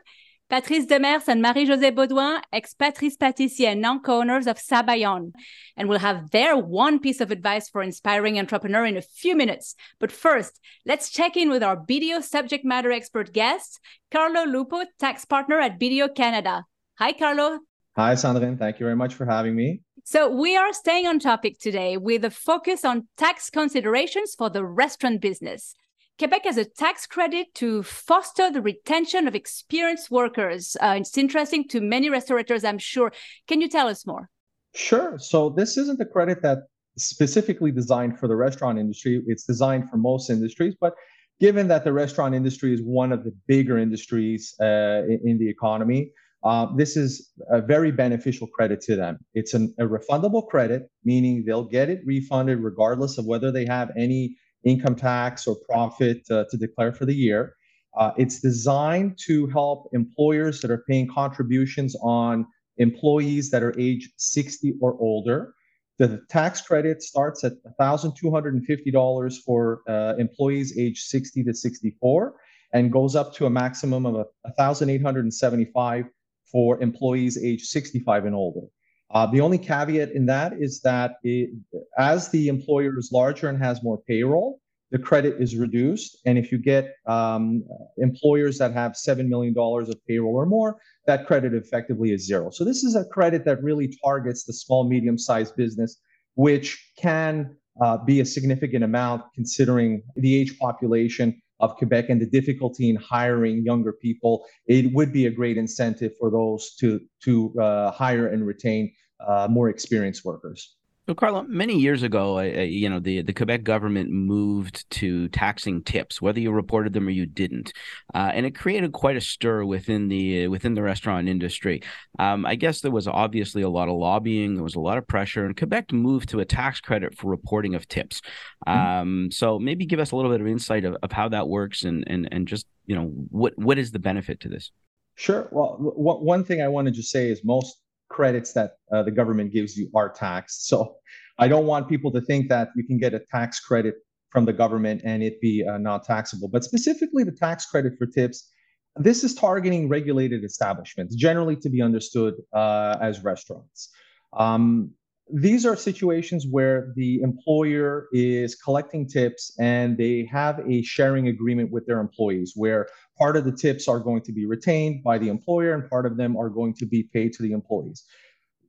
Patrice 0.48 0.86
Demers 0.86 1.28
and 1.28 1.40
Marie-Josée 1.40 1.94
Beaudoin, 1.94 2.40
ex-Patrice 2.52 3.16
Pâtissier 3.16 3.68
and 3.68 3.80
non-co-owners 3.80 4.48
of 4.48 4.56
Sabayon. 4.56 5.30
And 5.76 5.88
we'll 5.88 6.00
have 6.00 6.32
their 6.32 6.56
one 6.56 6.98
piece 6.98 7.20
of 7.20 7.30
advice 7.30 7.68
for 7.68 7.82
inspiring 7.82 8.36
entrepreneur 8.36 8.84
in 8.84 8.96
a 8.96 9.02
few 9.02 9.36
minutes. 9.36 9.76
But 10.00 10.10
first, 10.10 10.58
let's 10.84 11.10
check 11.10 11.36
in 11.36 11.50
with 11.50 11.62
our 11.62 11.76
BDO 11.76 12.24
subject 12.24 12.64
matter 12.64 12.90
expert 12.90 13.32
guest, 13.32 13.78
Carlo 14.10 14.44
Lupo, 14.44 14.82
tax 14.98 15.24
partner 15.24 15.60
at 15.60 15.78
BDO 15.78 16.16
Canada. 16.16 16.64
Hi, 16.98 17.12
Carlo. 17.12 17.60
Hi, 17.96 18.14
Sandrine. 18.14 18.58
Thank 18.58 18.80
you 18.80 18.86
very 18.86 18.96
much 18.96 19.14
for 19.14 19.26
having 19.26 19.54
me. 19.54 19.82
So 20.04 20.30
we 20.30 20.56
are 20.56 20.72
staying 20.72 21.06
on 21.06 21.18
topic 21.18 21.58
today 21.58 21.96
with 21.96 22.24
a 22.24 22.30
focus 22.30 22.84
on 22.84 23.08
tax 23.16 23.50
considerations 23.50 24.34
for 24.36 24.48
the 24.48 24.64
restaurant 24.64 25.20
business. 25.20 25.74
Quebec 26.18 26.44
has 26.44 26.56
a 26.56 26.64
tax 26.64 27.06
credit 27.06 27.54
to 27.54 27.82
foster 27.82 28.50
the 28.50 28.60
retention 28.60 29.26
of 29.26 29.34
experienced 29.34 30.10
workers. 30.10 30.76
Uh, 30.80 30.96
it's 30.98 31.16
interesting 31.16 31.66
to 31.68 31.80
many 31.80 32.10
restaurateurs, 32.10 32.64
I'm 32.64 32.78
sure. 32.78 33.12
Can 33.48 33.60
you 33.60 33.68
tell 33.68 33.88
us 33.88 34.06
more? 34.06 34.28
Sure. 34.74 35.18
So 35.18 35.50
this 35.50 35.76
isn't 35.76 36.00
a 36.00 36.04
credit 36.04 36.42
that 36.42 36.58
specifically 36.96 37.70
designed 37.70 38.18
for 38.18 38.28
the 38.28 38.36
restaurant 38.36 38.78
industry. 38.78 39.22
It's 39.26 39.44
designed 39.44 39.88
for 39.90 39.96
most 39.96 40.28
industries, 40.28 40.74
but 40.80 40.94
given 41.40 41.68
that 41.68 41.84
the 41.84 41.92
restaurant 41.92 42.34
industry 42.34 42.74
is 42.74 42.82
one 42.82 43.12
of 43.12 43.24
the 43.24 43.34
bigger 43.46 43.78
industries 43.78 44.54
uh, 44.60 45.02
in, 45.08 45.20
in 45.24 45.38
the 45.38 45.48
economy, 45.48 46.12
uh, 46.42 46.66
this 46.74 46.96
is 46.96 47.30
a 47.50 47.60
very 47.60 47.90
beneficial 47.90 48.46
credit 48.46 48.80
to 48.80 48.96
them. 48.96 49.18
It's 49.34 49.52
an, 49.52 49.74
a 49.78 49.84
refundable 49.84 50.46
credit, 50.46 50.90
meaning 51.04 51.44
they'll 51.44 51.64
get 51.64 51.90
it 51.90 52.00
refunded 52.06 52.60
regardless 52.60 53.18
of 53.18 53.26
whether 53.26 53.52
they 53.52 53.66
have 53.66 53.90
any 53.96 54.36
income 54.64 54.94
tax 54.94 55.46
or 55.46 55.56
profit 55.68 56.22
uh, 56.30 56.44
to 56.50 56.56
declare 56.56 56.92
for 56.92 57.04
the 57.04 57.14
year. 57.14 57.54
Uh, 57.96 58.12
it's 58.16 58.40
designed 58.40 59.18
to 59.26 59.46
help 59.48 59.90
employers 59.92 60.60
that 60.60 60.70
are 60.70 60.84
paying 60.88 61.08
contributions 61.08 61.96
on 62.02 62.46
employees 62.78 63.50
that 63.50 63.62
are 63.62 63.78
age 63.78 64.10
60 64.16 64.74
or 64.80 64.96
older. 65.00 65.54
The 65.98 66.22
tax 66.30 66.62
credit 66.62 67.02
starts 67.02 67.44
at 67.44 67.52
$1,250 67.78 69.36
for 69.44 69.82
uh, 69.86 70.14
employees 70.18 70.78
age 70.78 71.02
60 71.02 71.44
to 71.44 71.52
64 71.52 72.34
and 72.72 72.90
goes 72.90 73.16
up 73.16 73.34
to 73.34 73.46
a 73.46 73.50
maximum 73.50 74.06
of 74.06 74.26
$1,875 74.58 76.08
for 76.50 76.80
employees 76.82 77.38
age 77.42 77.62
65 77.62 78.26
and 78.26 78.34
older. 78.34 78.66
Uh, 79.12 79.26
the 79.26 79.40
only 79.40 79.58
caveat 79.58 80.10
in 80.12 80.26
that 80.26 80.52
is 80.60 80.80
that 80.82 81.16
it, 81.24 81.50
as 81.98 82.28
the 82.28 82.48
employer 82.48 82.96
is 82.98 83.10
larger 83.12 83.48
and 83.48 83.58
has 83.58 83.82
more 83.82 83.98
payroll, 84.06 84.60
the 84.90 84.98
credit 84.98 85.40
is 85.40 85.56
reduced. 85.56 86.18
And 86.26 86.38
if 86.38 86.50
you 86.52 86.58
get 86.58 86.94
um, 87.06 87.64
employers 87.98 88.58
that 88.58 88.72
have 88.72 88.92
$7 88.92 89.28
million 89.28 89.54
of 89.56 90.06
payroll 90.06 90.34
or 90.34 90.46
more, 90.46 90.78
that 91.06 91.26
credit 91.26 91.54
effectively 91.54 92.12
is 92.12 92.26
zero. 92.26 92.50
So 92.50 92.64
this 92.64 92.84
is 92.84 92.96
a 92.96 93.04
credit 93.04 93.44
that 93.44 93.62
really 93.62 93.96
targets 94.04 94.44
the 94.44 94.52
small, 94.52 94.88
medium 94.88 95.18
sized 95.18 95.56
business, 95.56 96.00
which 96.34 96.92
can 96.98 97.56
uh, 97.80 97.98
be 97.98 98.20
a 98.20 98.24
significant 98.24 98.84
amount 98.84 99.22
considering 99.34 100.02
the 100.16 100.36
age 100.36 100.58
population 100.58 101.40
of 101.60 101.76
Quebec 101.76 102.08
and 102.08 102.20
the 102.20 102.26
difficulty 102.26 102.90
in 102.90 102.96
hiring 102.96 103.64
younger 103.64 103.92
people. 103.92 104.44
It 104.66 104.92
would 104.92 105.12
be 105.12 105.26
a 105.26 105.30
great 105.30 105.56
incentive 105.56 106.12
for 106.18 106.30
those 106.30 106.74
to, 106.76 107.00
to 107.24 107.54
uh, 107.60 107.90
hire 107.92 108.26
and 108.28 108.46
retain 108.46 108.92
uh, 109.26 109.46
more 109.50 109.68
experienced 109.68 110.24
workers. 110.24 110.76
So, 111.10 111.14
Carlo, 111.14 111.42
many 111.48 111.76
years 111.76 112.04
ago, 112.04 112.38
uh, 112.38 112.42
you 112.42 112.88
know, 112.88 113.00
the, 113.00 113.22
the 113.22 113.32
Quebec 113.32 113.64
government 113.64 114.10
moved 114.10 114.88
to 114.90 115.26
taxing 115.30 115.82
tips, 115.82 116.22
whether 116.22 116.38
you 116.38 116.52
reported 116.52 116.92
them 116.92 117.08
or 117.08 117.10
you 117.10 117.26
didn't, 117.26 117.72
uh, 118.14 118.30
and 118.32 118.46
it 118.46 118.52
created 118.52 118.92
quite 118.92 119.16
a 119.16 119.20
stir 119.20 119.64
within 119.64 120.06
the 120.06 120.46
within 120.46 120.74
the 120.74 120.82
restaurant 120.82 121.28
industry. 121.28 121.82
Um, 122.20 122.46
I 122.46 122.54
guess 122.54 122.80
there 122.80 122.92
was 122.92 123.08
obviously 123.08 123.62
a 123.62 123.68
lot 123.68 123.88
of 123.88 123.96
lobbying, 123.96 124.54
there 124.54 124.62
was 124.62 124.76
a 124.76 124.80
lot 124.80 124.98
of 124.98 125.08
pressure, 125.08 125.44
and 125.44 125.56
Quebec 125.56 125.92
moved 125.92 126.28
to 126.28 126.38
a 126.38 126.44
tax 126.44 126.80
credit 126.80 127.18
for 127.18 127.28
reporting 127.28 127.74
of 127.74 127.88
tips. 127.88 128.22
Um, 128.68 129.32
so, 129.32 129.58
maybe 129.58 129.86
give 129.86 129.98
us 129.98 130.12
a 130.12 130.16
little 130.16 130.30
bit 130.30 130.40
of 130.40 130.46
insight 130.46 130.84
of, 130.84 130.96
of 131.02 131.10
how 131.10 131.28
that 131.30 131.48
works, 131.48 131.82
and 131.82 132.04
and 132.06 132.28
and 132.30 132.46
just 132.46 132.68
you 132.86 132.94
know 132.94 133.06
what 133.30 133.54
what 133.58 133.80
is 133.80 133.90
the 133.90 133.98
benefit 133.98 134.38
to 134.42 134.48
this? 134.48 134.70
Sure. 135.16 135.48
Well, 135.50 135.76
w- 135.76 136.24
one 136.24 136.44
thing 136.44 136.62
I 136.62 136.68
wanted 136.68 136.94
to 136.94 137.02
say 137.02 137.30
is 137.30 137.42
most 137.42 137.78
credits 138.10 138.52
that 138.52 138.72
uh, 138.92 139.02
the 139.02 139.10
government 139.10 139.52
gives 139.52 139.76
you 139.76 139.90
are 139.94 140.10
taxed. 140.10 140.66
So 140.68 140.96
I 141.38 141.48
don't 141.48 141.66
want 141.66 141.88
people 141.88 142.12
to 142.12 142.20
think 142.20 142.48
that 142.50 142.68
you 142.76 142.84
can 142.84 142.98
get 142.98 143.14
a 143.14 143.20
tax 143.20 143.60
credit 143.60 143.94
from 144.30 144.44
the 144.44 144.52
government 144.52 145.00
and 145.04 145.22
it 145.22 145.40
be 145.40 145.66
uh, 145.66 145.78
not 145.78 146.04
taxable. 146.04 146.48
But 146.48 146.62
specifically, 146.64 147.24
the 147.24 147.32
tax 147.32 147.66
credit 147.66 147.94
for 147.98 148.06
tips, 148.06 148.50
this 148.96 149.24
is 149.24 149.34
targeting 149.34 149.88
regulated 149.88 150.44
establishments, 150.44 151.14
generally 151.14 151.56
to 151.56 151.70
be 151.70 151.80
understood 151.80 152.34
uh, 152.52 152.96
as 153.00 153.24
restaurants. 153.24 153.90
Um, 154.36 154.92
these 155.32 155.66
are 155.66 155.76
situations 155.76 156.46
where 156.50 156.92
the 156.96 157.20
employer 157.22 158.08
is 158.12 158.54
collecting 158.54 159.08
tips 159.08 159.52
and 159.58 159.96
they 159.96 160.28
have 160.30 160.60
a 160.68 160.82
sharing 160.82 161.28
agreement 161.28 161.70
with 161.70 161.86
their 161.86 162.00
employees 162.00 162.52
where 162.56 162.88
part 163.18 163.36
of 163.36 163.44
the 163.44 163.52
tips 163.52 163.88
are 163.88 164.00
going 164.00 164.22
to 164.22 164.32
be 164.32 164.46
retained 164.46 165.02
by 165.02 165.18
the 165.18 165.28
employer 165.28 165.72
and 165.74 165.88
part 165.88 166.06
of 166.06 166.16
them 166.16 166.36
are 166.36 166.48
going 166.48 166.74
to 166.74 166.86
be 166.86 167.08
paid 167.12 167.32
to 167.34 167.42
the 167.42 167.52
employees. 167.52 168.04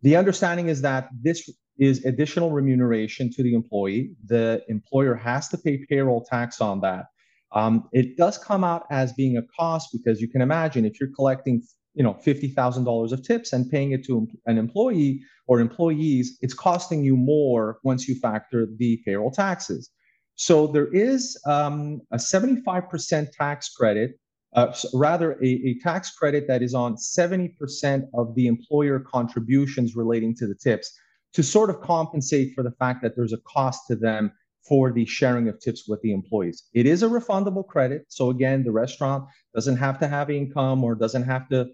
The 0.02 0.16
understanding 0.16 0.68
is 0.68 0.82
that 0.82 1.10
this 1.22 1.50
is 1.78 2.06
additional 2.06 2.52
remuneration 2.52 3.32
to 3.32 3.44
the 3.44 3.54
employee. 3.54 4.12
The 4.26 4.64
employer 4.68 5.16
has 5.16 5.48
to 5.50 5.58
pay 5.58 5.86
payroll 5.90 6.24
tax 6.24 6.62
on 6.62 6.82
that. 6.82 7.06
Um, 7.54 7.90
it 7.92 8.18
does 8.18 8.38
come 8.38 8.64
out 8.64 8.86
as 8.90 9.14
being 9.14 9.38
a 9.38 9.44
cost 9.60 9.90
because 9.92 10.22
you 10.22 10.28
can 10.28 10.42
imagine 10.42 10.86
if 10.86 11.00
you're 11.00 11.12
collecting, 11.14 11.64
you 11.94 12.04
know, 12.04 12.14
fifty 12.14 12.48
thousand 12.48 12.86
dollars 12.86 13.12
of 13.12 13.24
tips 13.24 13.54
and 13.54 13.70
paying 13.70 13.92
it 13.92 14.06
to 14.06 14.28
an 14.46 14.58
employee 14.58 15.22
or 15.48 15.60
employees, 15.60 16.38
it's 16.42 16.54
costing 16.54 17.04
you 17.04 17.18
more 17.18 17.80
once 17.84 18.08
you 18.08 18.16
factor 18.16 18.68
the 18.78 19.02
payroll 19.06 19.32
taxes. 19.32 19.90
So 20.36 20.66
there 20.66 20.88
is 20.88 21.40
um, 21.46 22.02
a 22.12 22.18
75% 22.18 23.32
tax 23.32 23.70
credit, 23.70 24.20
uh, 24.56 24.74
rather 24.94 25.34
a, 25.34 25.46
a, 25.46 25.80
tax 25.84 26.12
credit 26.16 26.48
that 26.48 26.62
is 26.64 26.74
on 26.74 26.96
70% 26.96 28.08
of 28.14 28.34
the 28.34 28.48
employer 28.48 29.00
contributions 29.00 29.96
relating 29.96 30.36
to 30.38 30.48
the 30.48 30.56
tips 30.56 30.92
to 31.34 31.44
sort 31.44 31.70
of 31.70 31.80
compensate 31.82 32.54
for 32.56 32.64
the 32.64 32.72
fact 32.72 33.02
that 33.04 33.16
there's 33.16 33.34
a 33.34 33.38
cost 33.46 33.84
to 33.88 33.96
them 33.96 34.32
for 34.68 34.92
the 34.92 35.06
sharing 35.06 35.48
of 35.48 35.60
tips 35.60 35.88
with 35.88 36.02
the 36.02 36.12
employees. 36.12 36.64
It 36.74 36.86
is 36.86 37.04
a 37.04 37.08
refundable 37.08 37.68
credit. 37.68 38.06
So 38.10 38.30
again, 38.30 38.64
the 38.64 38.72
restaurant 38.72 39.26
doesn't 39.54 39.78
have 39.78 40.00
to 40.00 40.08
have 40.08 40.30
income 40.30 40.84
or 40.84 40.96
doesn't 40.96 41.24
have 41.24 41.48
to 41.50 41.68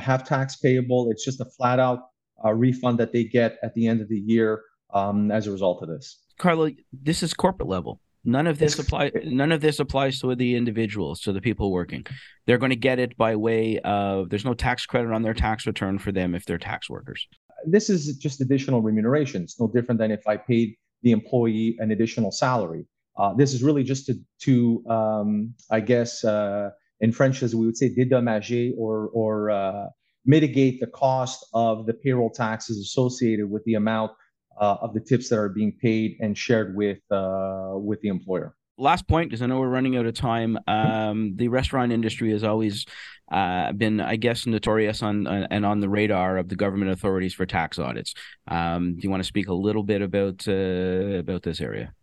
have 0.00 0.24
tax 0.24 0.56
payable. 0.56 1.10
It's 1.10 1.24
just 1.24 1.40
a 1.40 1.44
flat 1.44 1.78
out 1.78 2.00
uh, 2.44 2.52
refund 2.52 2.98
that 2.98 3.12
they 3.12 3.24
get 3.24 3.58
at 3.62 3.74
the 3.74 3.86
end 3.86 4.00
of 4.00 4.08
the 4.08 4.18
year 4.18 4.62
um, 4.92 5.30
as 5.30 5.46
a 5.46 5.52
result 5.52 5.82
of 5.82 5.88
this. 5.88 6.20
Carlo, 6.38 6.70
this 6.92 7.22
is 7.22 7.34
corporate 7.34 7.68
level. 7.68 8.00
None 8.24 8.46
of 8.46 8.58
this 8.58 8.78
apply. 8.78 9.12
None 9.24 9.52
of 9.52 9.60
this 9.60 9.78
applies 9.78 10.18
to 10.20 10.34
the 10.34 10.56
individuals, 10.56 11.20
to 11.20 11.32
the 11.32 11.42
people 11.42 11.70
working. 11.70 12.06
They're 12.46 12.58
going 12.58 12.70
to 12.70 12.76
get 12.76 12.98
it 12.98 13.16
by 13.18 13.36
way 13.36 13.78
of 13.80 14.30
there's 14.30 14.46
no 14.46 14.54
tax 14.54 14.86
credit 14.86 15.12
on 15.12 15.22
their 15.22 15.34
tax 15.34 15.66
return 15.66 15.98
for 15.98 16.10
them 16.10 16.34
if 16.34 16.46
they're 16.46 16.58
tax 16.58 16.88
workers. 16.88 17.28
This 17.66 17.90
is 17.90 18.16
just 18.16 18.40
additional 18.40 18.80
remuneration. 18.80 19.42
It's 19.42 19.60
no 19.60 19.68
different 19.68 19.98
than 19.98 20.10
if 20.10 20.26
I 20.26 20.38
paid 20.38 20.74
the 21.02 21.12
employee 21.12 21.76
an 21.80 21.90
additional 21.90 22.32
salary. 22.32 22.86
Uh, 23.16 23.34
this 23.34 23.52
is 23.52 23.62
really 23.62 23.84
just 23.84 24.06
to, 24.06 24.14
to 24.40 24.84
um, 24.88 25.54
I 25.70 25.80
guess, 25.80 26.24
uh, 26.24 26.70
in 27.00 27.12
French, 27.12 27.42
as 27.42 27.54
we 27.54 27.66
would 27.66 27.76
say, 27.76 27.90
dédommager 27.90 28.72
or 28.76 29.08
or 29.12 29.50
uh, 29.50 29.86
mitigate 30.24 30.80
the 30.80 30.86
cost 30.86 31.46
of 31.52 31.86
the 31.86 31.94
payroll 31.94 32.30
taxes 32.30 32.78
associated 32.78 33.50
with 33.50 33.64
the 33.64 33.74
amount 33.74 34.12
uh, 34.60 34.76
of 34.80 34.94
the 34.94 35.00
tips 35.00 35.28
that 35.28 35.38
are 35.38 35.48
being 35.48 35.72
paid 35.80 36.16
and 36.20 36.36
shared 36.36 36.76
with 36.76 36.98
uh, 37.10 37.72
with 37.74 38.00
the 38.00 38.08
employer. 38.08 38.54
Last 38.76 39.06
point, 39.06 39.30
because 39.30 39.40
I 39.40 39.46
know 39.46 39.60
we're 39.60 39.68
running 39.68 39.96
out 39.96 40.06
of 40.06 40.14
time. 40.14 40.58
Um, 40.66 41.36
the 41.36 41.46
restaurant 41.46 41.92
industry 41.92 42.32
has 42.32 42.42
always 42.42 42.84
uh, 43.30 43.70
been, 43.72 44.00
I 44.00 44.16
guess, 44.16 44.46
notorious 44.46 45.00
on 45.00 45.28
uh, 45.28 45.46
and 45.50 45.64
on 45.64 45.78
the 45.78 45.88
radar 45.88 46.38
of 46.38 46.48
the 46.48 46.56
government 46.56 46.90
authorities 46.90 47.34
for 47.34 47.46
tax 47.46 47.78
audits. 47.78 48.14
Um, 48.48 48.96
do 48.96 49.00
you 49.02 49.10
want 49.10 49.22
to 49.22 49.26
speak 49.26 49.48
a 49.48 49.54
little 49.54 49.84
bit 49.84 50.02
about 50.02 50.46
uh, 50.48 51.18
about 51.18 51.42
this 51.42 51.60
area? 51.60 51.94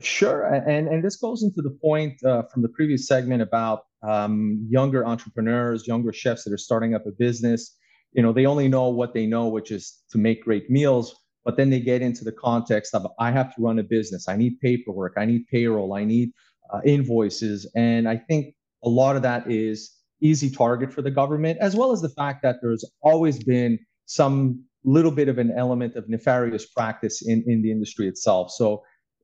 Sure, 0.00 0.44
and 0.44 0.88
and 0.88 1.04
this 1.04 1.16
goes 1.16 1.42
into 1.42 1.62
the 1.62 1.76
point 1.82 2.22
uh, 2.24 2.42
from 2.44 2.62
the 2.62 2.68
previous 2.68 3.08
segment 3.08 3.42
about 3.42 3.86
um, 4.02 4.66
younger 4.68 5.06
entrepreneurs, 5.06 5.86
younger 5.86 6.12
chefs 6.12 6.44
that 6.44 6.52
are 6.52 6.58
starting 6.58 6.94
up 6.94 7.06
a 7.06 7.12
business. 7.12 7.76
You 8.12 8.22
know, 8.22 8.32
they 8.32 8.46
only 8.46 8.68
know 8.68 8.88
what 8.88 9.14
they 9.14 9.26
know, 9.26 9.48
which 9.48 9.70
is 9.70 10.02
to 10.10 10.18
make 10.18 10.44
great 10.44 10.70
meals 10.70 11.14
but 11.44 11.56
then 11.56 11.70
they 11.70 11.80
get 11.80 12.02
into 12.02 12.24
the 12.24 12.32
context 12.32 12.94
of 12.94 13.06
I 13.18 13.30
have 13.30 13.54
to 13.54 13.62
run 13.62 13.78
a 13.78 13.82
business, 13.82 14.28
I 14.28 14.36
need 14.36 14.60
paperwork, 14.60 15.14
I 15.16 15.24
need 15.24 15.46
payroll, 15.50 15.94
I 15.94 16.04
need 16.04 16.32
uh, 16.72 16.80
invoices, 16.84 17.70
and 17.74 18.08
I 18.08 18.16
think 18.16 18.54
a 18.84 18.88
lot 18.88 19.16
of 19.16 19.22
that 19.22 19.50
is 19.50 19.90
easy 20.22 20.50
target 20.50 20.92
for 20.92 21.02
the 21.02 21.10
government, 21.10 21.58
as 21.60 21.74
well 21.74 21.92
as 21.92 22.02
the 22.02 22.10
fact 22.10 22.42
that 22.42 22.56
there's 22.60 22.84
always 23.02 23.42
been 23.42 23.78
some 24.06 24.62
little 24.84 25.10
bit 25.10 25.28
of 25.28 25.38
an 25.38 25.52
element 25.56 25.96
of 25.96 26.08
nefarious 26.08 26.66
practice 26.66 27.22
in, 27.26 27.42
in 27.46 27.62
the 27.62 27.70
industry 27.70 28.06
itself. 28.06 28.50
So 28.50 28.82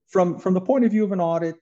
from 0.09 0.39
from 0.39 0.55
the 0.55 0.61
point 0.61 0.85
of 0.85 0.91
view 0.91 1.05
of 1.05 1.12
an 1.12 1.20
audit, 1.20 1.57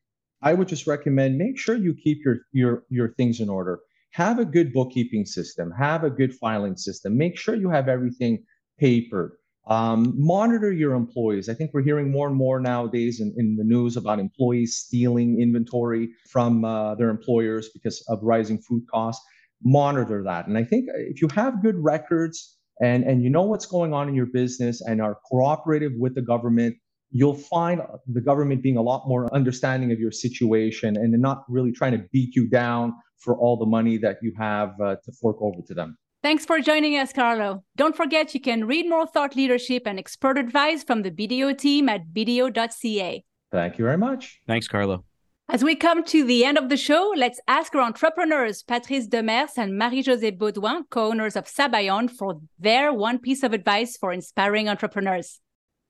I 0.44 0.52
would 0.52 0.68
just 0.68 0.86
recommend 0.86 1.38
make 1.38 1.58
sure 1.58 1.74
you 1.74 1.94
keep 1.94 2.18
your 2.24 2.36
your 2.52 2.84
your 2.90 3.14
things 3.14 3.40
in 3.40 3.48
order. 3.48 3.80
Have 4.12 4.38
a 4.38 4.44
good 4.44 4.72
bookkeeping 4.72 5.24
system, 5.24 5.72
have 5.72 6.04
a 6.04 6.10
good 6.10 6.34
filing 6.34 6.76
system. 6.76 7.16
Make 7.16 7.36
sure 7.36 7.54
you 7.56 7.70
have 7.70 7.88
everything 7.88 8.44
papered. 8.78 9.32
Um, 9.66 10.12
monitor 10.16 10.70
your 10.70 10.92
employees. 10.92 11.48
I 11.48 11.54
think 11.54 11.70
we're 11.72 11.82
hearing 11.82 12.10
more 12.12 12.28
and 12.28 12.36
more 12.36 12.60
nowadays 12.60 13.20
in, 13.20 13.34
in 13.38 13.56
the 13.56 13.64
news 13.64 13.96
about 13.96 14.18
employees 14.18 14.76
stealing 14.76 15.40
inventory 15.40 16.10
from 16.28 16.66
uh, 16.66 16.94
their 16.96 17.08
employers 17.08 17.70
because 17.70 18.04
of 18.08 18.18
rising 18.22 18.58
food 18.58 18.82
costs. 18.92 19.24
Monitor 19.64 20.22
that. 20.24 20.46
And 20.46 20.58
I 20.58 20.64
think 20.64 20.90
if 20.94 21.22
you 21.22 21.28
have 21.34 21.62
good 21.62 21.76
records 21.78 22.58
and, 22.82 23.04
and 23.04 23.22
you 23.22 23.30
know 23.30 23.44
what's 23.44 23.64
going 23.64 23.94
on 23.94 24.06
in 24.08 24.14
your 24.14 24.26
business 24.26 24.82
and 24.82 25.00
are 25.00 25.16
cooperative 25.30 25.92
with 25.98 26.14
the 26.14 26.22
government, 26.22 26.76
you'll 27.14 27.32
find 27.56 27.80
the 28.08 28.20
government 28.20 28.60
being 28.60 28.76
a 28.76 28.82
lot 28.82 29.08
more 29.08 29.32
understanding 29.32 29.92
of 29.92 30.00
your 30.00 30.10
situation 30.10 30.96
and 30.96 31.12
not 31.22 31.44
really 31.48 31.72
trying 31.72 31.92
to 31.92 32.04
beat 32.12 32.34
you 32.34 32.46
down 32.48 32.92
for 33.18 33.38
all 33.38 33.56
the 33.56 33.64
money 33.64 33.96
that 33.96 34.16
you 34.20 34.34
have 34.36 34.78
uh, 34.80 34.96
to 35.04 35.12
fork 35.12 35.36
over 35.40 35.62
to 35.66 35.72
them. 35.72 35.96
Thanks 36.22 36.44
for 36.44 36.60
joining 36.60 36.96
us, 36.96 37.12
Carlo. 37.12 37.62
Don't 37.76 37.96
forget 37.96 38.34
you 38.34 38.40
can 38.40 38.66
read 38.66 38.88
more 38.88 39.06
thought 39.06 39.36
leadership 39.36 39.84
and 39.86 39.98
expert 39.98 40.36
advice 40.36 40.82
from 40.82 41.02
the 41.02 41.10
BDO 41.10 41.56
team 41.56 41.88
at 41.88 42.08
bdo.ca. 42.12 43.24
Thank 43.52 43.78
you 43.78 43.84
very 43.84 43.98
much. 43.98 44.40
Thanks, 44.48 44.66
Carlo. 44.66 45.04
As 45.48 45.62
we 45.62 45.76
come 45.76 46.02
to 46.04 46.24
the 46.24 46.44
end 46.44 46.56
of 46.56 46.70
the 46.70 46.76
show, 46.76 47.12
let's 47.14 47.38
ask 47.46 47.74
our 47.74 47.82
entrepreneurs, 47.82 48.62
Patrice 48.62 49.06
Demers 49.06 49.58
and 49.58 49.78
Marie-Josée 49.78 50.36
Beaudoin, 50.36 50.84
co-owners 50.88 51.36
of 51.36 51.44
Sabayon, 51.44 52.10
for 52.10 52.40
their 52.58 52.92
one 52.92 53.18
piece 53.18 53.42
of 53.42 53.52
advice 53.52 53.96
for 53.98 54.10
inspiring 54.10 54.68
entrepreneurs. 54.68 55.40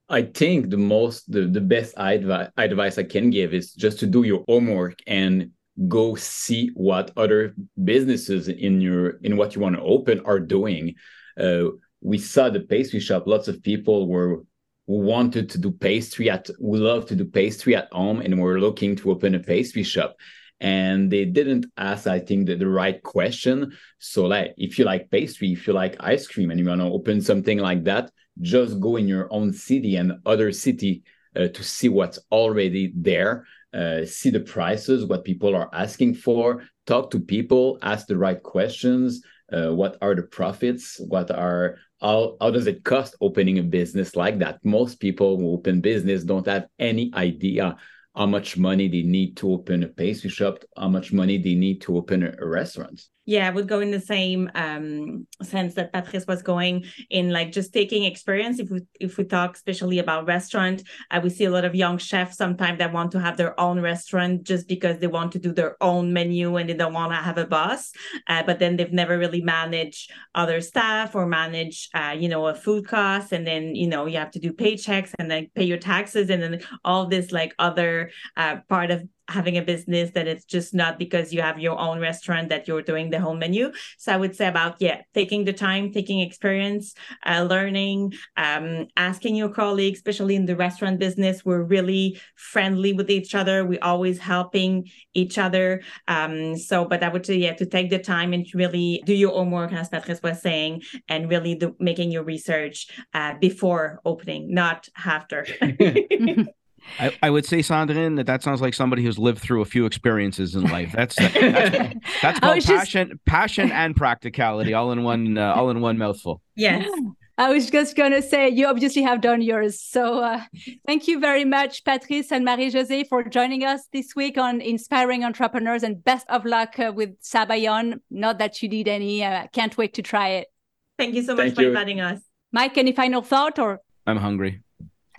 I 0.08 0.22
think 0.22 0.70
the 0.70 0.76
most, 0.76 1.30
the, 1.32 1.46
the 1.46 1.60
best 1.60 1.96
advi- 1.96 2.50
advice 2.56 2.98
I 2.98 3.04
can 3.04 3.30
give 3.30 3.54
is 3.54 3.72
just 3.72 3.98
to 4.00 4.06
do 4.06 4.22
your 4.22 4.44
homework 4.46 4.98
and 5.06 5.50
go 5.88 6.14
see 6.14 6.70
what 6.74 7.10
other 7.16 7.54
businesses 7.82 8.48
in 8.48 8.80
your 8.80 9.18
in 9.22 9.36
what 9.36 9.54
you 9.54 9.60
want 9.60 9.76
to 9.76 9.82
open 9.82 10.20
are 10.24 10.38
doing. 10.38 10.94
Uh, 11.40 11.64
we 12.00 12.18
saw 12.18 12.48
the 12.48 12.60
pastry 12.60 13.00
shop 13.00 13.26
lots 13.26 13.48
of 13.48 13.62
people 13.62 14.06
were 14.06 14.44
wanted 14.86 15.48
to 15.48 15.58
do 15.58 15.72
pastry 15.72 16.28
at 16.28 16.48
we 16.60 16.78
love 16.78 17.06
to 17.06 17.16
do 17.16 17.24
pastry 17.24 17.74
at 17.74 17.88
home 17.90 18.20
and 18.20 18.38
we're 18.38 18.58
looking 18.58 18.94
to 18.94 19.10
open 19.10 19.34
a 19.34 19.40
pastry 19.40 19.82
shop. 19.82 20.14
And 20.60 21.10
they 21.10 21.24
didn't 21.24 21.66
ask 21.76 22.06
i 22.06 22.20
think 22.20 22.46
the, 22.46 22.54
the 22.54 22.68
right 22.68 23.02
question. 23.02 23.72
So 23.98 24.26
like 24.26 24.54
if 24.56 24.78
you 24.78 24.84
like 24.84 25.10
pastry 25.10 25.52
if 25.52 25.66
you 25.66 25.72
like 25.72 25.96
ice 25.98 26.28
cream 26.28 26.50
and 26.50 26.60
you 26.60 26.66
want 26.66 26.82
to 26.82 26.86
open 26.86 27.20
something 27.20 27.58
like 27.58 27.84
that 27.84 28.12
just 28.40 28.80
go 28.80 28.96
in 28.96 29.08
your 29.08 29.28
own 29.30 29.52
city 29.52 29.96
and 29.96 30.12
other 30.26 30.52
city 30.52 31.02
uh, 31.36 31.48
to 31.48 31.62
see 31.62 31.88
what's 31.88 32.18
already 32.30 32.92
there 32.96 33.44
uh, 33.74 34.04
see 34.06 34.30
the 34.30 34.40
prices, 34.40 35.04
what 35.04 35.24
people 35.24 35.54
are 35.54 35.68
asking 35.72 36.14
for, 36.14 36.62
talk 36.86 37.10
to 37.10 37.18
people, 37.18 37.78
ask 37.82 38.06
the 38.06 38.16
right 38.16 38.40
questions. 38.42 39.20
Uh, 39.52 39.74
what 39.74 39.98
are 40.00 40.14
the 40.14 40.22
profits? 40.22 41.00
What 41.00 41.30
are 41.30 41.76
how, 42.00 42.36
how 42.40 42.50
does 42.50 42.66
it 42.66 42.84
cost 42.84 43.16
opening 43.20 43.58
a 43.58 43.62
business 43.62 44.14
like 44.14 44.38
that? 44.38 44.58
Most 44.62 45.00
people 45.00 45.38
who 45.38 45.52
open 45.52 45.80
business 45.80 46.22
don't 46.22 46.46
have 46.46 46.66
any 46.78 47.10
idea 47.14 47.76
how 48.14 48.26
much 48.26 48.56
money 48.56 48.88
they 48.88 49.02
need 49.02 49.36
to 49.38 49.50
open 49.50 49.82
a 49.82 49.88
pastry 49.88 50.30
shop, 50.30 50.58
how 50.76 50.88
much 50.88 51.12
money 51.12 51.38
they 51.38 51.54
need 51.54 51.80
to 51.82 51.96
open 51.96 52.22
a, 52.22 52.32
a 52.38 52.46
restaurant. 52.46 53.00
Yeah, 53.26 53.46
I 53.46 53.50
would 53.50 53.68
go 53.68 53.80
in 53.80 53.90
the 53.90 54.00
same 54.00 54.50
um, 54.54 55.26
sense 55.42 55.74
that 55.74 55.94
Patrice 55.94 56.26
was 56.26 56.42
going 56.42 56.84
in, 57.08 57.30
like 57.30 57.52
just 57.52 57.72
taking 57.72 58.04
experience. 58.04 58.58
If 58.58 58.68
we 58.68 58.82
if 59.00 59.16
we 59.16 59.24
talk 59.24 59.54
especially 59.54 59.98
about 59.98 60.26
restaurant, 60.26 60.82
uh, 61.10 61.20
we 61.22 61.30
see 61.30 61.44
a 61.46 61.50
lot 61.50 61.64
of 61.64 61.74
young 61.74 61.96
chefs 61.96 62.36
sometimes 62.36 62.78
that 62.80 62.92
want 62.92 63.12
to 63.12 63.20
have 63.20 63.38
their 63.38 63.58
own 63.58 63.80
restaurant 63.80 64.42
just 64.42 64.68
because 64.68 64.98
they 64.98 65.06
want 65.06 65.32
to 65.32 65.38
do 65.38 65.54
their 65.54 65.82
own 65.82 66.12
menu 66.12 66.56
and 66.56 66.68
they 66.68 66.74
don't 66.74 66.92
want 66.92 67.12
to 67.12 67.16
have 67.16 67.38
a 67.38 67.46
boss. 67.46 67.92
Uh, 68.28 68.42
but 68.42 68.58
then 68.58 68.76
they've 68.76 68.92
never 68.92 69.16
really 69.16 69.40
managed 69.40 70.12
other 70.34 70.60
staff 70.60 71.14
or 71.14 71.24
manage, 71.26 71.88
uh, 71.94 72.14
you 72.16 72.28
know, 72.28 72.46
a 72.46 72.54
food 72.54 72.86
cost, 72.86 73.32
and 73.32 73.46
then 73.46 73.74
you 73.74 73.86
know 73.86 74.04
you 74.04 74.18
have 74.18 74.32
to 74.32 74.38
do 74.38 74.52
paychecks 74.52 75.12
and 75.18 75.30
then 75.30 75.48
pay 75.54 75.64
your 75.64 75.78
taxes, 75.78 76.28
and 76.28 76.42
then 76.42 76.60
all 76.84 77.06
this 77.06 77.32
like 77.32 77.54
other 77.58 78.10
uh, 78.36 78.56
part 78.68 78.90
of 78.90 79.02
having 79.28 79.56
a 79.56 79.62
business 79.62 80.10
that 80.12 80.26
it's 80.26 80.44
just 80.44 80.74
not 80.74 80.98
because 80.98 81.32
you 81.32 81.40
have 81.40 81.58
your 81.58 81.78
own 81.78 82.00
restaurant 82.00 82.48
that 82.48 82.68
you're 82.68 82.82
doing 82.82 83.10
the 83.10 83.20
whole 83.20 83.36
menu. 83.36 83.72
So 83.98 84.12
i 84.12 84.16
would 84.16 84.36
say 84.36 84.46
about 84.46 84.76
yeah 84.80 85.02
taking 85.14 85.44
the 85.44 85.52
time 85.52 85.92
taking 85.92 86.20
experience 86.20 86.94
uh, 87.26 87.42
learning 87.48 88.12
um, 88.36 88.86
asking 88.96 89.36
your 89.36 89.48
colleagues 89.48 89.98
especially 89.98 90.36
in 90.36 90.46
the 90.46 90.56
restaurant 90.56 90.98
business 90.98 91.44
we're 91.44 91.62
really 91.62 92.20
friendly 92.36 92.92
with 92.92 93.10
each 93.10 93.34
other. 93.34 93.64
We're 93.64 93.78
always 93.82 94.18
helping 94.18 94.90
each 95.14 95.38
other. 95.38 95.82
Um, 96.08 96.56
so 96.56 96.84
but 96.84 97.02
i 97.02 97.08
would 97.08 97.26
say 97.26 97.36
yeah 97.36 97.54
to 97.54 97.66
take 97.66 97.90
the 97.90 97.98
time 97.98 98.32
and 98.32 98.46
really 98.54 99.02
do 99.04 99.14
your 99.14 99.32
homework 99.32 99.72
as 99.72 99.88
patrice 99.88 100.22
was 100.22 100.40
saying 100.40 100.82
and 101.08 101.30
really 101.30 101.54
do, 101.54 101.74
making 101.78 102.10
your 102.10 102.24
research 102.24 102.88
uh, 103.14 103.34
before 103.40 104.00
opening 104.04 104.52
not 104.52 104.88
after 105.04 105.46
I, 106.98 107.16
I, 107.22 107.30
would 107.30 107.44
say, 107.46 107.58
Sandrine, 107.58 108.16
that 108.16 108.26
that 108.26 108.42
sounds 108.42 108.60
like 108.60 108.74
somebody 108.74 109.02
who's 109.02 109.18
lived 109.18 109.40
through 109.40 109.62
a 109.62 109.64
few 109.64 109.86
experiences 109.86 110.54
in 110.54 110.62
life. 110.64 110.92
That's 110.92 111.16
that's, 111.16 111.94
that's 112.22 112.40
called 112.40 112.64
passion, 112.64 113.08
just... 113.08 113.24
passion 113.24 113.72
and 113.72 113.96
practicality, 113.96 114.74
all 114.74 114.92
in 114.92 115.02
one, 115.02 115.36
uh, 115.38 115.54
all 115.54 115.70
in 115.70 115.80
one 115.80 115.98
mouthful. 115.98 116.40
Yes. 116.54 116.88
I 117.36 117.50
was 117.50 117.68
just 117.68 117.96
going 117.96 118.12
to 118.12 118.22
say, 118.22 118.48
you 118.48 118.66
obviously 118.66 119.02
have 119.02 119.20
done 119.20 119.42
yours. 119.42 119.80
So 119.80 120.20
uh, 120.20 120.42
thank 120.86 121.08
you 121.08 121.18
very 121.18 121.44
much, 121.44 121.84
Patrice 121.84 122.30
and 122.30 122.44
Marie 122.44 122.70
Josée, 122.70 123.08
for 123.08 123.24
joining 123.24 123.64
us 123.64 123.88
this 123.92 124.14
week 124.14 124.38
on 124.38 124.60
Inspiring 124.60 125.24
Entrepreneurs 125.24 125.82
and 125.82 126.02
best 126.04 126.26
of 126.28 126.44
luck 126.44 126.78
uh, 126.78 126.92
with 126.94 127.20
Sabayon. 127.22 128.00
Not 128.08 128.38
that 128.38 128.62
you 128.62 128.68
need 128.68 128.86
any, 128.86 129.24
uh, 129.24 129.48
can't 129.52 129.76
wait 129.76 129.94
to 129.94 130.02
try 130.02 130.28
it. 130.28 130.48
Thank 130.96 131.16
you 131.16 131.24
so 131.24 131.34
much 131.34 131.46
thank 131.46 131.54
for 131.56 131.62
you. 131.62 131.68
inviting 131.68 132.00
us. 132.00 132.20
Mike, 132.52 132.78
any 132.78 132.92
final 132.92 133.20
thought 133.20 133.58
or? 133.58 133.80
I'm 134.06 134.18
hungry. 134.18 134.60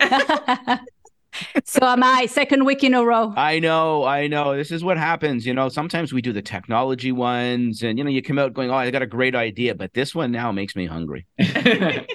so 1.78 1.86
am 1.86 2.02
I, 2.02 2.26
second 2.26 2.64
week 2.64 2.82
in 2.82 2.94
a 2.94 3.04
row. 3.04 3.32
I 3.36 3.58
know, 3.58 4.04
I 4.04 4.26
know. 4.26 4.56
This 4.56 4.70
is 4.70 4.82
what 4.82 4.96
happens. 4.96 5.46
You 5.46 5.54
know, 5.54 5.68
sometimes 5.68 6.12
we 6.12 6.22
do 6.22 6.32
the 6.32 6.42
technology 6.42 7.12
ones 7.12 7.82
and, 7.82 7.98
you 7.98 8.04
know, 8.04 8.10
you 8.10 8.22
come 8.22 8.38
out 8.38 8.54
going, 8.54 8.70
oh, 8.70 8.74
I 8.74 8.90
got 8.90 9.02
a 9.02 9.06
great 9.06 9.34
idea, 9.34 9.74
but 9.74 9.92
this 9.94 10.14
one 10.14 10.32
now 10.32 10.52
makes 10.52 10.74
me 10.74 10.86
hungry. 10.86 11.26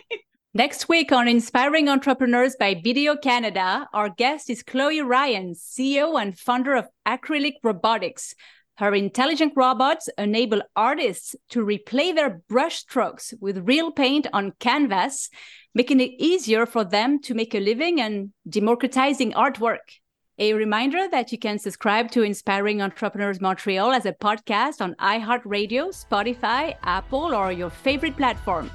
Next 0.53 0.89
week 0.89 1.11
on 1.13 1.27
Inspiring 1.27 1.87
Entrepreneurs 1.87 2.57
by 2.59 2.75
BDO 2.75 3.21
Canada, 3.21 3.87
our 3.93 4.09
guest 4.09 4.49
is 4.49 4.63
Chloe 4.63 5.01
Ryan, 5.01 5.53
CEO 5.53 6.21
and 6.21 6.37
founder 6.37 6.75
of 6.75 6.87
Acrylic 7.07 7.53
Robotics. 7.63 8.35
Her 8.81 8.93
intelligent 8.95 9.53
robots 9.55 10.09
enable 10.17 10.63
artists 10.75 11.35
to 11.51 11.63
replay 11.63 12.15
their 12.15 12.41
brushstrokes 12.49 13.31
with 13.39 13.67
real 13.67 13.91
paint 13.91 14.25
on 14.33 14.53
canvas 14.59 15.29
making 15.75 15.99
it 15.99 16.13
easier 16.17 16.65
for 16.65 16.83
them 16.83 17.21
to 17.21 17.35
make 17.35 17.53
a 17.53 17.59
living 17.59 18.01
and 18.01 18.31
democratizing 18.49 19.33
artwork. 19.33 19.99
A 20.39 20.53
reminder 20.53 21.07
that 21.09 21.31
you 21.31 21.37
can 21.37 21.59
subscribe 21.59 22.09
to 22.09 22.23
Inspiring 22.23 22.81
Entrepreneurs 22.81 23.39
Montreal 23.39 23.91
as 23.91 24.07
a 24.07 24.13
podcast 24.13 24.81
on 24.81 24.95
iHeartRadio, 24.95 25.93
Spotify, 25.93 26.75
Apple, 26.81 27.35
or 27.35 27.51
your 27.51 27.69
favorite 27.69 28.17
platform. 28.17 28.71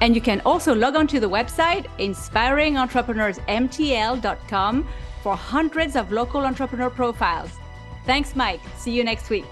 And 0.00 0.14
you 0.14 0.20
can 0.20 0.40
also 0.42 0.76
log 0.76 0.94
on 0.94 1.08
to 1.08 1.18
the 1.18 1.28
website 1.28 1.86
inspiringentrepreneursmtl.com 1.98 4.88
for 5.24 5.36
hundreds 5.36 5.96
of 5.96 6.12
local 6.12 6.42
entrepreneur 6.42 6.90
profiles. 6.90 7.59
Thanks, 8.04 8.34
Mike. 8.34 8.60
See 8.76 8.92
you 8.92 9.04
next 9.04 9.30
week. 9.30 9.44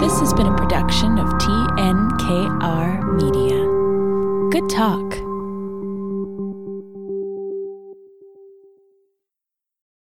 This 0.00 0.18
has 0.18 0.34
been 0.34 0.46
a 0.46 0.56
production 0.56 1.18
of 1.18 1.28
TNKR 1.38 3.14
Media. 3.14 4.50
Good 4.50 4.68
talk. 4.68 5.29